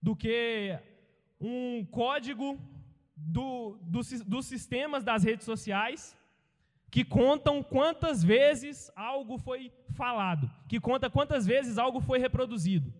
do 0.00 0.16
que 0.16 0.78
um 1.38 1.84
código 1.84 2.58
do, 3.14 3.76
do, 3.82 4.00
dos 4.32 4.46
sistemas 4.46 5.04
das 5.04 5.22
redes 5.22 5.44
sociais 5.44 6.16
que 6.90 7.04
contam 7.04 7.62
quantas 7.62 8.24
vezes 8.24 8.90
algo 8.96 9.36
foi 9.36 9.70
falado, 10.00 10.50
que 10.66 10.80
conta 10.80 11.10
quantas 11.10 11.44
vezes 11.44 11.76
algo 11.76 12.00
foi 12.00 12.18
reproduzido. 12.18 12.90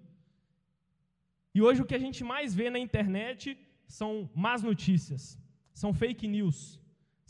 E 1.55 1.63
hoje 1.63 1.81
o 1.81 1.87
que 1.87 1.95
a 1.95 2.05
gente 2.07 2.23
mais 2.23 2.55
vê 2.55 2.69
na 2.69 2.79
internet 2.79 3.57
são 3.87 4.29
más 4.35 4.63
notícias, 4.63 5.39
são 5.73 5.95
fake 5.95 6.29
news, 6.29 6.79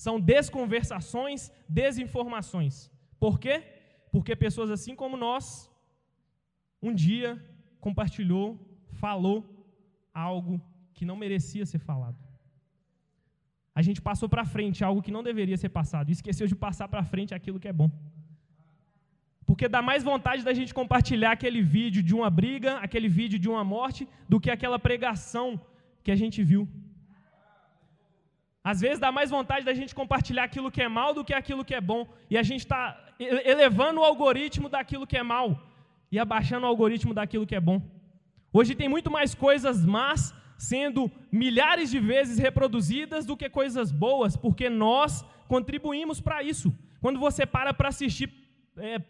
são 0.04 0.14
desconversações, 0.32 1.40
desinformações. 1.80 2.74
Por 3.24 3.34
quê? 3.42 3.56
Porque 4.12 4.42
pessoas 4.44 4.70
assim 4.76 4.94
como 5.00 5.22
nós, 5.26 5.44
um 6.88 6.94
dia 7.06 7.30
compartilhou, 7.86 8.46
falou 9.02 9.38
algo 10.30 10.54
que 10.94 11.04
não 11.08 11.16
merecia 11.24 11.66
ser 11.72 11.80
falado. 11.90 12.20
A 13.78 13.82
gente 13.86 14.00
passou 14.08 14.28
para 14.34 14.44
frente 14.54 14.84
algo 14.88 15.02
que 15.06 15.14
não 15.16 15.24
deveria 15.30 15.58
ser 15.62 15.70
passado 15.80 16.14
esqueceu 16.16 16.46
de 16.52 16.56
passar 16.66 16.86
para 16.92 17.08
frente 17.12 17.34
aquilo 17.38 17.60
que 17.62 17.70
é 17.72 17.76
bom. 17.80 17.90
Porque 19.48 19.66
dá 19.74 19.80
mais 19.90 20.02
vontade 20.10 20.42
da 20.48 20.54
gente 20.58 20.72
compartilhar 20.80 21.32
aquele 21.32 21.60
vídeo 21.76 22.02
de 22.08 22.14
uma 22.18 22.30
briga, 22.38 22.70
aquele 22.86 23.08
vídeo 23.20 23.38
de 23.44 23.48
uma 23.52 23.64
morte, 23.74 24.02
do 24.28 24.40
que 24.42 24.50
aquela 24.56 24.78
pregação 24.88 25.46
que 26.04 26.12
a 26.14 26.18
gente 26.22 26.40
viu. 26.50 26.62
Às 28.70 28.80
vezes 28.84 28.98
dá 29.04 29.10
mais 29.18 29.30
vontade 29.30 29.64
da 29.64 29.74
gente 29.78 29.94
compartilhar 30.00 30.44
aquilo 30.44 30.70
que 30.74 30.82
é 30.86 30.88
mal 30.88 31.10
do 31.16 31.24
que 31.26 31.34
aquilo 31.40 31.64
que 31.68 31.74
é 31.74 31.80
bom. 31.90 32.02
E 32.32 32.36
a 32.36 32.42
gente 32.48 32.62
está 32.66 32.80
elevando 33.52 34.00
o 34.00 34.04
algoritmo 34.04 34.68
daquilo 34.74 35.06
que 35.10 35.16
é 35.16 35.22
mal 35.22 35.48
e 36.12 36.18
abaixando 36.18 36.64
o 36.64 36.70
algoritmo 36.72 37.14
daquilo 37.14 37.46
que 37.46 37.54
é 37.54 37.62
bom. 37.68 37.80
Hoje 38.52 38.74
tem 38.74 38.88
muito 38.94 39.10
mais 39.10 39.34
coisas 39.34 39.86
más 39.96 40.34
sendo 40.58 41.10
milhares 41.32 41.88
de 41.90 41.98
vezes 41.98 42.36
reproduzidas 42.38 43.24
do 43.24 43.38
que 43.38 43.48
coisas 43.48 43.90
boas, 43.90 44.36
porque 44.36 44.68
nós 44.68 45.24
contribuímos 45.54 46.20
para 46.20 46.42
isso. 46.42 46.68
Quando 47.00 47.18
você 47.18 47.46
para 47.46 47.72
para 47.72 47.88
assistir, 47.88 48.28
é, 48.76 49.00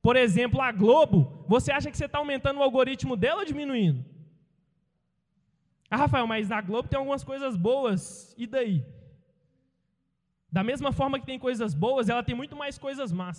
por 0.00 0.16
exemplo, 0.16 0.58
a 0.62 0.72
Globo, 0.72 1.44
você 1.46 1.70
acha 1.70 1.90
que 1.90 1.98
você 1.98 2.06
está 2.06 2.16
aumentando 2.16 2.60
o 2.60 2.62
algoritmo 2.62 3.14
dela 3.14 3.40
ou 3.40 3.46
diminuindo? 3.52 4.02
Ah, 5.90 5.98
Rafael, 5.98 6.26
mas 6.26 6.48
na 6.48 6.62
Globo 6.62 6.88
tem 6.88 6.98
algumas 6.98 7.22
coisas 7.22 7.56
boas, 7.56 8.34
e 8.38 8.46
daí? 8.46 8.82
Da 10.56 10.62
mesma 10.62 10.92
forma 10.92 11.18
que 11.18 11.30
tem 11.30 11.38
coisas 11.38 11.72
boas, 11.72 12.10
ela 12.10 12.22
tem 12.22 12.34
muito 12.34 12.54
mais 12.54 12.76
coisas 12.76 13.10
más. 13.10 13.38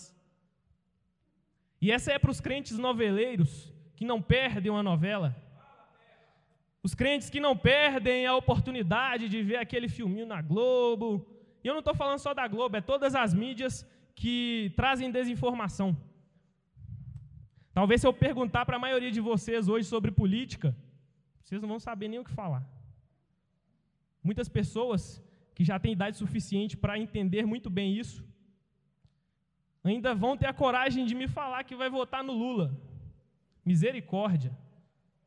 E 1.80 1.91
essa 1.91 2.11
é 2.11 2.18
para 2.18 2.32
os 2.32 2.41
crentes 2.41 2.78
noveleiros 2.88 3.51
que 3.95 4.05
não 4.11 4.20
perdem 4.20 4.72
uma 4.72 4.82
novela. 4.82 5.30
Os 6.82 6.95
crentes 6.95 7.30
que 7.30 7.39
não 7.39 7.55
perdem 7.55 8.26
a 8.26 8.36
oportunidade 8.36 9.30
de 9.30 9.43
ver 9.43 9.57
aquele 9.57 9.88
filminho 9.88 10.26
na 10.26 10.41
Globo. 10.41 11.07
E 11.64 11.68
eu 11.68 11.74
não 11.74 11.80
estou 11.80 11.93
falando 11.93 12.20
só 12.20 12.34
da 12.34 12.47
Globo, 12.47 12.78
é 12.78 12.82
todas 12.82 13.14
as 13.16 13.34
mídias 13.34 13.88
que 14.16 14.74
trazem 14.76 15.11
desinformação. 15.11 15.95
Talvez 17.74 18.01
se 18.01 18.07
eu 18.07 18.14
perguntar 18.14 18.66
para 18.66 18.78
a 18.78 18.86
maioria 18.86 19.11
de 19.11 19.22
vocês 19.22 19.68
hoje 19.68 19.88
sobre 19.88 20.11
política, 20.11 20.76
vocês 21.43 21.61
não 21.61 21.70
vão 21.70 21.80
saber 21.80 22.07
nem 22.07 22.20
o 22.20 22.24
que 22.24 22.32
falar. 22.32 22.64
Muitas 24.24 24.49
pessoas 24.49 25.24
que 25.56 25.64
já 25.64 25.78
têm 25.80 25.93
idade 25.93 26.18
suficiente 26.18 26.76
para 26.76 26.97
entender 26.97 27.45
muito 27.45 27.70
bem 27.70 27.95
isso, 28.04 28.24
ainda 29.84 30.14
vão 30.16 30.36
ter 30.38 30.47
a 30.47 30.54
coragem 30.54 31.06
de 31.06 31.16
me 31.16 31.28
falar 31.28 31.64
que 31.64 31.76
vai 31.76 31.89
votar 31.89 32.24
no 32.24 32.34
Lula. 32.34 32.68
Misericórdia. 33.66 34.51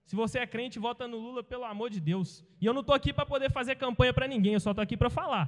Se 0.04 0.14
você 0.14 0.38
é 0.38 0.46
crente, 0.46 0.78
vota 0.78 1.08
no 1.08 1.18
Lula, 1.18 1.42
pelo 1.42 1.64
amor 1.64 1.90
de 1.90 2.00
Deus. 2.00 2.44
E 2.60 2.66
eu 2.66 2.72
não 2.72 2.82
estou 2.82 2.94
aqui 2.94 3.12
para 3.12 3.26
poder 3.26 3.50
fazer 3.50 3.76
campanha 3.76 4.12
para 4.12 4.28
ninguém, 4.28 4.54
eu 4.54 4.60
só 4.60 4.70
estou 4.70 4.82
aqui 4.82 4.96
para 4.96 5.10
falar 5.10 5.44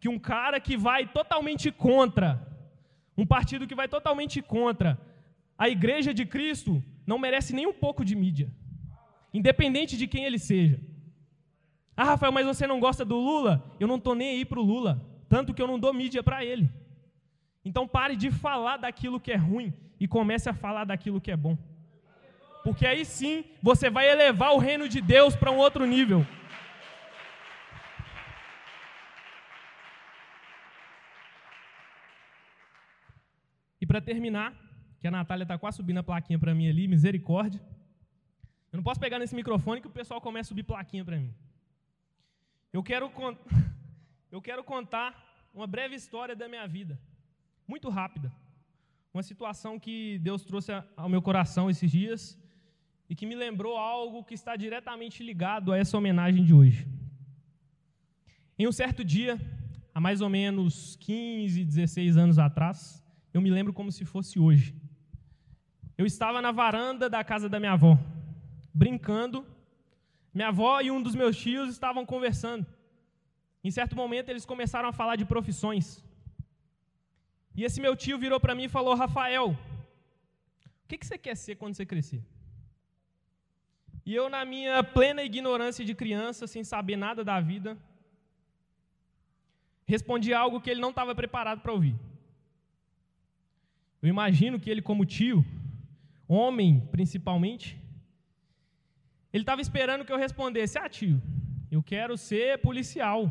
que 0.00 0.08
um 0.08 0.18
cara 0.18 0.60
que 0.60 0.76
vai 0.76 1.06
totalmente 1.06 1.70
contra, 1.72 2.28
um 3.16 3.26
partido 3.26 3.66
que 3.66 3.74
vai 3.74 3.88
totalmente 3.88 4.42
contra 4.42 5.00
a 5.56 5.68
igreja 5.68 6.12
de 6.12 6.26
Cristo, 6.26 6.82
não 7.06 7.18
merece 7.18 7.54
nem 7.54 7.66
um 7.66 7.72
pouco 7.72 8.04
de 8.04 8.14
mídia, 8.14 8.50
independente 9.32 9.96
de 9.96 10.06
quem 10.06 10.24
ele 10.24 10.38
seja. 10.38 10.78
Ah, 11.96 12.04
Rafael, 12.04 12.32
mas 12.32 12.46
você 12.46 12.66
não 12.66 12.78
gosta 12.78 13.04
do 13.04 13.16
Lula? 13.16 13.64
Eu 13.80 13.88
não 13.88 13.96
estou 13.96 14.14
nem 14.14 14.30
aí 14.30 14.44
para 14.44 14.60
o 14.60 14.62
Lula, 14.62 15.02
tanto 15.28 15.54
que 15.54 15.62
eu 15.62 15.66
não 15.66 15.78
dou 15.78 15.94
mídia 15.94 16.22
para 16.22 16.44
ele. 16.44 16.70
Então 17.64 17.88
pare 17.88 18.14
de 18.14 18.30
falar 18.30 18.76
daquilo 18.76 19.18
que 19.18 19.32
é 19.32 19.36
ruim 19.36 19.72
e 19.98 20.06
comece 20.06 20.48
a 20.48 20.54
falar 20.54 20.84
daquilo 20.84 21.20
que 21.20 21.30
é 21.30 21.36
bom 21.36 21.56
porque 22.66 22.84
aí 22.84 23.04
sim 23.04 23.44
você 23.62 23.88
vai 23.88 24.10
elevar 24.10 24.52
o 24.52 24.58
reino 24.58 24.88
de 24.88 25.00
Deus 25.00 25.36
para 25.36 25.52
um 25.52 25.56
outro 25.56 25.86
nível. 25.86 26.26
E 33.80 33.86
para 33.86 34.00
terminar, 34.00 34.52
que 34.98 35.06
a 35.06 35.12
Natália 35.12 35.44
está 35.44 35.56
quase 35.56 35.76
subindo 35.76 35.98
a 35.98 36.02
plaquinha 36.02 36.40
para 36.40 36.52
mim 36.52 36.68
ali, 36.68 36.88
misericórdia. 36.88 37.60
Eu 38.72 38.78
não 38.78 38.82
posso 38.82 38.98
pegar 38.98 39.20
nesse 39.20 39.36
microfone 39.36 39.80
que 39.80 39.86
o 39.86 39.96
pessoal 39.98 40.20
começa 40.20 40.48
a 40.48 40.50
subir 40.50 40.64
plaquinha 40.64 41.04
para 41.04 41.18
mim. 41.20 41.32
Eu 42.76 42.82
quero, 42.82 43.10
eu 44.30 44.42
quero 44.42 44.62
contar 44.62 45.08
uma 45.54 45.66
breve 45.66 45.94
história 45.94 46.36
da 46.36 46.46
minha 46.46 46.66
vida, 46.68 47.00
muito 47.66 47.88
rápida. 47.88 48.30
Uma 49.14 49.22
situação 49.22 49.80
que 49.80 50.18
Deus 50.18 50.44
trouxe 50.44 50.72
ao 50.94 51.08
meu 51.08 51.22
coração 51.22 51.70
esses 51.70 51.90
dias 51.90 52.38
e 53.08 53.14
que 53.14 53.24
me 53.24 53.34
lembrou 53.34 53.78
algo 53.78 54.22
que 54.22 54.34
está 54.34 54.56
diretamente 54.56 55.22
ligado 55.22 55.72
a 55.72 55.78
essa 55.78 55.96
homenagem 55.96 56.44
de 56.44 56.52
hoje. 56.52 56.86
Em 58.58 58.68
um 58.68 58.72
certo 58.72 59.02
dia, 59.02 59.40
há 59.94 59.98
mais 59.98 60.20
ou 60.20 60.28
menos 60.28 60.96
15, 60.96 61.64
16 61.64 62.18
anos 62.18 62.38
atrás. 62.38 63.02
Eu 63.32 63.40
me 63.40 63.48
lembro 63.48 63.72
como 63.72 63.90
se 63.90 64.04
fosse 64.04 64.38
hoje. 64.38 64.74
Eu 65.96 66.04
estava 66.04 66.42
na 66.42 66.52
varanda 66.52 67.08
da 67.08 67.24
casa 67.24 67.48
da 67.48 67.58
minha 67.58 67.72
avó, 67.72 67.98
brincando. 68.74 69.46
Minha 70.36 70.48
avó 70.48 70.72
e 70.82 70.90
um 70.94 71.02
dos 71.04 71.14
meus 71.20 71.34
tios 71.42 71.70
estavam 71.70 72.04
conversando. 72.04 72.66
Em 73.64 73.70
certo 73.76 73.96
momento, 74.00 74.28
eles 74.28 74.44
começaram 74.44 74.88
a 74.90 74.92
falar 74.92 75.16
de 75.16 75.24
profissões. 75.24 75.86
E 77.56 77.64
esse 77.66 77.80
meu 77.84 77.96
tio 78.02 78.18
virou 78.24 78.38
para 78.38 78.54
mim 78.54 78.64
e 78.64 78.74
falou: 78.76 78.94
Rafael, 78.94 79.46
o 79.52 80.88
que, 80.88 80.98
você 81.02 81.16
quer 81.16 81.36
ser 81.36 81.54
quando 81.56 81.74
você 81.74 81.86
crescer? 81.86 82.22
E 84.04 84.14
eu, 84.14 84.28
na 84.28 84.44
minha 84.44 84.84
plena 84.84 85.22
ignorância 85.22 85.82
de 85.86 85.94
criança, 85.94 86.46
sem 86.46 86.62
saber 86.62 86.96
nada 86.96 87.24
da 87.24 87.40
vida, 87.40 87.70
respondi 89.86 90.34
algo 90.34 90.60
que 90.60 90.68
ele 90.68 90.82
não 90.82 90.90
estava 90.90 91.14
preparado 91.14 91.62
para 91.62 91.72
ouvir. 91.72 91.96
Eu 94.02 94.10
imagino 94.10 94.60
que 94.60 94.68
ele, 94.68 94.82
como 94.82 95.06
tio, 95.06 95.42
homem 96.28 96.86
principalmente, 96.92 97.80
ele 99.36 99.42
estava 99.42 99.60
esperando 99.60 100.04
que 100.04 100.12
eu 100.12 100.16
respondesse: 100.18 100.78
Ah, 100.78 100.88
tio, 100.88 101.20
eu 101.70 101.82
quero 101.82 102.16
ser 102.16 102.58
policial, 102.58 103.30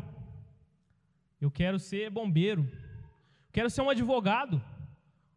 eu 1.40 1.50
quero 1.50 1.78
ser 1.78 2.10
bombeiro, 2.10 2.62
eu 3.46 3.52
quero 3.52 3.68
ser 3.68 3.82
um 3.82 3.90
advogado, 3.90 4.62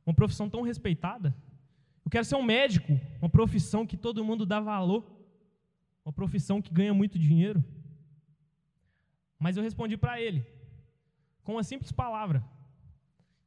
uma 0.05 0.13
profissão 0.13 0.47
tão 0.47 0.61
respeitada, 0.61 1.35
eu 2.05 2.11
quero 2.11 2.23
ser 2.23 2.35
um 2.35 2.43
médico, 2.43 2.99
uma 3.19 3.29
profissão 3.29 3.85
que 3.85 3.97
todo 3.97 4.23
mundo 4.23 4.45
dá 4.45 4.59
valor, 4.59 5.03
uma 6.05 6.13
profissão 6.13 6.61
que 6.61 6.71
ganha 6.71 6.93
muito 6.93 7.17
dinheiro. 7.17 7.63
Mas 9.39 9.57
eu 9.57 9.63
respondi 9.63 9.97
para 9.97 10.21
ele, 10.21 10.45
com 11.43 11.53
uma 11.53 11.63
simples 11.63 11.91
palavra. 11.91 12.43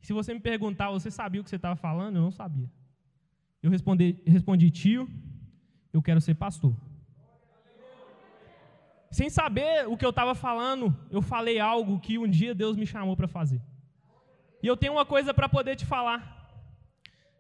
Se 0.00 0.12
você 0.12 0.34
me 0.34 0.40
perguntar, 0.40 0.90
você 0.90 1.08
sabia 1.10 1.40
o 1.40 1.44
que 1.44 1.50
você 1.50 1.56
estava 1.56 1.76
falando? 1.76 2.16
Eu 2.16 2.22
não 2.22 2.32
sabia. 2.32 2.68
Eu 3.62 3.70
respondi, 3.70 4.20
respondi, 4.26 4.70
tio, 4.70 5.08
eu 5.92 6.02
quero 6.02 6.20
ser 6.20 6.34
pastor. 6.34 6.74
Sem 9.18 9.28
saber 9.28 9.86
o 9.92 9.96
que 9.98 10.06
eu 10.06 10.14
estava 10.14 10.34
falando, 10.34 10.86
eu 11.16 11.20
falei 11.20 11.56
algo 11.60 12.00
que 12.04 12.14
um 12.22 12.28
dia 12.38 12.54
Deus 12.62 12.76
me 12.82 12.86
chamou 12.92 13.14
para 13.14 13.28
fazer. 13.28 13.60
E 14.62 14.66
eu 14.66 14.76
tenho 14.76 14.94
uma 14.94 15.04
coisa 15.04 15.34
para 15.34 15.48
poder 15.56 15.74
te 15.80 15.84
falar. 15.84 16.20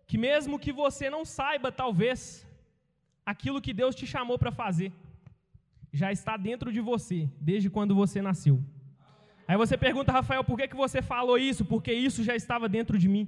Que 0.06 0.18
mesmo 0.18 0.58
que 0.58 0.70
você 0.70 1.08
não 1.08 1.24
saiba, 1.24 1.72
talvez, 1.72 2.46
aquilo 3.24 3.62
que 3.64 3.72
Deus 3.72 3.94
te 3.94 4.06
chamou 4.06 4.38
para 4.38 4.52
fazer, 4.52 4.92
já 6.00 6.12
está 6.12 6.36
dentro 6.36 6.70
de 6.70 6.80
você, 6.80 7.18
desde 7.40 7.70
quando 7.70 7.94
você 7.94 8.20
nasceu. 8.20 8.62
Aí 9.48 9.56
você 9.56 9.76
pergunta, 9.78 10.12
Rafael, 10.12 10.44
por 10.44 10.58
que, 10.58 10.68
que 10.68 10.76
você 10.84 11.00
falou 11.00 11.38
isso? 11.38 11.64
Porque 11.64 11.92
isso 11.92 12.22
já 12.22 12.36
estava 12.36 12.68
dentro 12.68 12.98
de 12.98 13.08
mim. 13.08 13.26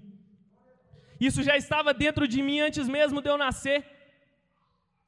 Isso 1.19 1.43
já 1.43 1.57
estava 1.57 1.95
dentro 1.95 2.29
de 2.29 2.43
mim 2.43 2.61
antes 2.61 2.87
mesmo 2.89 3.23
de 3.23 3.31
eu 3.31 3.39
nascer. 3.39 3.94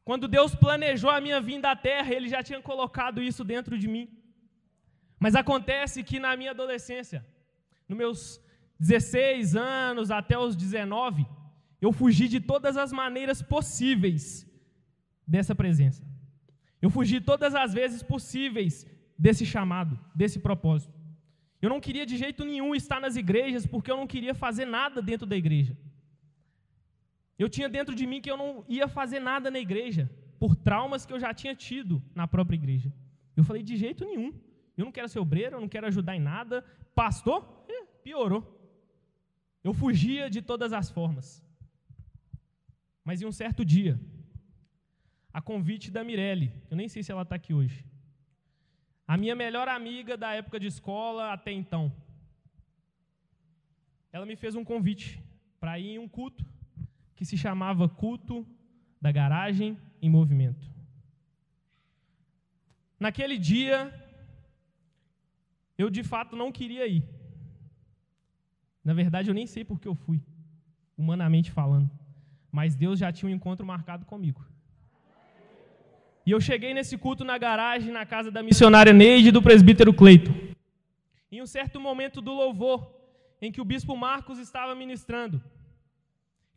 Quando 0.09 0.28
Deus 0.28 0.54
planejou 0.54 1.11
a 1.11 1.20
minha 1.20 1.40
vinda 1.40 1.68
à 1.72 1.76
terra, 1.88 2.14
Ele 2.14 2.28
já 2.34 2.40
tinha 2.48 2.62
colocado 2.62 3.20
isso 3.20 3.42
dentro 3.52 3.76
de 3.76 3.88
mim. 3.94 4.07
Mas 5.18 5.34
acontece 5.34 6.04
que 6.09 6.20
na 6.24 6.36
minha 6.36 6.52
adolescência, 6.52 7.26
nos 7.88 7.98
meus 7.98 8.20
16 8.78 9.57
anos 9.57 10.12
até 10.12 10.38
os 10.38 10.54
19, 10.54 11.26
eu 11.80 11.90
fugi 11.92 12.28
de 12.28 12.40
todas 12.40 12.76
as 12.76 12.92
maneiras 12.92 13.42
possíveis 13.42 14.46
dessa 15.26 15.57
presença. 15.57 16.04
Eu 16.80 16.88
fugi 16.88 17.20
todas 17.20 17.52
as 17.57 17.74
vezes 17.74 18.00
possíveis 18.00 18.86
desse 19.18 19.44
chamado, 19.44 19.98
desse 20.14 20.38
propósito. 20.38 20.94
Eu 21.61 21.68
não 21.68 21.80
queria 21.80 22.07
de 22.07 22.16
jeito 22.16 22.44
nenhum 22.44 22.76
estar 22.76 23.00
nas 23.00 23.16
igrejas 23.16 23.66
porque 23.66 23.90
eu 23.90 23.96
não 23.96 24.07
queria 24.07 24.36
fazer 24.36 24.66
nada 24.66 25.02
dentro 25.02 25.26
da 25.26 25.36
igreja. 25.36 25.76
Eu 27.39 27.49
tinha 27.49 27.68
dentro 27.68 27.95
de 27.95 28.07
mim 28.07 28.20
que 28.20 28.30
eu 28.30 28.37
não 28.37 28.64
ia 28.68 28.89
fazer 28.89 29.20
nada 29.20 29.51
na 29.51 29.59
igreja, 29.59 30.11
por 30.39 30.57
traumas 30.57 31.05
que 31.05 31.12
eu 31.12 31.20
já 31.20 31.32
tinha 31.34 31.55
tido 31.55 32.03
na 32.14 32.26
própria 32.26 32.57
igreja. 32.57 32.93
Eu 33.37 33.45
falei, 33.45 33.62
de 33.62 33.76
jeito 33.76 34.05
nenhum. 34.05 34.32
Eu 34.76 34.84
não 34.84 34.93
quero 34.93 35.09
ser 35.09 35.18
obreiro, 35.18 35.57
eu 35.57 35.61
não 35.61 35.68
quero 35.68 35.87
ajudar 35.87 36.16
em 36.16 36.20
nada. 36.20 36.64
Pastor? 36.95 37.64
Eh, 37.68 37.84
piorou. 38.03 38.43
Eu 39.62 39.72
fugia 39.74 40.30
de 40.30 40.41
todas 40.41 40.72
as 40.72 40.91
formas. 40.91 41.43
Mas 43.05 43.20
em 43.20 43.26
um 43.26 43.32
certo 43.32 43.64
dia, 43.64 44.01
a 45.32 45.41
convite 45.41 45.91
da 45.91 46.03
Mirelle, 46.03 46.53
eu 46.70 46.76
nem 46.76 46.89
sei 46.89 47.03
se 47.03 47.12
ela 47.12 47.22
está 47.22 47.37
aqui 47.37 47.53
hoje, 47.53 47.84
a 49.07 49.16
minha 49.16 49.34
melhor 49.34 49.68
amiga 49.68 50.16
da 50.16 50.32
época 50.32 50.59
de 50.59 50.66
escola 50.66 51.32
até 51.32 51.53
então, 51.53 51.93
ela 54.12 54.26
me 54.26 54.34
fez 54.34 54.57
um 54.57 54.64
convite 54.64 55.22
para 55.61 55.78
ir 55.78 55.91
em 55.91 55.99
um 55.99 56.09
culto 56.09 56.45
que 57.17 57.25
se 57.25 57.37
chamava 57.37 57.89
Culto 57.89 58.47
da 59.01 59.11
Garagem 59.11 59.79
em 60.01 60.11
Movimento. 60.11 60.71
Naquele 63.01 63.39
dia, 63.39 63.93
eu 65.77 65.89
de 65.91 66.03
fato 66.03 66.37
não 66.37 66.53
queria 66.53 66.87
ir. 66.87 67.03
Na 68.85 68.95
verdade, 68.95 69.29
eu 69.29 69.35
nem 69.35 69.47
sei 69.47 69.64
por 69.64 69.81
que 69.81 69.89
eu 69.89 69.95
fui, 69.95 70.21
humanamente 70.97 71.51
falando. 71.51 71.91
Mas 72.53 72.77
Deus 72.77 72.99
já 72.99 73.11
tinha 73.11 73.31
um 73.31 73.35
encontro 73.35 73.67
marcado 73.67 74.07
comigo. 74.07 74.45
E 76.25 76.31
eu 76.31 76.41
cheguei 76.41 76.73
nesse 76.75 76.97
culto 76.99 77.25
na 77.25 77.39
garagem, 77.39 77.93
na 77.93 78.05
casa 78.05 78.31
da 78.31 78.43
missionária 78.43 78.93
Neide 78.93 79.29
e 79.29 79.33
do 79.33 79.43
presbítero 79.43 79.93
Cleito. 79.93 80.33
Em 81.31 81.41
um 81.41 81.47
certo 81.47 81.81
momento 81.81 82.21
do 82.21 82.33
louvor, 82.33 82.91
em 83.41 83.53
que 83.53 83.61
o 83.61 83.64
bispo 83.64 83.97
Marcos 83.97 84.39
estava 84.39 84.75
ministrando, 84.75 85.43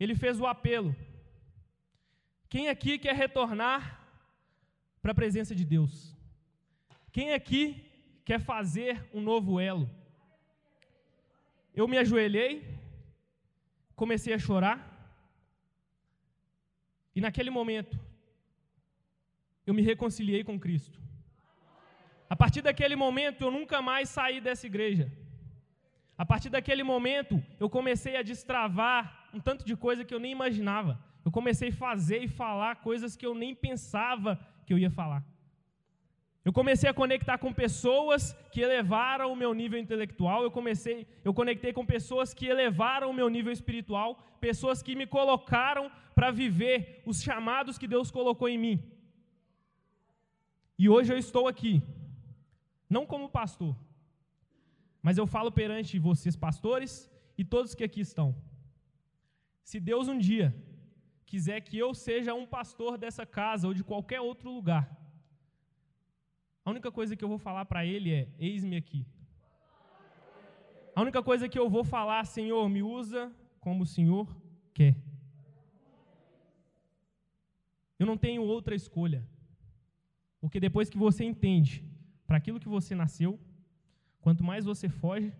ele 0.00 0.14
fez 0.14 0.40
o 0.40 0.46
apelo. 0.46 0.96
Quem 2.48 2.68
aqui 2.68 2.98
quer 2.98 3.14
retornar 3.14 3.80
para 5.02 5.12
a 5.12 5.14
presença 5.14 5.54
de 5.54 5.64
Deus? 5.64 6.16
Quem 7.12 7.32
aqui 7.34 7.84
quer 8.24 8.40
fazer 8.40 9.08
um 9.12 9.20
novo 9.20 9.60
elo? 9.60 9.88
Eu 11.74 11.86
me 11.86 11.98
ajoelhei, 11.98 12.52
comecei 13.94 14.32
a 14.34 14.38
chorar, 14.38 14.78
e 17.14 17.20
naquele 17.20 17.50
momento, 17.50 17.98
eu 19.66 19.74
me 19.74 19.82
reconciliei 19.82 20.42
com 20.42 20.58
Cristo. 20.58 20.98
A 22.28 22.36
partir 22.36 22.62
daquele 22.62 22.96
momento, 22.96 23.42
eu 23.42 23.50
nunca 23.50 23.82
mais 23.82 24.08
saí 24.08 24.40
dessa 24.40 24.66
igreja. 24.66 25.12
A 26.16 26.24
partir 26.24 26.48
daquele 26.48 26.82
momento, 26.82 27.42
eu 27.58 27.68
comecei 27.68 28.16
a 28.16 28.22
destravar 28.22 29.19
um 29.34 29.40
tanto 29.40 29.64
de 29.64 29.76
coisa 29.76 30.04
que 30.04 30.14
eu 30.14 30.20
nem 30.20 30.32
imaginava. 30.32 30.98
Eu 31.24 31.30
comecei 31.30 31.68
a 31.68 31.72
fazer 31.72 32.22
e 32.22 32.28
falar 32.28 32.76
coisas 32.76 33.16
que 33.16 33.26
eu 33.26 33.34
nem 33.34 33.54
pensava 33.54 34.38
que 34.66 34.72
eu 34.72 34.78
ia 34.78 34.90
falar. 34.90 35.24
Eu 36.42 36.52
comecei 36.52 36.88
a 36.88 36.94
conectar 36.94 37.36
com 37.36 37.52
pessoas 37.52 38.32
que 38.50 38.62
elevaram 38.62 39.30
o 39.30 39.36
meu 39.36 39.52
nível 39.52 39.78
intelectual, 39.78 40.42
eu 40.42 40.50
comecei, 40.50 41.06
eu 41.22 41.34
conectei 41.34 41.72
com 41.72 41.84
pessoas 41.84 42.32
que 42.32 42.46
elevaram 42.46 43.10
o 43.10 43.14
meu 43.14 43.28
nível 43.28 43.52
espiritual, 43.52 44.18
pessoas 44.40 44.82
que 44.82 44.96
me 44.96 45.06
colocaram 45.06 45.90
para 46.14 46.30
viver 46.30 47.02
os 47.04 47.22
chamados 47.22 47.76
que 47.76 47.86
Deus 47.86 48.10
colocou 48.10 48.48
em 48.48 48.56
mim. 48.56 48.82
E 50.78 50.88
hoje 50.88 51.12
eu 51.12 51.18
estou 51.18 51.46
aqui, 51.46 51.82
não 52.88 53.04
como 53.04 53.28
pastor, 53.28 53.76
mas 55.02 55.18
eu 55.18 55.26
falo 55.26 55.52
perante 55.52 55.98
vocês 55.98 56.34
pastores 56.34 57.10
e 57.36 57.44
todos 57.44 57.74
que 57.74 57.84
aqui 57.84 58.00
estão. 58.00 58.34
Se 59.70 59.78
Deus 59.78 60.08
um 60.12 60.18
dia 60.18 60.48
quiser 61.30 61.58
que 61.66 61.76
eu 61.78 61.90
seja 61.94 62.32
um 62.34 62.44
pastor 62.54 62.92
dessa 63.02 63.24
casa 63.24 63.68
ou 63.68 63.72
de 63.78 63.84
qualquer 63.90 64.20
outro 64.20 64.48
lugar, 64.56 64.84
a 66.64 66.70
única 66.72 66.90
coisa 66.96 67.14
que 67.14 67.22
eu 67.24 67.28
vou 67.28 67.38
falar 67.38 67.64
para 67.66 67.86
Ele 67.86 68.10
é: 68.12 68.22
eis-me 68.36 68.76
aqui. 68.76 69.06
A 70.96 71.00
única 71.04 71.22
coisa 71.22 71.48
que 71.48 71.56
eu 71.56 71.68
vou 71.76 71.84
falar, 71.84 72.24
Senhor, 72.24 72.68
me 72.68 72.82
usa 72.82 73.32
como 73.60 73.84
o 73.84 73.86
Senhor 73.86 74.26
quer. 74.74 74.96
Eu 77.96 78.06
não 78.10 78.16
tenho 78.16 78.42
outra 78.42 78.74
escolha. 78.74 79.22
Porque 80.40 80.58
depois 80.58 80.90
que 80.90 80.98
você 80.98 81.22
entende 81.22 81.72
para 82.26 82.38
aquilo 82.38 82.58
que 82.58 82.74
você 82.76 82.92
nasceu, 82.96 83.38
quanto 84.20 84.42
mais 84.42 84.64
você 84.64 84.88
foge, 84.88 85.32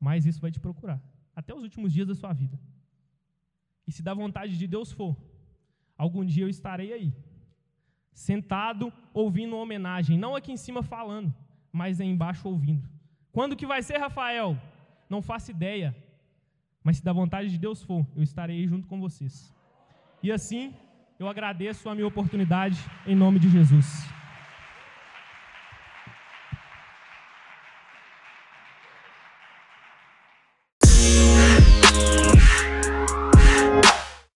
mais 0.00 0.24
isso 0.24 0.40
vai 0.40 0.50
te 0.50 0.58
procurar. 0.58 0.98
Até 1.36 1.52
os 1.54 1.62
últimos 1.62 1.92
dias 1.92 2.08
da 2.08 2.14
sua 2.14 2.32
vida. 2.32 2.58
E 3.88 3.92
se 3.92 4.02
da 4.02 4.12
vontade 4.12 4.58
de 4.58 4.66
Deus 4.66 4.92
for, 4.92 5.16
algum 5.96 6.22
dia 6.22 6.44
eu 6.44 6.48
estarei 6.50 6.92
aí, 6.92 7.10
sentado 8.12 8.92
ouvindo 9.14 9.54
uma 9.54 9.62
homenagem, 9.62 10.18
não 10.18 10.36
aqui 10.36 10.52
em 10.52 10.58
cima 10.58 10.82
falando, 10.82 11.34
mas 11.72 11.98
aí 11.98 12.06
embaixo 12.06 12.46
ouvindo. 12.46 12.86
Quando 13.32 13.56
que 13.56 13.66
vai 13.66 13.82
ser, 13.82 13.96
Rafael? 13.96 14.58
Não 15.08 15.22
faço 15.22 15.50
ideia. 15.50 15.96
Mas 16.84 16.98
se 16.98 17.04
da 17.04 17.14
vontade 17.14 17.48
de 17.48 17.56
Deus 17.56 17.82
for, 17.82 18.06
eu 18.14 18.22
estarei 18.22 18.66
junto 18.66 18.86
com 18.86 19.00
vocês. 19.00 19.54
E 20.22 20.30
assim, 20.30 20.74
eu 21.18 21.26
agradeço 21.26 21.88
a 21.88 21.94
minha 21.94 22.06
oportunidade 22.06 22.78
em 23.06 23.16
nome 23.16 23.38
de 23.38 23.48
Jesus. 23.48 24.17